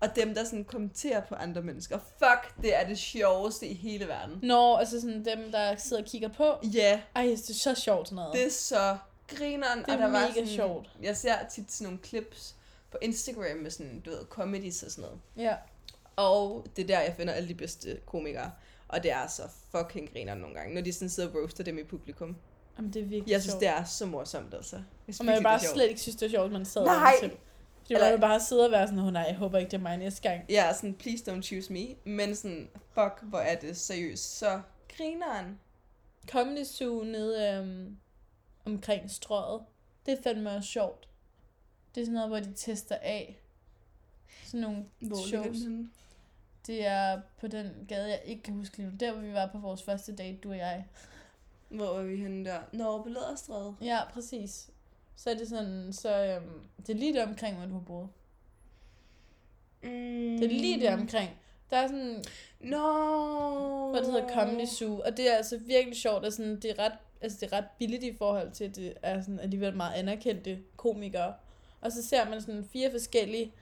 Og 0.00 0.16
dem, 0.16 0.34
der 0.34 0.44
sådan 0.44 0.64
kommenterer 0.64 1.20
på 1.20 1.34
andre 1.34 1.62
mennesker. 1.62 1.98
Fuck, 1.98 2.62
det 2.62 2.76
er 2.76 2.86
det 2.86 2.98
sjoveste 2.98 3.66
i 3.66 3.74
hele 3.74 4.08
verden. 4.08 4.38
Nå, 4.42 4.76
altså 4.76 5.00
sådan 5.00 5.24
dem, 5.24 5.52
der 5.52 5.76
sidder 5.76 6.02
og 6.02 6.08
kigger 6.08 6.28
på. 6.28 6.54
Ja, 6.62 7.00
Ej, 7.14 7.22
det 7.22 7.50
er 7.50 7.54
så 7.54 7.74
sjovt 7.74 8.08
sådan 8.08 8.16
noget. 8.16 8.32
det 8.32 8.46
er 8.46 8.50
så 8.50 8.96
grineren. 9.28 9.78
Det 9.78 9.88
er 9.88 9.92
og 9.92 9.98
der 9.98 10.06
var 10.10 10.20
mega 10.20 10.32
sådan, 10.32 10.48
sjovt. 10.48 10.90
Jeg 11.02 11.16
ser 11.16 11.34
tit 11.50 11.72
sådan 11.72 11.84
nogle 11.84 11.98
clips 12.04 12.54
på 12.90 12.98
Instagram 13.02 13.56
med 13.56 13.70
sådan, 13.70 14.00
du 14.00 14.10
ved, 14.10 14.24
comedies 14.28 14.82
og 14.82 14.90
sådan 14.90 15.02
noget. 15.02 15.20
Ja. 15.36 15.56
Og 16.16 16.66
det 16.76 16.82
er 16.82 16.86
der, 16.86 17.00
jeg 17.00 17.14
finder 17.16 17.32
alle 17.32 17.48
de 17.48 17.54
bedste 17.54 18.00
komikere. 18.06 18.50
Og 18.88 19.02
det 19.02 19.10
er 19.12 19.26
så 19.26 19.42
fucking 19.70 20.12
griner 20.12 20.34
nogle 20.34 20.54
gange, 20.54 20.74
når 20.74 20.80
de 20.80 20.92
sådan 20.92 21.08
sidder 21.08 21.28
og 21.28 21.34
roaster 21.34 21.64
dem 21.64 21.78
i 21.78 21.84
publikum. 21.84 22.36
Jamen, 22.78 22.92
det 22.92 23.02
er 23.02 23.06
virkelig 23.06 23.32
Jeg 23.32 23.40
synes, 23.42 23.52
sjovt. 23.52 23.60
det 23.60 23.68
er 23.68 23.84
så 23.84 24.06
morsomt, 24.06 24.54
altså. 24.54 24.76
Jeg 25.08 25.14
Og 25.20 25.24
man 25.24 25.36
vil 25.36 25.42
bare 25.42 25.58
det 25.58 25.68
slet 25.68 25.88
ikke 25.88 26.00
synes, 26.00 26.16
det 26.16 26.26
er 26.26 26.30
sjovt, 26.30 26.52
man 26.52 26.64
sad 26.64 26.84
Nej! 26.84 27.12
Fordi 27.20 27.94
Eller- 27.94 28.06
man 28.06 28.12
vil 28.14 28.20
bare 28.20 28.40
sidde 28.40 28.64
og 28.64 28.70
være 28.70 28.86
sådan, 28.86 28.98
oh, 29.04 29.12
nej, 29.12 29.22
jeg 29.28 29.36
håber 29.36 29.58
ikke, 29.58 29.70
det 29.70 29.76
er 29.76 29.82
mig 29.82 29.96
næste 29.96 30.22
gang. 30.28 30.44
Ja, 30.48 30.72
sådan, 30.74 30.94
please 30.94 31.32
don't 31.32 31.42
choose 31.42 31.72
me. 31.72 31.86
Men 32.04 32.36
sådan, 32.36 32.68
fuck, 32.94 33.22
hvor 33.22 33.38
er 33.38 33.54
det 33.58 33.76
seriøst. 33.76 34.38
Så 34.38 34.60
grineren. 34.96 35.58
Comedy 36.30 36.64
Zoo 36.64 37.04
nede 37.04 37.48
øhm, 37.58 37.96
omkring 38.64 39.10
strøget. 39.10 39.62
Det 40.06 40.18
er 40.18 40.22
fandme 40.22 40.50
også 40.50 40.68
sjovt. 40.68 41.08
Det 41.94 42.00
er 42.00 42.04
sådan 42.04 42.14
noget, 42.14 42.28
hvor 42.28 42.40
de 42.40 42.52
tester 42.56 42.96
af. 43.02 43.38
Sådan 44.44 44.60
nogle 44.60 44.84
Hvor 45.00 45.26
shows. 45.28 45.58
henne? 45.58 45.88
Det 46.66 46.86
er 46.86 47.20
på 47.40 47.46
den 47.48 47.70
gade, 47.88 48.08
jeg 48.08 48.20
ikke 48.24 48.42
kan 48.42 48.54
huske 48.54 48.76
lige 48.76 48.88
nu. 48.90 48.96
Der, 49.00 49.12
hvor 49.12 49.22
vi 49.22 49.32
var 49.32 49.48
på 49.52 49.58
vores 49.58 49.82
første 49.82 50.14
date, 50.16 50.38
du 50.38 50.50
og 50.50 50.56
jeg. 50.56 50.86
Hvor 51.72 51.98
er 51.98 52.02
vi 52.02 52.16
henne 52.16 52.44
der? 52.44 52.58
Nå, 52.72 53.02
på 53.02 53.08
Læderstræde. 53.08 53.74
Ja, 53.82 53.98
præcis. 54.12 54.70
Så 55.16 55.30
er 55.30 55.34
det 55.34 55.48
sådan, 55.48 55.92
så 55.92 56.24
øhm, 56.24 56.60
det 56.86 56.88
er 56.88 56.98
lige 56.98 57.14
der 57.14 57.26
omkring, 57.26 57.56
hvor 57.56 57.66
du 57.66 57.72
har 57.72 57.80
boet. 57.80 58.08
Mm. 59.82 60.38
Det 60.38 60.44
er 60.44 60.48
lige 60.48 60.80
der 60.80 60.94
omkring. 60.94 61.30
Der 61.70 61.76
er 61.76 61.86
sådan, 61.86 62.24
Nå. 62.60 63.90
hvad 63.90 64.00
det 64.00 64.12
hedder 64.12 64.28
Comedy 64.34 64.66
Zoo, 64.66 65.02
og 65.04 65.16
det 65.16 65.32
er 65.32 65.36
altså 65.36 65.58
virkelig 65.58 65.96
sjovt, 65.96 66.24
og 66.24 66.32
sådan, 66.32 66.60
det 66.60 66.70
er 66.70 66.78
ret, 66.78 66.92
altså 67.20 67.38
det 67.40 67.52
er 67.52 67.56
ret 67.56 67.64
billigt 67.78 68.02
i 68.02 68.16
forhold 68.16 68.50
til, 68.52 68.64
at 68.64 68.76
det 68.76 68.94
er 69.02 69.20
sådan 69.20 69.40
alligevel 69.40 69.76
meget 69.76 69.94
anerkendte 69.94 70.58
komikere. 70.76 71.34
Og 71.80 71.92
så 71.92 72.02
ser 72.02 72.30
man 72.30 72.40
sådan 72.40 72.68
fire 72.72 72.90
forskellige, 72.90 73.52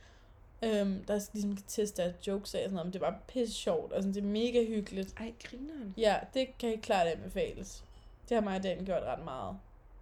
øhm, 0.62 1.04
der 1.04 1.28
ligesom 1.32 1.56
kan 1.56 1.64
teste 1.68 2.02
deres 2.02 2.26
jokes 2.26 2.54
af, 2.54 2.58
og 2.58 2.64
sådan 2.64 2.74
noget, 2.74 2.86
men 2.86 2.92
det 2.92 3.02
er 3.02 3.10
bare 3.10 3.18
pisse 3.28 3.54
sjovt, 3.54 3.92
og 3.92 4.02
sådan, 4.02 4.14
det 4.14 4.22
er 4.22 4.28
mega 4.28 4.64
hyggeligt. 4.64 5.14
Ej, 5.16 5.32
grineren. 5.44 5.94
Ja, 5.96 6.16
det 6.34 6.58
kan 6.58 6.68
ikke 6.68 6.82
klart 6.82 7.06
anbefales. 7.06 7.84
Det 8.30 8.36
har 8.36 8.42
mig 8.42 8.56
og 8.56 8.62
Dan 8.62 8.84
gjort 8.84 9.02
ret 9.02 9.24
meget. 9.24 9.58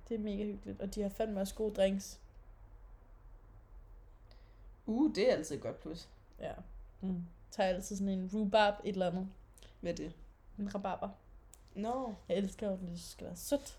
Det 0.09 0.14
er 0.14 0.19
mega 0.19 0.45
hyggeligt, 0.45 0.81
og 0.81 0.95
de 0.95 1.03
har 1.03 1.09
fandme 1.09 1.41
også 1.41 1.55
gode 1.55 1.75
drinks. 1.75 2.21
Uh, 4.87 5.14
det 5.14 5.31
er 5.31 5.37
altid 5.37 5.57
et 5.57 5.62
godt 5.62 5.81
plus. 5.81 6.09
Ja. 6.41 6.53
Mm. 7.01 7.25
Tager 7.51 7.69
altid 7.69 7.97
sådan 7.97 8.09
en 8.09 8.31
rhubarb, 8.35 8.75
et 8.85 8.93
eller 8.93 9.11
andet. 9.11 9.29
Hvad 9.81 9.93
er 9.93 9.97
det? 9.97 10.12
En 10.59 10.75
rabarber. 10.75 11.09
Nå. 11.75 12.14
Jeg 12.29 12.37
elsker 12.37 12.73
at 12.73 12.81
det 12.81 13.01
skal 13.01 13.27
være 13.27 13.37
sødt. 13.37 13.79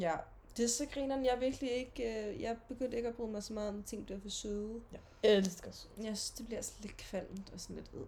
Ja, 0.00 0.16
det 0.56 0.64
er 0.64 0.68
så 0.68 0.86
grineren. 0.86 1.24
Jeg 1.24 1.34
er 1.34 1.38
virkelig 1.38 1.70
ikke... 1.70 2.28
Øh, 2.28 2.40
jeg 2.40 2.56
begyndte 2.68 2.96
ikke 2.96 3.08
at 3.08 3.14
bryde 3.14 3.30
mig 3.30 3.42
så 3.42 3.52
meget 3.52 3.68
om 3.68 3.82
ting, 3.82 4.08
der 4.08 4.16
er 4.16 4.20
for 4.20 4.28
søde. 4.28 4.80
Jeg 5.22 5.36
elsker 5.36 5.68
også. 5.68 5.88
Jeg 5.96 6.04
synes, 6.04 6.30
det 6.30 6.46
bliver 6.46 6.58
altså 6.58 6.74
lidt 6.80 6.96
kvalmt 6.96 7.52
og 7.52 7.60
sådan 7.60 7.76
lidt 7.76 7.90
ed. 7.94 8.06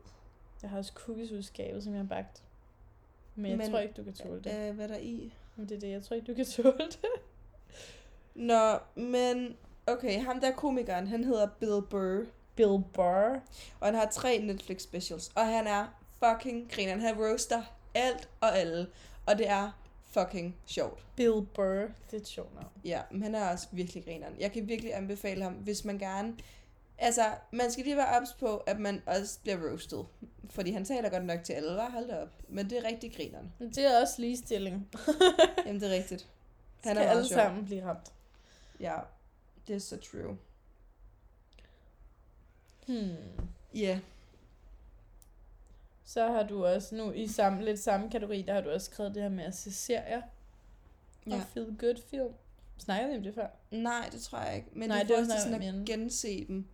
Jeg 0.62 0.70
har 0.70 0.78
også 0.78 0.92
cookies 0.94 1.32
ud 1.32 1.38
i 1.38 1.42
skabet, 1.42 1.84
som 1.84 1.92
jeg 1.92 2.00
har 2.00 2.08
bagt. 2.08 2.42
Men 3.34 3.50
jeg 3.50 3.58
Men, 3.58 3.70
tror 3.70 3.78
ikke, 3.78 3.94
du 3.94 4.04
kan 4.04 4.14
tåle 4.14 4.40
det. 4.40 4.68
Øh, 4.68 4.74
hvad 4.74 4.84
er 4.84 4.88
der 4.88 4.98
i? 4.98 5.34
Men 5.56 5.68
det 5.68 5.76
er 5.76 5.80
det, 5.80 5.90
jeg 5.90 6.02
tror 6.02 6.16
ikke, 6.16 6.26
du 6.26 6.34
kan 6.34 6.44
tåle 6.46 6.78
det. 6.78 7.10
Nå, 8.34 8.78
men... 8.94 9.56
Okay, 9.86 10.20
ham 10.20 10.40
der 10.40 10.52
komikeren, 10.52 11.06
han 11.06 11.24
hedder 11.24 11.46
Bill 11.46 11.82
Burr. 11.90 12.24
Bill 12.56 12.82
Burr. 12.94 13.40
Og 13.80 13.86
han 13.86 13.94
har 13.94 14.08
tre 14.10 14.38
Netflix 14.38 14.82
specials. 14.82 15.32
Og 15.34 15.46
han 15.46 15.66
er 15.66 15.86
fucking 16.24 16.70
grineren. 16.70 17.00
Han 17.00 17.14
roaster 17.18 17.62
alt 17.94 18.28
og 18.40 18.58
alle. 18.58 18.86
Og 19.26 19.38
det 19.38 19.48
er 19.48 19.70
fucking 20.04 20.56
sjovt. 20.66 21.06
Bill 21.16 21.46
Burr. 21.54 21.88
Det 22.10 22.16
er 22.16 22.16
et 22.16 22.28
sjovt 22.28 22.54
navn. 22.54 22.68
Ja, 22.84 23.00
men 23.10 23.22
han 23.22 23.34
er 23.34 23.50
også 23.52 23.66
virkelig 23.72 24.04
grineren. 24.04 24.34
Jeg 24.40 24.52
kan 24.52 24.68
virkelig 24.68 24.94
anbefale 24.94 25.42
ham, 25.42 25.52
hvis 25.52 25.84
man 25.84 25.98
gerne... 25.98 26.34
Altså, 27.02 27.34
man 27.50 27.72
skal 27.72 27.84
lige 27.84 27.96
være 27.96 28.20
ops 28.20 28.32
på, 28.32 28.56
at 28.56 28.80
man 28.80 29.02
også 29.06 29.40
bliver 29.40 29.70
roasted. 29.70 30.04
Fordi 30.50 30.70
han 30.70 30.84
taler 30.84 31.10
godt 31.10 31.24
nok 31.24 31.44
til 31.44 31.52
alle, 31.52 31.76
var 31.76 31.90
hold 31.90 32.10
op. 32.10 32.28
Men 32.48 32.70
det 32.70 32.78
er 32.78 32.84
rigtig 32.84 33.14
grineren. 33.16 33.52
Men 33.58 33.70
det 33.70 33.84
er 33.84 34.00
også 34.00 34.14
ligestilling. 34.18 34.88
Jamen, 35.66 35.80
det 35.80 35.90
er 35.90 35.94
rigtigt. 35.94 36.28
Han 36.84 36.96
er 36.96 37.00
skal 37.00 37.06
meget 37.06 37.16
alle 37.16 37.28
sjov. 37.28 37.38
sammen 37.38 37.64
blive 37.64 37.84
ramt. 37.84 38.12
Ja, 38.80 38.96
det 39.66 39.76
er 39.76 39.78
så 39.78 39.96
true. 39.96 40.38
Hmm. 42.86 43.16
Ja, 43.74 43.80
yeah. 43.80 43.98
Så 46.04 46.26
har 46.26 46.42
du 46.42 46.66
også 46.66 46.94
nu 46.94 47.10
i 47.10 47.28
samme, 47.28 47.64
lidt 47.64 47.80
samme 47.80 48.10
kategori, 48.10 48.42
der 48.42 48.54
har 48.54 48.60
du 48.60 48.70
også 48.70 48.90
skrevet 48.90 49.14
det 49.14 49.22
her 49.22 49.30
med 49.30 49.44
at 49.44 49.54
se 49.54 49.72
serier 49.72 50.22
ja. 51.26 51.34
og 51.34 51.42
feel 51.42 51.76
good 51.78 52.02
film. 52.10 52.34
Snakkede 52.78 53.10
vi 53.10 53.16
om 53.16 53.22
det 53.22 53.34
før? 53.34 53.46
Nej, 53.70 54.08
det 54.12 54.22
tror 54.22 54.38
jeg 54.38 54.56
ikke. 54.56 54.68
Men 54.72 54.88
Nej, 54.88 55.02
det 55.02 55.10
er 55.10 55.18
faktisk 55.18 55.42
sådan, 55.42 55.62
at 55.62 55.86
gense 55.86 56.46
dem. 56.46 56.68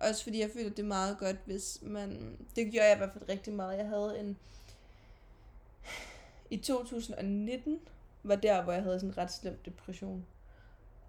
Også 0.00 0.22
fordi 0.22 0.40
jeg 0.40 0.50
føler, 0.50 0.70
det 0.70 0.78
er 0.78 0.82
meget 0.86 1.18
godt, 1.18 1.36
hvis 1.44 1.78
man... 1.82 2.36
Det 2.56 2.72
gjorde 2.72 2.86
jeg 2.86 2.94
i 2.94 2.98
hvert 2.98 3.12
fald 3.12 3.28
rigtig 3.28 3.52
meget. 3.52 3.78
Jeg 3.78 3.86
havde 3.88 4.18
en... 4.20 4.36
I 6.50 6.56
2019 6.56 7.80
var 8.22 8.36
der, 8.36 8.62
hvor 8.62 8.72
jeg 8.72 8.82
havde 8.82 9.00
sådan 9.00 9.10
en 9.10 9.18
ret 9.18 9.32
slem 9.32 9.58
depression. 9.64 10.26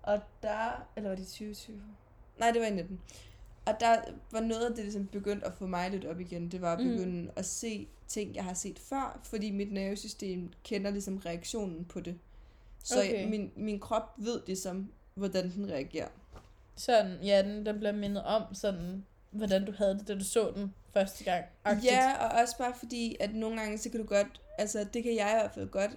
Og 0.04 0.21
der... 0.43 0.88
Eller 0.95 1.10
var 1.10 1.15
det 1.15 1.23
i 1.23 1.28
2020? 1.28 1.82
Nej, 2.39 2.52
det 2.52 2.62
var 2.62 2.67
i 2.67 2.73
19. 2.73 3.00
Og 3.65 3.73
der 3.80 4.02
var 4.32 4.39
noget 4.41 4.62
af 4.63 4.69
det, 4.69 4.78
der 4.78 4.84
ligesom 4.84 5.08
begyndte 5.08 5.47
at 5.47 5.54
få 5.54 5.65
mig 5.67 5.91
lidt 5.91 6.06
op 6.06 6.19
igen. 6.19 6.52
Det 6.52 6.62
var 6.62 6.73
at 6.73 6.80
Mm. 6.84 6.89
begynde 6.89 7.21
mm. 7.21 7.30
at 7.36 7.45
se 7.45 7.88
ting, 8.08 8.36
jeg 8.36 8.43
har 8.43 8.54
set 8.54 8.80
før. 8.80 9.19
Fordi 9.23 9.52
mit 9.52 9.71
nervesystem 9.71 10.50
kender 10.63 10.91
ligesom 10.91 11.17
reaktionen 11.17 11.86
på 11.86 12.00
det. 12.00 12.19
Så 12.84 13.00
Okay. 13.00 13.13
okay. 13.13 13.30
min, 13.30 13.52
min 13.56 13.80
krop 13.80 14.13
ved 14.17 14.41
ligesom, 14.47 14.91
hvordan 15.13 15.52
den 15.52 15.69
reagerer. 15.69 16.08
Sådan, 16.78 17.18
ja, 17.24 17.42
den, 17.42 17.66
den 17.66 17.78
bliver 17.78 17.92
mindet 17.92 18.24
om, 18.24 18.54
sådan, 18.54 19.06
hvordan 19.32 19.66
du 19.66 19.72
havde 19.78 19.98
det, 20.00 20.08
da 20.08 20.13
du 20.16 20.24
så 20.24 20.52
den 20.56 20.74
første 20.94 21.24
gang. 21.24 21.46
Agtigt. 21.66 21.86
Ja, 21.92 22.26
og 22.26 22.42
også 22.42 22.58
bare 22.58 22.74
fordi, 22.80 23.18
at 23.20 23.36
nogle 23.36 23.60
gange, 23.60 23.78
så 23.78 23.90
kan 23.90 24.00
du 24.00 24.06
godt, 24.06 24.42
altså 24.58 24.88
det 24.94 25.04
kan 25.04 25.16
jeg 25.16 25.30
i 25.32 25.40
hvert 25.40 25.52
fald 25.52 25.70
godt 25.70 25.92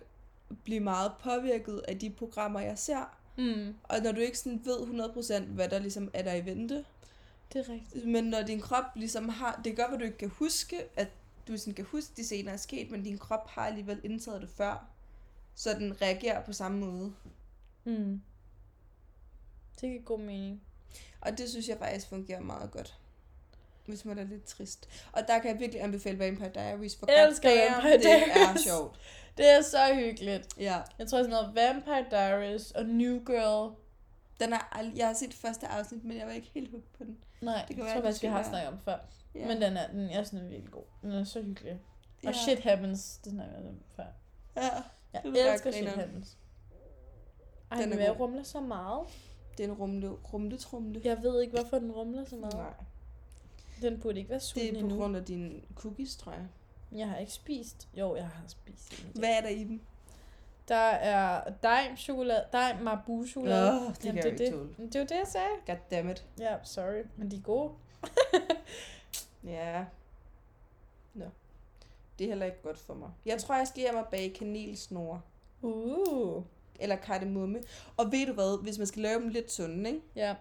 blive 0.64 0.80
meget 0.80 1.12
påvirket 1.22 1.82
af 1.88 1.98
de 1.98 2.10
programmer, 2.10 2.60
jeg 2.60 2.78
ser. 2.78 3.16
Mm, 3.38 3.74
Og 3.82 3.96
når 4.04 4.12
du 4.12 4.20
ikke 4.20 4.38
sådan 4.38 4.60
ved 4.64 4.76
100% 5.40 5.44
hvad 5.44 5.68
der 5.68 5.78
ligesom 5.78 6.10
er 6.14 6.22
der 6.22 6.34
i 6.34 6.44
vente. 6.44 6.84
det 7.52 7.68
er 7.68 7.72
rigtigt. 7.72 8.06
Men 8.06 8.24
når 8.24 8.42
din 8.42 8.60
krop 8.60 8.84
ligesom 8.94 9.28
har, 9.28 9.60
det 9.64 9.76
gør, 9.76 9.84
at 9.84 10.00
du 10.00 10.04
ikke 10.04 10.18
kan 10.18 10.28
huske, 10.28 10.76
at 10.96 11.08
du 11.48 11.56
sådan 11.56 11.74
kan 11.74 11.84
huske, 11.84 12.12
de 12.16 12.24
scener 12.24 12.52
er 12.52 12.56
sket, 12.56 12.90
men 12.90 13.02
din 13.02 13.18
krop 13.18 13.48
har 13.48 13.62
alligevel 13.66 14.00
indtaget 14.04 14.40
det 14.40 14.50
før. 14.50 14.88
Så 15.54 15.74
den 15.74 16.02
reagerer 16.02 16.44
på 16.44 16.52
samme 16.52 16.78
måde. 16.80 17.12
Mm. 17.84 18.22
Det 19.80 19.90
giver 19.90 20.02
god 20.02 20.18
mening. 20.20 20.62
Og 21.20 21.38
det 21.38 21.50
synes 21.50 21.68
jeg 21.68 21.78
faktisk 21.78 22.08
fungerer 22.08 22.40
meget 22.40 22.70
godt. 22.70 22.98
Hvis 23.86 24.04
man 24.04 24.18
er 24.18 24.24
lidt 24.24 24.44
trist. 24.44 24.88
Og 25.12 25.22
der 25.28 25.38
kan 25.38 25.50
jeg 25.50 25.60
virkelig 25.60 25.82
anbefale 25.82 26.18
Vampire 26.18 26.50
Diaries, 26.54 26.96
for 26.96 27.06
Jeg 27.08 27.28
elsker 27.28 27.48
Vampire 27.70 27.92
det 27.98 28.06
er 28.12 28.34
Diaries. 28.34 28.60
sjovt. 28.62 28.98
Det 29.36 29.50
er 29.50 29.62
så 29.62 29.94
hyggeligt. 29.94 30.48
Ja. 30.58 30.80
Jeg 30.98 31.06
tror 31.08 31.18
sådan 31.18 31.30
noget 31.30 31.54
Vampire 31.54 32.04
Diaries 32.10 32.70
og 32.70 32.84
New 32.86 33.24
Girl. 33.24 33.74
Den 34.40 34.52
er, 34.52 34.90
jeg 34.96 35.06
har 35.06 35.14
set 35.14 35.34
første 35.34 35.66
afsnit, 35.66 36.04
men 36.04 36.18
jeg 36.18 36.26
var 36.26 36.32
ikke 36.32 36.50
helt 36.54 36.70
hooked 36.70 36.88
på 36.98 37.04
den. 37.04 37.18
Nej, 37.40 37.64
Det 37.68 37.76
kan 37.76 37.84
jeg 37.84 37.92
tror 37.92 38.00
det 38.00 38.04
faktisk, 38.04 38.22
vi 38.22 38.28
har 38.28 38.42
snakket 38.42 38.68
om 38.68 38.78
før. 38.84 38.98
Ja. 39.34 39.46
Men 39.46 39.62
den 39.62 39.76
er, 39.76 39.86
den 39.90 40.10
er 40.10 40.22
sådan 40.24 40.48
virkelig 40.50 40.72
god. 40.72 40.82
Den 41.02 41.12
er 41.12 41.24
så 41.24 41.42
hyggelig. 41.42 41.72
Og 41.72 41.78
ja. 42.24 42.32
Shit 42.32 42.60
Happens, 42.60 43.20
det 43.24 43.32
snakker 43.32 43.54
jeg 43.58 43.68
om 43.68 43.80
før. 43.96 44.04
Ja, 44.56 44.68
Jeg 45.12 45.22
Det 45.24 45.46
er 45.48 45.52
elsker 45.52 45.72
Shit. 45.72 45.88
Happens. 45.88 46.36
Ej, 47.70 47.80
Den 47.80 47.92
er 47.92 47.96
er 47.96 48.02
jeg 48.02 48.20
rumler 48.20 48.42
så 48.42 48.60
meget. 48.60 49.06
Det 49.60 49.68
er 49.68 49.72
en 49.72 49.78
rumle, 49.78 50.08
rumletrumle. 50.10 51.00
Jeg 51.04 51.22
ved 51.22 51.40
ikke, 51.42 51.56
hvorfor 51.58 51.78
den 51.78 51.92
rumler 51.92 52.24
så 52.24 52.36
meget. 52.36 52.54
Nej, 52.54 52.72
Den 53.82 54.00
burde 54.00 54.18
ikke 54.18 54.30
være 54.30 54.38
det 54.38 54.46
sulten 54.46 54.68
er 54.76 54.80
på 54.80 54.86
endnu. 54.86 54.98
grund 55.00 55.16
af 55.16 55.24
dine 55.24 55.60
cookies, 55.74 56.16
tror 56.16 56.32
jeg. 56.32 56.46
Jeg 56.92 57.08
har 57.08 57.16
ikke 57.16 57.32
spist. 57.32 57.88
Jo, 57.94 58.16
jeg 58.16 58.24
har 58.28 58.42
spist. 58.48 58.92
en 58.92 58.98
i 59.08 59.12
dag. 59.12 59.18
Hvad 59.20 59.30
er 59.36 59.40
der 59.40 59.48
i 59.48 59.64
dem? 59.64 59.80
Der 60.68 60.76
er 60.76 61.52
dejm 61.62 61.96
chokolade, 61.96 62.44
dejm 62.52 62.82
marbu 62.82 63.26
chokolade. 63.26 63.80
Åh, 63.80 63.88
det 63.88 63.98
kan 64.00 64.14
jeg 64.16 64.24
det, 64.24 64.30
ikke 64.30 64.44
det. 64.44 64.52
tåle. 64.52 64.74
Men 64.78 64.86
Det 64.86 64.94
er 64.96 65.00
jo 65.00 65.06
det, 65.06 65.14
jeg 65.16 65.26
sagde. 65.26 65.48
Goddammit. 65.66 66.26
Ja, 66.38 66.56
sorry, 66.62 67.02
men 67.16 67.30
de 67.30 67.36
er 67.36 67.40
gode. 67.40 67.70
Ja. 69.44 69.84
Nå. 71.14 71.24
Det 72.18 72.24
er 72.24 72.28
heller 72.28 72.46
ikke 72.46 72.62
godt 72.62 72.78
for 72.78 72.94
mig. 72.94 73.10
Jeg 73.26 73.38
tror, 73.38 73.56
jeg 73.56 73.66
skal 73.66 73.80
hjem 73.80 73.96
og 73.96 74.06
bage 74.10 74.30
kanelsnore. 74.34 75.20
Uh. 75.62 76.42
Eller 76.80 76.96
kardemomme. 76.96 77.60
Og 77.96 78.12
ved 78.12 78.26
du 78.26 78.32
hvad, 78.32 78.62
hvis 78.62 78.78
man 78.78 78.86
skal 78.86 79.02
lave 79.02 79.20
dem 79.20 79.28
lidt 79.28 79.52
sunde, 79.52 79.90
ikke? 79.90 80.02
Ja, 80.16 80.34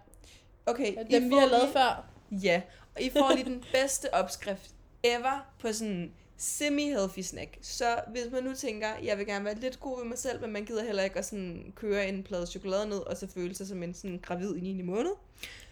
Okay, 0.66 0.96
Dem, 1.12 1.24
I 1.26 1.28
vi 1.30 1.36
har 1.36 1.46
lavet 1.48 1.64
lige- 1.64 1.74
før. 1.74 2.06
Ja, 2.32 2.62
og 2.96 3.02
I 3.02 3.10
får 3.10 3.32
lige 3.36 3.46
den 3.46 3.64
bedste 3.74 4.14
opskrift 4.14 4.72
ever 5.04 5.52
på 5.60 5.74
sådan 5.74 5.94
en 5.94 6.14
semi-healthy 6.38 7.22
snack. 7.22 7.58
Så 7.62 8.02
hvis 8.08 8.32
man 8.32 8.44
nu 8.44 8.54
tænker, 8.54 8.88
jeg 9.04 9.18
vil 9.18 9.26
gerne 9.26 9.46
være 9.46 9.56
lidt 9.56 9.80
god 9.80 9.98
ved 10.00 10.06
mig 10.06 10.18
selv, 10.18 10.42
men 10.42 10.52
man 10.52 10.66
gider 10.66 10.84
heller 10.84 11.04
ikke 11.04 11.20
at 11.20 11.26
sådan 11.26 11.74
køre 11.76 12.08
en 12.10 12.24
plade 12.24 12.48
chokolade 12.48 12.90
ned, 12.90 12.98
og 12.98 13.18
så 13.18 13.28
føle 13.28 13.56
sig 13.56 13.68
som 13.68 13.84
en 13.84 13.94
sådan 13.94 14.20
gravid 14.24 14.56
i 14.56 14.60
9. 14.60 14.82
måned, 14.82 15.12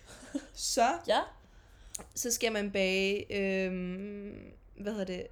så, 0.54 0.88
Ja. 1.08 1.20
så 2.16 2.32
skal 2.32 2.52
man 2.52 2.72
bage, 2.72 3.26
øhm, 3.66 4.36
hvad 4.78 4.92
hedder 4.92 5.06
det, 5.06 5.28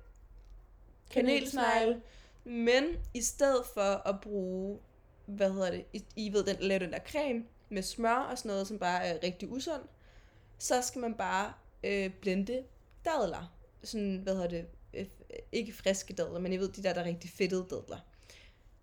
kanelsnegle. 1.11 2.01
Men 2.43 2.83
i 3.13 3.21
stedet 3.21 3.63
for 3.73 4.07
at 4.07 4.21
bruge, 4.21 4.79
hvad 5.25 5.53
hedder 5.53 5.71
det, 5.71 5.85
I, 5.93 6.03
I 6.15 6.33
ved, 6.33 6.43
den, 6.43 6.55
lave 6.59 6.79
den 6.79 6.91
der 6.91 6.99
creme 7.11 7.43
med 7.69 7.83
smør 7.83 8.15
og 8.15 8.37
sådan 8.37 8.49
noget, 8.49 8.67
som 8.67 8.79
bare 8.79 9.05
er 9.05 9.17
rigtig 9.23 9.51
usund, 9.51 9.81
så 10.57 10.81
skal 10.81 11.01
man 11.01 11.13
bare 11.13 11.53
øh, 11.83 12.09
blende 12.21 12.63
dadler. 13.05 13.51
Sådan, 13.83 14.17
hvad 14.23 14.33
hedder 14.33 14.49
det, 14.49 14.65
øh, 14.93 15.05
ikke 15.51 15.73
friske 15.73 16.13
dadler, 16.13 16.39
men 16.39 16.53
I 16.53 16.57
ved, 16.57 16.69
de 16.71 16.83
der, 16.83 16.93
der 16.93 17.01
er 17.01 17.05
rigtig 17.05 17.29
fedtede 17.29 17.65
dadler. 17.69 17.97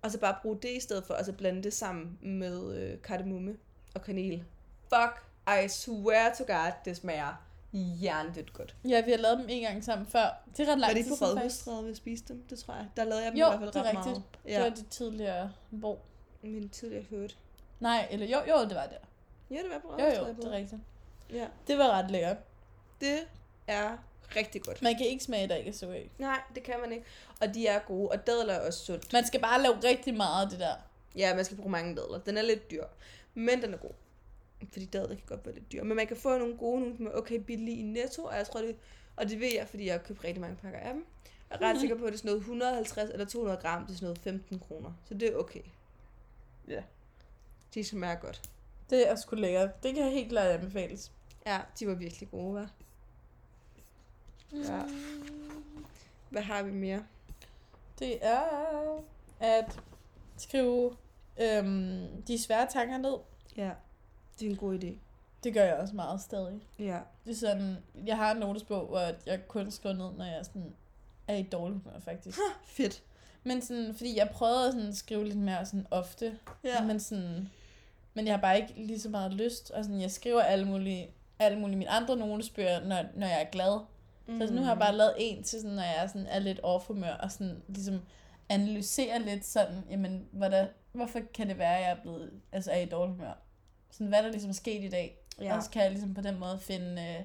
Og 0.02 0.10
så 0.10 0.18
bare 0.18 0.36
bruge 0.42 0.58
det 0.62 0.68
i 0.70 0.80
stedet 0.80 1.04
for, 1.04 1.14
og 1.14 1.24
så 1.24 1.32
blande 1.32 1.62
det 1.62 1.72
sammen 1.72 2.18
med 2.22 2.76
øh, 2.76 3.02
kardemomme 3.02 3.56
og 3.94 4.02
kanel. 4.02 4.44
Fuck, 4.82 5.24
I 5.64 5.68
swear 5.68 6.34
to 6.38 6.44
god, 6.46 6.72
det 6.84 6.96
smager 6.96 7.34
hjernedødt 8.00 8.52
godt. 8.52 8.76
Ja, 8.88 9.00
vi 9.04 9.10
har 9.10 9.18
lavet 9.18 9.38
dem 9.38 9.46
en 9.48 9.62
gang 9.62 9.84
sammen 9.84 10.06
før. 10.06 10.42
Det 10.56 10.60
er 10.60 10.64
ret 10.64 10.68
Var 10.68 10.74
lang 10.76 10.90
det 10.90 10.98
ikke 10.98 11.10
tid 11.10 11.16
på 11.18 11.24
siden, 11.24 11.38
faktisk. 11.38 11.66
Rådhusstræde, 11.66 11.88
vi 11.88 11.94
spiste 11.94 12.32
dem? 12.32 12.42
Det 12.50 12.58
tror 12.58 12.74
jeg. 12.74 12.88
Der 12.96 13.04
lavede 13.04 13.24
jeg 13.24 13.32
dem 13.32 13.38
Jo, 13.40 13.46
i 13.46 13.48
hvert 13.48 13.60
fald 13.60 13.72
det 13.72 13.76
er 13.76 13.98
ret 13.98 14.06
rigtigt. 14.06 14.26
meget. 14.44 14.64
Det 14.64 14.70
var 14.70 14.76
det 14.76 14.86
tidligere 14.90 15.52
bo. 15.80 15.98
Min 16.42 16.68
tidligere 16.68 17.04
hørt. 17.10 17.36
Nej, 17.80 18.08
eller 18.10 18.26
jo, 18.26 18.38
jo, 18.52 18.64
det 18.68 18.74
var 18.74 18.86
det. 18.86 18.98
Ja, 19.50 19.56
det 19.62 19.70
var 19.70 19.78
på 19.78 19.88
Jo, 19.88 19.94
Rådhusstræde. 19.94 20.28
jo, 20.28 20.34
det 20.36 20.44
er 20.44 20.50
rigtigt. 20.50 20.80
Ja. 21.32 21.46
Det 21.66 21.78
var 21.78 21.90
ret 21.90 22.10
lækkert. 22.10 22.36
Det 23.00 23.18
er 23.66 23.96
rigtig 24.36 24.62
godt. 24.62 24.82
Man 24.82 24.96
kan 24.96 25.06
ikke 25.06 25.24
smage, 25.24 25.48
der 25.48 25.54
ikke 25.56 25.70
er 25.70 25.74
sukker 25.74 25.96
i. 25.96 26.10
Nej, 26.18 26.40
det 26.54 26.62
kan 26.62 26.74
man 26.80 26.92
ikke. 26.92 27.04
Og 27.40 27.54
de 27.54 27.66
er 27.66 27.78
gode, 27.78 28.08
og 28.08 28.26
dadler 28.26 28.54
er 28.54 28.66
også 28.66 28.84
sundt. 28.84 29.12
Man 29.12 29.26
skal 29.26 29.40
bare 29.40 29.62
lave 29.62 29.74
rigtig 29.84 30.14
meget 30.14 30.44
af 30.44 30.50
det 30.50 30.60
der. 30.60 30.74
Ja, 31.16 31.34
man 31.34 31.44
skal 31.44 31.56
bruge 31.56 31.70
mange 31.70 31.96
dadler. 31.96 32.18
Den 32.18 32.36
er 32.36 32.42
lidt 32.42 32.70
dyr, 32.70 32.84
men 33.34 33.62
den 33.62 33.74
er 33.74 33.78
god. 33.78 33.90
Fordi 34.72 34.84
dadler 34.84 35.08
kan 35.14 35.24
godt 35.26 35.46
være 35.46 35.54
lidt 35.54 35.72
dyr. 35.72 35.82
Men 35.84 35.96
man 35.96 36.06
kan 36.06 36.16
få 36.16 36.38
nogle 36.38 36.56
gode, 36.56 36.80
nogle 36.80 36.96
som 36.96 37.06
er 37.06 37.10
okay 37.12 37.36
billige 37.36 37.78
i 37.78 37.82
Netto, 37.82 38.24
og 38.24 38.36
jeg 38.36 38.46
tror 38.46 38.60
det, 38.60 38.76
og 39.16 39.28
det 39.28 39.40
ved 39.40 39.50
jeg, 39.58 39.68
fordi 39.68 39.86
jeg 39.86 39.94
har 39.94 39.98
købt 39.98 40.24
rigtig 40.24 40.40
mange 40.40 40.56
pakker 40.56 40.78
af 40.78 40.92
dem. 40.94 41.06
Jeg 41.50 41.58
er 41.60 41.66
ret 41.66 41.74
Mhm. 41.74 41.80
sikker 41.80 41.96
på, 41.96 42.04
at 42.04 42.12
det 42.12 42.14
er 42.14 42.18
sådan 42.18 42.28
noget 42.28 42.40
150 42.40 43.10
eller 43.10 43.26
200 43.26 43.58
gram, 43.60 43.82
det 43.86 43.90
er 43.92 43.94
sådan 43.96 44.06
noget 44.06 44.18
15 44.18 44.58
kroner. 44.58 44.92
Så 45.08 45.14
det 45.14 45.32
er 45.32 45.36
okay. 45.36 45.60
Ja. 46.68 46.82
De 47.74 47.84
smager 47.84 48.14
godt. 48.14 48.50
Det 48.90 49.10
er 49.10 49.16
sgu 49.16 49.36
lækkert. 49.36 49.82
Det 49.82 49.94
kan 49.94 50.10
helt 50.10 50.28
klart 50.28 50.50
anbefales. 50.50 51.12
Ja, 51.46 51.60
de 51.78 51.86
var 51.86 51.94
virkelig 51.94 52.30
gode, 52.30 52.62
hva'? 52.62 52.68
Ja. 54.56 54.82
Hvad 56.30 56.42
har 56.42 56.62
vi 56.62 56.70
mere? 56.70 57.04
Det 57.98 58.26
er 58.26 58.42
at 59.40 59.80
skrive 60.36 60.96
øhm, 61.40 62.22
de 62.22 62.42
svære 62.42 62.66
tanker 62.72 62.98
ned. 62.98 63.16
Ja, 63.56 63.70
det 64.40 64.46
er 64.46 64.50
en 64.50 64.56
god 64.56 64.78
idé. 64.84 64.96
Det 65.44 65.54
gør 65.54 65.64
jeg 65.64 65.74
også 65.74 65.94
meget 65.94 66.20
stadig. 66.20 66.60
Ja. 66.78 67.00
Det 67.24 67.30
er 67.30 67.36
sådan, 67.36 67.76
jeg 68.06 68.16
har 68.16 68.32
en 68.32 68.40
notesbog, 68.40 68.86
hvor 68.86 69.10
jeg 69.26 69.48
kun 69.48 69.70
skriver 69.70 69.94
ned, 69.94 70.12
når 70.12 70.24
jeg 70.24 70.44
sådan 70.46 70.74
er 71.28 71.34
i 71.36 71.42
dårlig 71.42 71.78
humør, 71.78 72.00
faktisk. 72.00 72.38
Fedt. 72.64 73.02
Men 73.44 73.62
sådan, 73.62 73.94
fordi 73.94 74.18
jeg 74.18 74.30
prøvede 74.30 74.72
sådan 74.72 74.88
at 74.88 74.96
skrive 74.96 75.24
lidt 75.24 75.38
mere 75.38 75.66
sådan 75.66 75.86
ofte, 75.90 76.38
Ja. 76.64 76.84
men 76.84 77.00
sådan, 77.00 77.48
men 78.14 78.26
jeg 78.26 78.34
har 78.34 78.40
bare 78.40 78.60
ikke 78.60 78.74
lige 78.76 79.00
så 79.00 79.08
meget 79.08 79.32
lyst, 79.34 79.70
og 79.70 79.84
sådan, 79.84 80.00
jeg 80.00 80.10
skriver 80.10 80.42
alle 80.42 80.64
mulige, 80.64 81.10
alle 81.38 81.58
mulige 81.58 81.76
mine 81.78 81.90
andre 81.90 82.16
notesbøger, 82.16 82.80
når, 82.84 83.04
når 83.14 83.26
jeg 83.26 83.40
er 83.42 83.50
glad. 83.50 83.78
Mm. 84.26 84.36
Så 84.36 84.40
altså, 84.42 84.54
nu 84.54 84.62
har 84.62 84.70
jeg 84.70 84.78
bare 84.78 84.96
lavet 84.96 85.14
en 85.18 85.42
til, 85.42 85.60
sådan, 85.60 85.76
når 85.76 85.82
jeg 85.82 86.08
sådan, 86.08 86.26
er 86.26 86.38
lidt 86.38 86.60
off-humør, 86.62 87.12
og 87.14 87.32
sådan, 87.32 87.62
ligesom 87.68 88.00
analysere 88.48 89.18
lidt 89.22 89.46
sådan, 89.46 89.84
jamen, 89.90 90.26
hvordan, 90.32 90.66
hvorfor 90.92 91.20
kan 91.34 91.48
det 91.48 91.58
være, 91.58 91.76
at 91.76 91.82
jeg 91.82 91.90
er 91.90 92.02
blevet, 92.02 92.30
altså 92.52 92.70
er 92.70 92.80
i 92.80 92.86
dårlig 92.86 93.14
humør? 93.14 93.32
Sådan, 93.90 94.06
hvad 94.06 94.18
er 94.18 94.22
der 94.22 94.30
ligesom 94.30 94.52
sket 94.52 94.84
i 94.84 94.88
dag? 94.88 95.18
Ja. 95.40 95.56
Og 95.56 95.62
så 95.62 95.70
kan 95.70 95.82
jeg 95.82 95.90
ligesom 95.90 96.14
på 96.14 96.20
den 96.20 96.38
måde 96.38 96.58
finde 96.58 97.02
øh, 97.02 97.24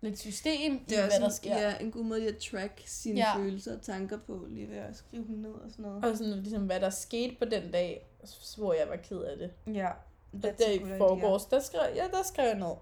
lidt 0.00 0.18
system 0.18 0.78
Det 0.84 0.92
i, 0.92 0.94
er 0.94 0.98
hvad 1.00 1.06
også 1.06 1.20
der 1.20 1.28
sker. 1.28 1.58
ja, 1.58 1.78
en 1.78 1.90
god 1.90 2.04
måde 2.04 2.28
at 2.28 2.36
track 2.36 2.82
sine 2.86 3.16
Ja. 3.20 3.36
følelser 3.36 3.74
og 3.76 3.82
tanker 3.82 4.18
på, 4.26 4.46
lige 4.48 4.70
ved 4.70 4.76
at 4.76 4.96
skrive 4.96 5.24
dem 5.26 5.36
ned 5.36 5.50
og 5.50 5.70
sådan 5.70 5.82
noget. 5.84 6.04
Og 6.04 6.16
sådan 6.16 6.32
ligesom, 6.32 6.62
hvad 6.62 6.80
der 6.80 6.90
skete 6.90 7.36
på 7.38 7.44
den 7.44 7.70
dag, 7.72 8.06
hvor 8.56 8.72
jeg 8.72 8.88
var 8.88 8.96
ked 8.96 9.18
af 9.20 9.36
det. 9.38 9.74
Ja. 9.74 9.88
Og 10.32 10.42
der 10.42 10.70
i 10.70 10.98
forgårs, 10.98 11.44
der 11.44 11.60
skrev, 11.60 11.80
ja, 11.94 12.04
der 12.12 12.22
skrev 12.24 12.46
jeg 12.46 12.58
ned. 12.58 12.74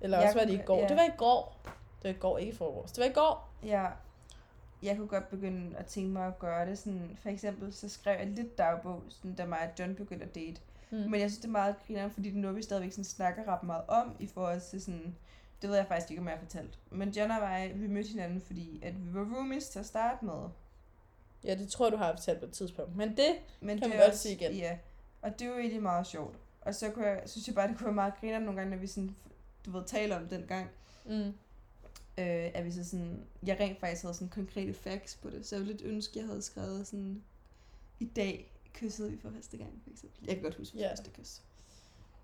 Eller 0.00 0.18
Jeg 0.18 0.26
også 0.26 0.38
var 0.38 0.46
det 0.46 0.54
i 0.54 0.60
går. 0.66 0.78
ja. 0.80 0.88
Det 0.88 0.96
var 0.96 1.02
i 1.04 1.16
går. 1.16 1.60
Det 2.02 2.04
var 2.04 2.10
i 2.10 2.18
går, 2.20 2.38
ikke 2.38 2.52
i 2.52 2.56
forgårs. 2.56 2.92
Det 2.92 2.98
var 3.04 3.10
i 3.10 3.12
går. 3.12 3.50
Ja. 3.64 3.86
Jeg 4.82 4.96
kunne 4.96 5.08
godt 5.08 5.28
begynde 5.30 5.76
at 5.76 5.86
tænke 5.86 6.10
mig 6.10 6.26
at 6.26 6.38
gøre 6.38 6.66
det 6.66 6.78
sådan, 6.78 7.18
for 7.22 7.28
eksempel 7.28 7.72
så 7.72 7.88
skrev 7.88 8.18
jeg 8.18 8.26
lidt 8.26 8.58
dagbog, 8.58 9.02
sådan, 9.08 9.34
da 9.34 9.44
mig 9.46 9.58
og 9.58 9.68
John 9.78 9.94
begyndte 9.94 10.24
at 10.26 10.34
date. 10.34 10.60
Mm. 10.90 10.96
Men 10.98 11.20
jeg 11.20 11.30
synes, 11.30 11.38
det 11.38 11.44
er 11.44 11.50
meget 11.52 11.74
grineren, 11.86 12.10
fordi 12.10 12.30
det 12.30 12.36
er 12.36 12.40
noget, 12.40 12.56
vi 12.56 12.62
stadigvæk 12.62 12.92
sådan 12.92 13.04
snakker 13.04 13.48
ret 13.52 13.62
meget 13.62 13.82
om, 13.88 14.16
i 14.20 14.26
forhold 14.26 14.60
til 14.70 14.82
sådan, 14.82 15.16
det 15.64 15.70
ved 15.70 15.76
jeg 15.78 15.86
faktisk 15.86 16.10
ikke, 16.10 16.20
om 16.20 16.28
jeg 16.28 16.36
har 16.36 16.44
fortalt. 16.44 16.78
Men 16.90 17.08
John 17.08 17.30
og 17.30 17.42
jeg, 17.42 17.72
vi 17.74 17.86
mødte 17.86 18.08
hinanden, 18.08 18.40
fordi 18.40 18.80
at 18.82 19.06
vi 19.06 19.14
var 19.14 19.20
roomies 19.20 19.68
til 19.68 19.78
at 19.78 19.86
starte 19.86 20.24
med. 20.24 20.48
Ja, 21.44 21.54
det 21.54 21.68
tror 21.68 21.86
jeg, 21.86 21.92
du 21.92 21.96
har 21.96 22.12
fortalt 22.12 22.38
på 22.38 22.46
et 22.46 22.52
tidspunkt. 22.52 22.96
Men 22.96 23.16
det, 23.16 23.36
Men 23.60 23.78
Kan 23.78 23.82
det 23.82 23.88
man 23.88 23.98
er 23.98 24.06
godt 24.06 24.18
sige 24.18 24.34
igen. 24.34 24.52
Ja, 24.52 24.78
og 25.22 25.38
det 25.38 25.46
jo 25.46 25.58
egentlig 25.58 25.82
meget 25.82 26.06
sjovt. 26.06 26.36
Og 26.60 26.74
så 26.74 26.90
kunne 26.90 27.06
jeg, 27.06 27.22
synes 27.26 27.46
jeg 27.46 27.54
bare, 27.54 27.68
det 27.68 27.76
kunne 27.76 27.84
være 27.84 27.94
meget 27.94 28.14
griner 28.20 28.38
nogle 28.38 28.60
gange, 28.60 28.70
når 28.70 28.80
vi 28.80 28.86
sådan, 28.86 29.16
du 29.66 29.70
ved, 29.70 29.84
taler 29.86 30.16
om 30.16 30.28
den 30.28 30.42
gang. 30.46 30.70
mm, 31.04 31.32
Øh, 32.18 32.50
at 32.54 32.64
vi 32.64 32.70
så 32.70 32.84
sådan, 32.84 33.24
jeg 33.46 33.60
rent 33.60 33.80
faktisk 33.80 34.02
havde 34.02 34.14
sådan 34.14 34.28
konkrete 34.28 34.74
facts 34.74 35.14
på 35.22 35.30
det. 35.30 35.46
Så 35.46 35.56
jeg 35.56 35.60
ville 35.60 35.76
lidt 35.76 35.86
ønske, 35.86 36.18
jeg 36.18 36.26
havde 36.26 36.42
skrevet 36.42 36.86
sådan, 36.86 37.22
i 38.00 38.04
dag 38.04 38.52
kyssede 38.72 39.10
vi 39.10 39.18
for 39.18 39.30
første 39.30 39.56
gang, 39.56 39.80
for 39.84 39.90
eksempel. 39.90 40.26
Jeg 40.26 40.34
kan 40.34 40.42
godt 40.42 40.54
huske 40.54 40.78
yeah. 40.78 40.90
første 40.90 41.10
kys. 41.10 41.42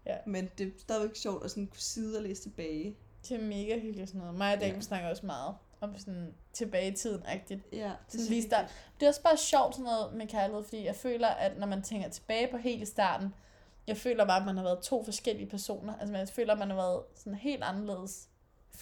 Ja. 0.06 0.16
Men 0.26 0.50
det 0.58 0.66
er 0.66 0.70
stadigvæk 0.78 1.16
sjovt 1.16 1.44
at 1.44 1.50
sådan 1.50 1.66
kunne 1.66 1.80
sidde 1.80 2.18
og 2.18 2.22
læse 2.22 2.42
tilbage. 2.42 2.96
Det 3.28 3.36
er 3.36 3.42
mega 3.42 3.78
hyggeligt 3.78 4.08
sådan 4.08 4.20
noget. 4.20 4.34
Mig 4.34 4.54
og 4.54 4.60
Dame 4.60 4.74
Ja. 4.74 4.80
snakker 4.80 5.08
også 5.10 5.26
meget 5.26 5.54
om 5.80 5.98
sådan 5.98 6.34
tilbage 6.52 6.92
i 6.92 6.96
tiden-agtigt. 6.96 7.60
Ja, 7.72 7.78
det 7.78 7.94
Sådan 8.08 8.26
lige 8.26 8.42
start. 8.42 8.64
Det 9.00 9.06
er 9.06 9.10
også 9.10 9.22
bare 9.22 9.36
sjovt 9.36 9.74
sådan 9.74 9.84
noget 9.84 10.12
med 10.14 10.26
kærlighed, 10.26 10.64
fordi 10.64 10.84
jeg 10.84 10.96
føler, 10.96 11.28
at 11.28 11.58
når 11.58 11.66
man 11.66 11.82
tænker 11.82 12.08
tilbage 12.08 12.48
på 12.50 12.56
helt 12.56 12.82
i 12.82 12.86
starten, 12.86 13.34
jeg 13.86 13.96
føler 13.96 14.24
bare, 14.26 14.40
at 14.40 14.46
man 14.46 14.56
har 14.56 14.64
været 14.64 14.78
to 14.82 15.04
forskellige 15.04 15.46
personer. 15.48 15.94
Altså 16.00 16.16
jeg 16.16 16.28
føler, 16.28 16.52
at 16.52 16.58
man 16.58 16.68
har 16.70 16.76
været 16.76 17.02
sådan 17.16 17.34
helt 17.34 17.62
anderledes. 17.64 18.28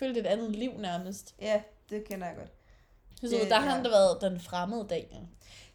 Jeg 0.01 0.07
er 0.09 0.11
et 0.21 0.27
andet 0.27 0.51
liv 0.57 0.73
nærmest. 0.79 1.35
Ja, 1.41 1.63
det 1.91 2.05
kender 2.09 2.27
jeg 2.27 2.37
godt. 2.37 2.51
Så 3.21 3.37
Det- 3.37 3.51
der 3.51 3.57
har 3.57 3.65
ja. 3.65 3.71
han 3.71 3.85
da 3.85 3.91
været 3.91 4.21
den 4.21 4.41
fremmede 4.41 4.87
Daniel. 4.91 5.27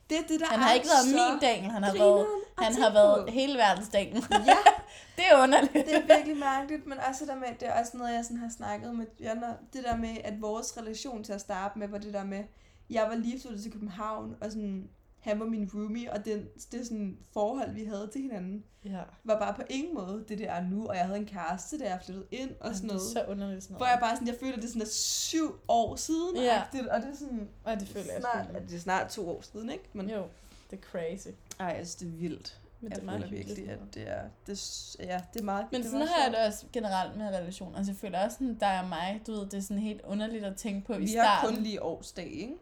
Det 0.10 0.18
det, 0.30 0.40
der 0.40 0.46
Han 0.46 0.60
har 0.60 0.74
ikke 0.74 0.88
været 0.88 1.32
min 1.32 1.40
Daniel, 1.42 1.72
han 1.72 1.84
har 1.84 1.94
været, 1.94 2.26
han 2.58 2.74
har 2.76 2.94
været 2.94 3.30
hele 3.34 3.58
verdens 3.58 3.90
Daniel. 3.90 4.24
Ja, 4.32 4.58
Det 5.16 5.24
er 5.32 5.44
underligt. 5.44 5.74
det 5.74 5.96
er 5.96 6.16
virkelig 6.16 6.38
mærkeligt, 6.38 6.88
men 6.88 6.98
også 7.10 7.26
det 7.26 7.28
der 7.34 7.40
med, 7.40 7.48
det 7.60 7.68
er 7.68 7.80
også 7.80 7.98
noget, 7.98 8.14
jeg 8.14 8.24
sådan 8.24 8.38
har 8.38 8.50
snakket 8.50 8.96
med 8.96 9.06
Jonna, 9.20 9.48
det 9.74 9.84
der 9.84 9.98
med, 9.98 10.18
at 10.24 10.42
vores 10.42 10.78
relation 10.78 11.24
til 11.24 11.34
at 11.34 11.42
starte 11.42 11.80
med, 11.80 11.88
var 11.88 11.98
det 11.98 12.14
der 12.14 12.24
med, 12.24 12.44
jeg 12.90 13.04
var 13.10 13.16
lige 13.16 13.42
flyttet 13.42 13.62
til 13.64 13.72
København, 13.72 14.36
og 14.42 14.52
sådan, 14.52 14.90
han 15.20 15.40
var 15.40 15.46
min 15.46 15.70
roomie, 15.74 16.12
og 16.14 16.26
det, 16.26 16.50
det 16.72 16.88
sådan 16.88 17.18
forhold, 17.34 17.74
vi 17.74 17.84
havde 17.84 18.10
til 18.14 18.22
hinanden, 18.22 18.64
Ja. 18.86 19.00
var 19.24 19.40
bare 19.40 19.54
på 19.54 19.62
ingen 19.70 19.94
måde 19.96 20.26
det, 20.30 20.38
det 20.38 20.48
er 20.50 20.62
nu, 20.62 20.88
og 20.88 20.96
jeg 20.96 21.06
havde 21.06 21.20
en 21.20 21.26
kæreste, 21.26 21.80
da 21.80 21.84
jeg 21.90 22.00
flyttede 22.06 22.28
ind, 22.32 22.52
og 22.60 22.76
sådan 22.76 22.90
Det 22.90 22.96
er 22.96 22.98
noget. 22.98 23.12
så 23.12 23.26
underligt 23.28 23.64
sådan 23.64 23.78
Hvor 23.78 23.86
noget. 23.86 23.92
jeg 23.92 24.00
bare 24.02 24.16
sådan, 24.16 24.28
jeg 24.28 24.36
føler, 24.40 24.56
det 24.56 24.64
er 24.64 24.68
sådan 24.68 24.82
er 24.82 24.86
syv 24.86 25.56
år 25.68 25.96
siden, 25.96 26.36
Ja. 26.38 26.62
agtigt, 26.62 26.88
og 26.88 27.02
det 27.02 27.10
er 27.14 27.16
sådan, 27.18 27.50
Ja, 27.68 27.76
det 27.76 27.88
føler 27.88 28.14
jeg 28.14 28.22
snart, 28.22 28.46
sgu. 28.48 28.58
at 28.58 28.64
det 28.70 28.76
er 28.76 28.80
snart 28.80 29.12
to 29.12 29.30
år 29.30 29.42
siden, 29.42 29.70
ikke? 29.70 29.84
Men, 29.94 30.10
Jo, 30.10 30.24
det 30.72 30.80
er 30.80 30.84
crazy. 30.92 31.28
ej, 31.60 31.66
jeg 31.68 31.76
synes, 31.76 31.96
det 31.96 32.06
er 32.08 32.12
vildt. 32.12 32.60
Men 32.84 32.92
jeg 32.92 32.96
det 32.96 33.02
er 33.02 33.06
meget 33.06 33.24
føler 33.24 33.36
virkelig, 33.38 33.70
at 33.70 33.80
det 33.94 34.04
er, 34.10 34.22
det, 34.48 34.54
er- 35.00 35.04
ja, 35.14 35.22
det 35.34 35.40
er 35.40 35.44
meget 35.44 35.66
Men 35.72 35.82
det 35.82 35.86
er 35.88 35.90
sådan 35.92 36.00
meget 36.00 36.10
har 36.10 36.24
jeg 36.24 36.32
det 36.32 36.40
også 36.48 36.66
generelt 36.74 37.18
med 37.18 37.28
relationer. 37.28 37.78
Altså 37.78 37.92
jeg 37.92 37.98
føler 37.98 38.26
også 38.26 38.36
sådan, 38.38 38.54
dig 38.56 38.80
og 38.84 38.88
mig, 38.90 39.22
du 39.28 39.32
ved, 39.32 39.46
det 39.46 39.54
er 39.54 39.62
sådan 39.62 39.80
helt 39.80 40.02
underligt 40.08 40.44
at 40.46 40.56
tænke 40.56 40.88
på 40.88 40.94
i 40.94 40.98
Vi 41.00 41.06
har 41.14 41.24
starten. 41.24 41.56
kun 41.56 41.64
lige 41.64 41.84
årsdag, 41.84 42.26
ikke? 42.32 42.54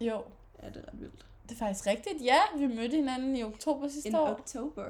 Jo, 0.00 0.22
Ja, 0.62 0.68
det 0.68 0.76
er 0.76 0.80
ret 0.92 1.00
vildt. 1.00 1.26
det 1.42 1.54
er 1.54 1.58
faktisk 1.58 1.86
rigtigt. 1.86 2.14
Ja, 2.24 2.38
vi 2.58 2.66
mødte 2.66 2.96
hinanden 2.96 3.36
i 3.36 3.42
oktober 3.44 3.88
sidste 3.88 4.08
In 4.08 4.14
år. 4.14 4.30
oktober. 4.30 4.84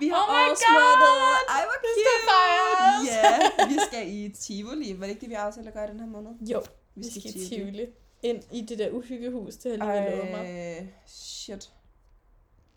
Vi 0.00 0.08
har 0.08 0.22
Oh! 0.28 0.48
God! 0.48 1.48
Ej, 1.48 1.62
hvor 1.64 1.78
cute! 1.84 2.00
skal! 2.24 3.14
Ja, 3.14 3.66
vi 3.68 3.78
skal 3.88 4.14
i 4.14 4.28
Tivoli. 4.28 4.92
Var 5.00 5.06
det 5.06 5.10
ikke 5.10 5.20
det, 5.20 5.28
vi 5.28 5.34
aftalte 5.34 5.68
at 5.68 5.74
gøre 5.74 5.86
den 5.88 6.00
her 6.00 6.06
måned? 6.06 6.30
Jo, 6.40 6.62
vi 6.94 7.04
skal 7.10 7.36
i 7.36 7.48
Tivoli. 7.48 7.86
Ind 8.22 8.42
i 8.52 8.60
det 8.60 8.78
der 8.78 8.90
uhyggehus, 8.90 9.54
det 9.56 9.82
har 9.82 9.94
lige 9.94 10.10
lovet 10.16 10.30
mig. 10.30 10.92
Shit. 11.06 11.70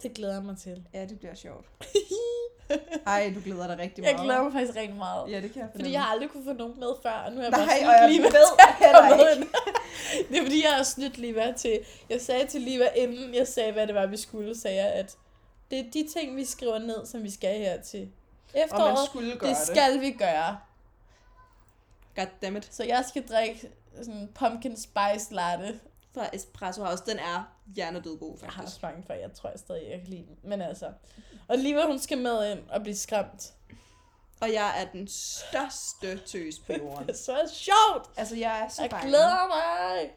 Det 0.04 0.14
glæder 0.14 0.34
jeg 0.34 0.44
mig 0.44 0.58
til. 0.58 0.88
Ja, 0.94 1.06
det 1.06 1.20
bliver 1.20 1.36
sjovt. 1.36 1.66
Ej, 3.06 3.32
du 3.36 3.42
glæder 3.44 3.68
dig 3.68 3.78
rigtig 3.78 4.04
meget. 4.04 4.14
Jeg 4.14 4.24
glæder 4.24 4.44
mig 4.44 4.52
faktisk 4.52 4.78
rigtig 4.78 4.96
meget. 4.96 5.32
Ja, 5.32 5.42
det 5.42 5.54
kan 5.54 5.62
jeg 5.62 5.70
Fordi 5.76 5.92
jeg 5.92 6.02
har 6.02 6.12
aldrig 6.12 6.30
kunne 6.30 6.44
få 6.44 6.54
nogen 6.54 6.80
med 6.80 6.94
før, 7.04 7.12
og 7.12 7.32
nu 7.32 7.40
er 7.40 7.44
jeg 7.44 7.52
Nej, 7.52 7.60
bare 7.60 7.70
og 7.70 7.78
snydt 7.78 8.02
jeg 8.02 8.10
Liva 8.10 8.28
ved 8.28 8.48
heller 8.80 9.30
ikke. 9.30 9.48
Det 10.30 10.38
er 10.38 10.42
fordi, 10.42 10.64
jeg 10.64 10.72
har 10.72 10.84
snydt 10.84 11.18
Liva 11.18 11.52
til... 11.52 11.80
Jeg 12.10 12.22
sagde 12.22 12.48
til 12.48 12.62
Liva, 12.62 12.88
inden 12.96 13.34
jeg 13.34 13.48
sagde, 13.48 13.72
hvad 13.72 13.88
det 13.88 13.96
var, 13.96 14.06
vi 14.06 14.18
skulle, 14.18 14.60
sagde 14.60 14.78
jeg, 14.78 14.94
at 14.94 15.18
det 15.72 15.80
er 15.80 15.92
de 15.92 16.08
ting, 16.14 16.36
vi 16.36 16.46
skriver 16.46 16.80
ned, 16.80 17.06
som 17.06 17.24
vi 17.24 17.30
skal 17.30 17.58
her 17.60 17.82
til 17.82 18.12
Efteråret, 18.54 19.06
skulle 19.06 19.32
det 19.32 19.40
gøre 19.40 19.50
det. 19.50 19.58
skal 19.58 20.02
vi 20.02 20.12
gøre. 20.12 20.58
Goddammit. 22.16 22.76
Så 22.76 22.84
jeg 22.84 23.06
skal 23.08 23.28
drikke 23.28 23.70
sådan 23.98 24.30
pumpkin 24.36 24.78
spice 24.78 25.34
latte. 25.34 25.80
Fra 26.14 26.30
Espresso 26.34 26.84
House. 26.84 27.04
Den 27.06 27.20
er 27.20 27.57
hjernedød 27.76 28.18
god, 28.18 28.38
Jeg 28.42 28.50
har 28.50 28.62
faktisk. 28.62 28.78
smagt 28.80 29.06
for, 29.06 29.14
jeg 29.14 29.34
tror 29.34 29.50
jeg 29.50 29.60
stadig, 29.60 29.90
jeg 29.90 30.00
kan 30.00 30.08
lide 30.08 30.26
den. 30.28 30.38
Men 30.50 30.62
altså, 30.62 30.92
og 31.48 31.58
lige 31.58 31.86
hun 31.88 32.00
skal 32.00 32.18
med 32.18 32.52
ind 32.52 32.70
og 32.70 32.82
blive 32.82 32.96
skræmt. 32.96 33.54
Og 34.42 34.54
jeg 34.54 34.82
er 34.82 34.92
den 34.92 35.08
største 35.08 36.18
tøs 36.26 36.60
på 36.60 36.74
jorden. 36.80 37.08
Det 37.08 37.14
er 37.14 37.18
så 37.18 37.38
sjovt! 37.54 38.10
altså, 38.18 38.36
jeg 38.36 38.60
er 38.66 38.70
så 38.70 38.82
Jeg 38.82 38.90
bange. 38.92 39.08
glæder 39.08 39.48
mig! 39.48 40.12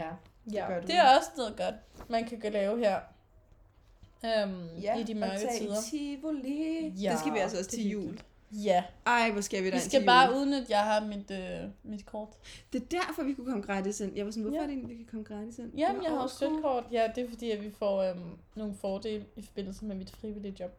Ja, 0.00 0.08
Ja, 0.52 0.66
gør 0.68 0.80
du. 0.80 0.86
det 0.86 0.94
er 0.96 1.16
også 1.18 1.30
noget 1.36 1.56
godt, 1.56 1.74
man 2.10 2.24
kan 2.40 2.52
lave 2.52 2.78
her. 2.78 3.00
Um, 4.22 4.68
ja 4.82 4.96
I 4.96 5.02
de 5.02 5.14
mørke 5.14 5.32
og 5.32 5.38
tage 5.40 5.58
tider. 5.58 5.78
i 5.78 5.90
Tivoli. 5.90 6.88
Ja, 6.88 7.10
det 7.10 7.18
skal 7.18 7.32
vi 7.34 7.38
altså 7.38 7.58
også 7.58 7.70
det 7.70 7.78
til 7.78 7.88
jul. 7.88 8.20
Ja, 8.52 8.84
Ej, 9.06 9.30
hvor 9.30 9.40
skal 9.40 9.58
vi 9.58 9.64
vi 9.64 9.70
derind 9.70 9.82
skal 9.90 10.00
til 10.00 10.06
bare 10.06 10.34
udnytte, 10.36 10.62
at 10.64 10.70
jeg 10.70 10.80
har 10.84 11.00
mit, 11.04 11.30
øh, 11.30 11.70
mit 11.82 12.06
kort. 12.06 12.28
Det 12.72 12.82
er 12.82 12.86
derfor, 12.98 13.22
vi 13.22 13.34
kunne 13.34 13.46
komme 13.46 13.62
gratis 13.62 14.00
ind. 14.00 14.16
Jeg 14.16 14.24
var 14.24 14.30
sådan, 14.30 14.42
hvorfor 14.42 14.56
Ja. 14.56 14.62
er 14.62 14.66
det 14.66 14.72
egentlig, 14.74 14.98
vi 14.98 15.02
kan 15.02 15.06
komme 15.10 15.24
gratis 15.24 15.58
ind? 15.58 15.72
Jamen, 15.76 16.02
jeg 16.02 16.10
har 16.10 16.18
også 16.18 16.38
cool. 16.38 16.50
støtkort. 16.52 16.84
Ja, 16.92 17.06
det 17.14 17.24
er 17.24 17.28
fordi, 17.28 17.50
at 17.50 17.64
vi 17.64 17.70
får 17.78 18.02
øhm, 18.02 18.20
nogle 18.54 18.74
fordele 18.80 19.24
i 19.36 19.42
forbindelse 19.42 19.84
med 19.84 19.96
mit 19.96 20.10
frivillige 20.20 20.54
job. 20.60 20.70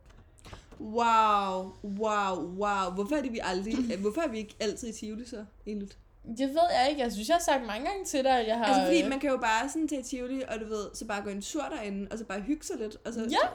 Wow, 0.81 1.73
wow, 1.83 2.35
wow. 2.57 2.91
Hvorfor 2.95 3.15
er 3.15 3.21
det, 3.21 3.33
vi 3.33 3.39
aldrig... 3.43 3.75
hvorfor 4.01 4.21
er 4.21 4.27
vi 4.27 4.37
ikke 4.37 4.55
altid 4.59 4.87
i 4.87 4.93
Tivoli 4.93 5.25
så, 5.25 5.45
egentlig? 5.67 5.89
Det 6.37 6.49
ved 6.49 6.67
jeg 6.79 6.87
ikke. 6.89 7.01
Jeg 7.01 7.11
synes, 7.11 7.27
jeg 7.27 7.35
har 7.35 7.41
sagt 7.41 7.65
mange 7.67 7.87
gange 7.89 8.05
til 8.05 8.23
dig, 8.23 8.39
at 8.39 8.47
jeg 8.47 8.57
har... 8.57 8.65
Altså, 8.65 8.81
fordi 8.85 9.03
øh, 9.03 9.09
man 9.09 9.19
kan 9.19 9.29
jo 9.29 9.37
bare 9.37 9.69
sådan 9.69 9.89
i 9.99 10.03
Tivoli, 10.03 10.41
og 10.47 10.59
du 10.59 10.65
ved, 10.65 10.85
så 10.93 11.05
bare 11.05 11.21
gå 11.23 11.29
en 11.29 11.41
tur 11.41 11.61
derinde, 11.61 12.07
og 12.11 12.17
så 12.17 12.25
bare 12.25 12.39
hygge 12.41 12.65
sig 12.65 12.77
lidt. 12.79 12.97
Og 13.05 13.13
så, 13.13 13.19
Ja. 13.21 13.47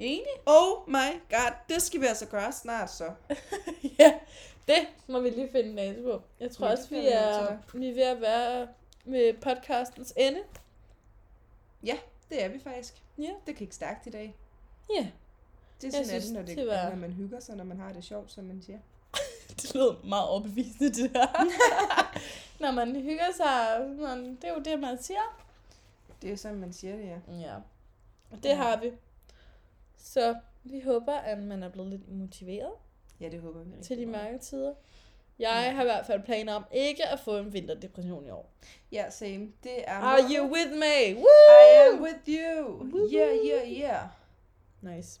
Enig? 0.00 0.26
Oh 0.46 0.88
my 0.88 1.20
god, 1.30 1.52
det 1.68 1.82
skal 1.82 2.00
vi 2.00 2.06
altså 2.06 2.26
gøre 2.26 2.52
snart 2.52 2.90
så. 2.90 3.12
ja, 3.98 4.14
det 4.68 4.88
må 5.08 5.20
vi 5.20 5.30
lige 5.30 5.48
finde 5.52 5.70
en 5.70 5.76
dato 5.76 6.02
på. 6.02 6.22
Jeg 6.40 6.50
tror 6.50 6.66
Ja, 6.66 6.72
også, 6.72 6.88
vi 6.88 6.96
er, 7.08 7.58
vi 7.78 7.88
er 7.88 7.94
ved 7.94 8.02
at 8.02 8.20
være 8.20 8.68
med 9.04 9.34
podcastens 9.34 10.12
ende. 10.16 10.40
Ja, 11.84 11.98
det 12.30 12.44
er 12.44 12.48
vi 12.48 12.58
faktisk. 12.60 12.94
Ja. 13.18 13.30
Det 13.46 13.56
gik 13.56 13.72
stærkt 13.72 14.06
i 14.06 14.10
dag. 14.10 14.36
Ja, 14.96 15.06
Det 15.80 15.86
er 15.86 15.90
sådan, 15.90 16.06
synes, 16.06 16.30
når, 16.30 16.42
det, 16.42 16.56
det 16.56 16.66
var- 16.66 16.88
når 16.88 16.96
man 16.96 17.12
hygger 17.12 17.40
sig, 17.40 17.56
når 17.56 17.64
man 17.64 17.78
har 17.80 17.92
det 17.92 18.04
sjovt, 18.04 18.32
som 18.32 18.44
man 18.44 18.62
siger. 18.62 18.78
det 19.62 19.74
lyder 19.74 19.94
meget 20.04 20.28
overbevisende, 20.28 20.92
det 20.92 21.14
der. 21.14 21.26
Når 22.60 22.70
man 22.70 22.96
hygger 22.96 23.32
sig, 23.36 23.86
man, 23.98 24.36
det 24.36 24.44
er 24.44 24.52
jo 24.54 24.60
det, 24.60 24.80
man 24.80 25.02
siger. 25.02 25.42
Det 26.22 26.32
er 26.32 26.36
sådan, 26.36 26.58
man 26.58 26.72
siger 26.72 26.96
det, 26.96 27.04
ja. 27.04 27.32
Ja, 27.40 27.54
og 28.30 28.36
det 28.42 28.44
Ja. 28.48 28.54
har 28.54 28.80
vi. 28.80 28.92
Så 30.02 30.36
vi 30.64 30.80
håber, 30.80 31.12
at 31.14 31.38
man 31.38 31.62
er 31.62 31.68
blevet 31.68 31.90
lidt 31.90 32.08
motiveret 32.12 32.72
Ja, 33.20 33.28
det 33.28 33.40
håber 33.40 33.62
vi 33.62 33.82
til 33.82 33.98
de 33.98 34.06
meget. 34.06 34.24
mørke 34.30 34.44
tider. 34.44 34.74
Jeg 35.38 35.62
Ja. 35.66 35.70
har 35.72 35.82
i 35.82 35.84
hvert 35.84 36.06
fald 36.06 36.22
planer 36.22 36.54
om 36.54 36.64
ikke 36.72 37.06
at 37.08 37.20
få 37.20 37.36
en 37.38 37.52
vinterdepression 37.52 38.26
i 38.26 38.30
år. 38.30 38.50
Ja, 38.92 39.10
same. 39.10 39.52
Det 39.62 39.88
er 39.88 39.92
Are 39.92 40.22
målet. 40.22 40.36
you 40.36 40.52
with 40.52 40.70
me? 40.78 41.06
I 41.10 41.14
Woo! 41.14 41.94
am 41.96 42.02
with 42.02 42.18
you. 42.28 42.78
Woo-hoo. 42.78 43.08
Yeah, 43.14 43.36
yeah, 43.46 43.72
yeah. 43.80 44.08
Nice. 44.96 45.20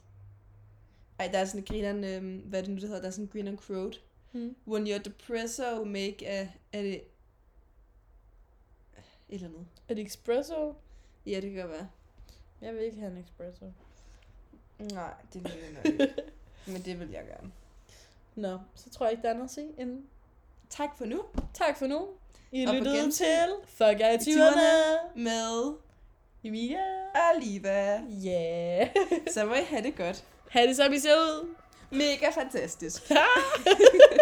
Ej, 1.18 1.28
der 1.32 1.38
er 1.38 1.44
sådan 1.44 1.60
en 1.60 1.64
grineren, 1.66 2.04
øhm, 2.04 2.38
hvad 2.38 2.58
er 2.58 2.62
det 2.64 2.70
nu, 2.74 2.80
det 2.80 2.84
hedder? 2.88 3.00
Der 3.00 3.08
er 3.08 3.12
sådan 3.12 3.24
en 3.24 3.28
grineren 3.32 3.58
quote. 3.58 3.98
Hmm. 4.32 4.56
When 4.68 4.86
you're 4.86 5.02
depressed, 5.02 5.64
you 5.76 5.84
make 5.84 6.28
a... 6.28 6.48
Er 6.72 6.82
det... 6.82 6.94
Et 9.28 9.34
eller 9.34 9.48
andet. 9.48 9.66
Et 9.88 9.98
espresso? 9.98 10.74
Ja, 11.26 11.40
det 11.40 11.50
kan 11.52 11.60
godt 11.60 11.70
være. 11.72 11.88
Jeg 12.60 12.74
vil 12.74 12.82
ikke 12.82 12.98
have 13.00 13.12
en 13.12 13.18
espresso. 13.18 13.66
Nej, 14.80 15.12
det 15.34 15.44
vil 15.44 15.52
jeg 15.62 15.70
nok 15.72 15.84
ikke. 16.00 16.14
Men 16.72 16.82
det 16.82 17.00
vil 17.00 17.10
jeg 17.10 17.24
gerne. 17.26 17.52
Nå, 18.34 18.58
så 18.74 18.90
tror 18.90 19.06
jeg 19.06 19.12
ikke, 19.12 19.22
der 19.22 19.28
er 19.28 19.34
noget 19.34 19.48
at 19.48 19.54
sige 19.54 19.68
inden. 19.78 20.06
Tak 20.70 20.88
for 20.98 21.04
nu. 21.04 21.22
Tak 21.54 21.78
for 21.78 21.86
nu. 21.86 22.08
I 22.52 22.64
Og 22.64 22.74
lyttede 22.74 23.10
til 23.10 23.48
Fuck 23.64 24.00
er 24.00 24.18
Tyverne. 24.18 24.98
Med 25.14 25.74
Emilia. 26.44 26.78
Aliva. 27.14 28.00
Yeah. 28.26 28.88
Så 29.34 29.44
må 29.44 29.54
I 29.54 29.62
have 29.68 29.82
det 29.82 29.96
godt. 29.96 30.24
ha' 30.50 30.66
det 30.66 30.76
som 30.76 30.92
I 30.92 30.98
ser 30.98 31.14
ud. 31.14 31.54
Mega 31.90 32.30
fantastisk. 32.34 33.02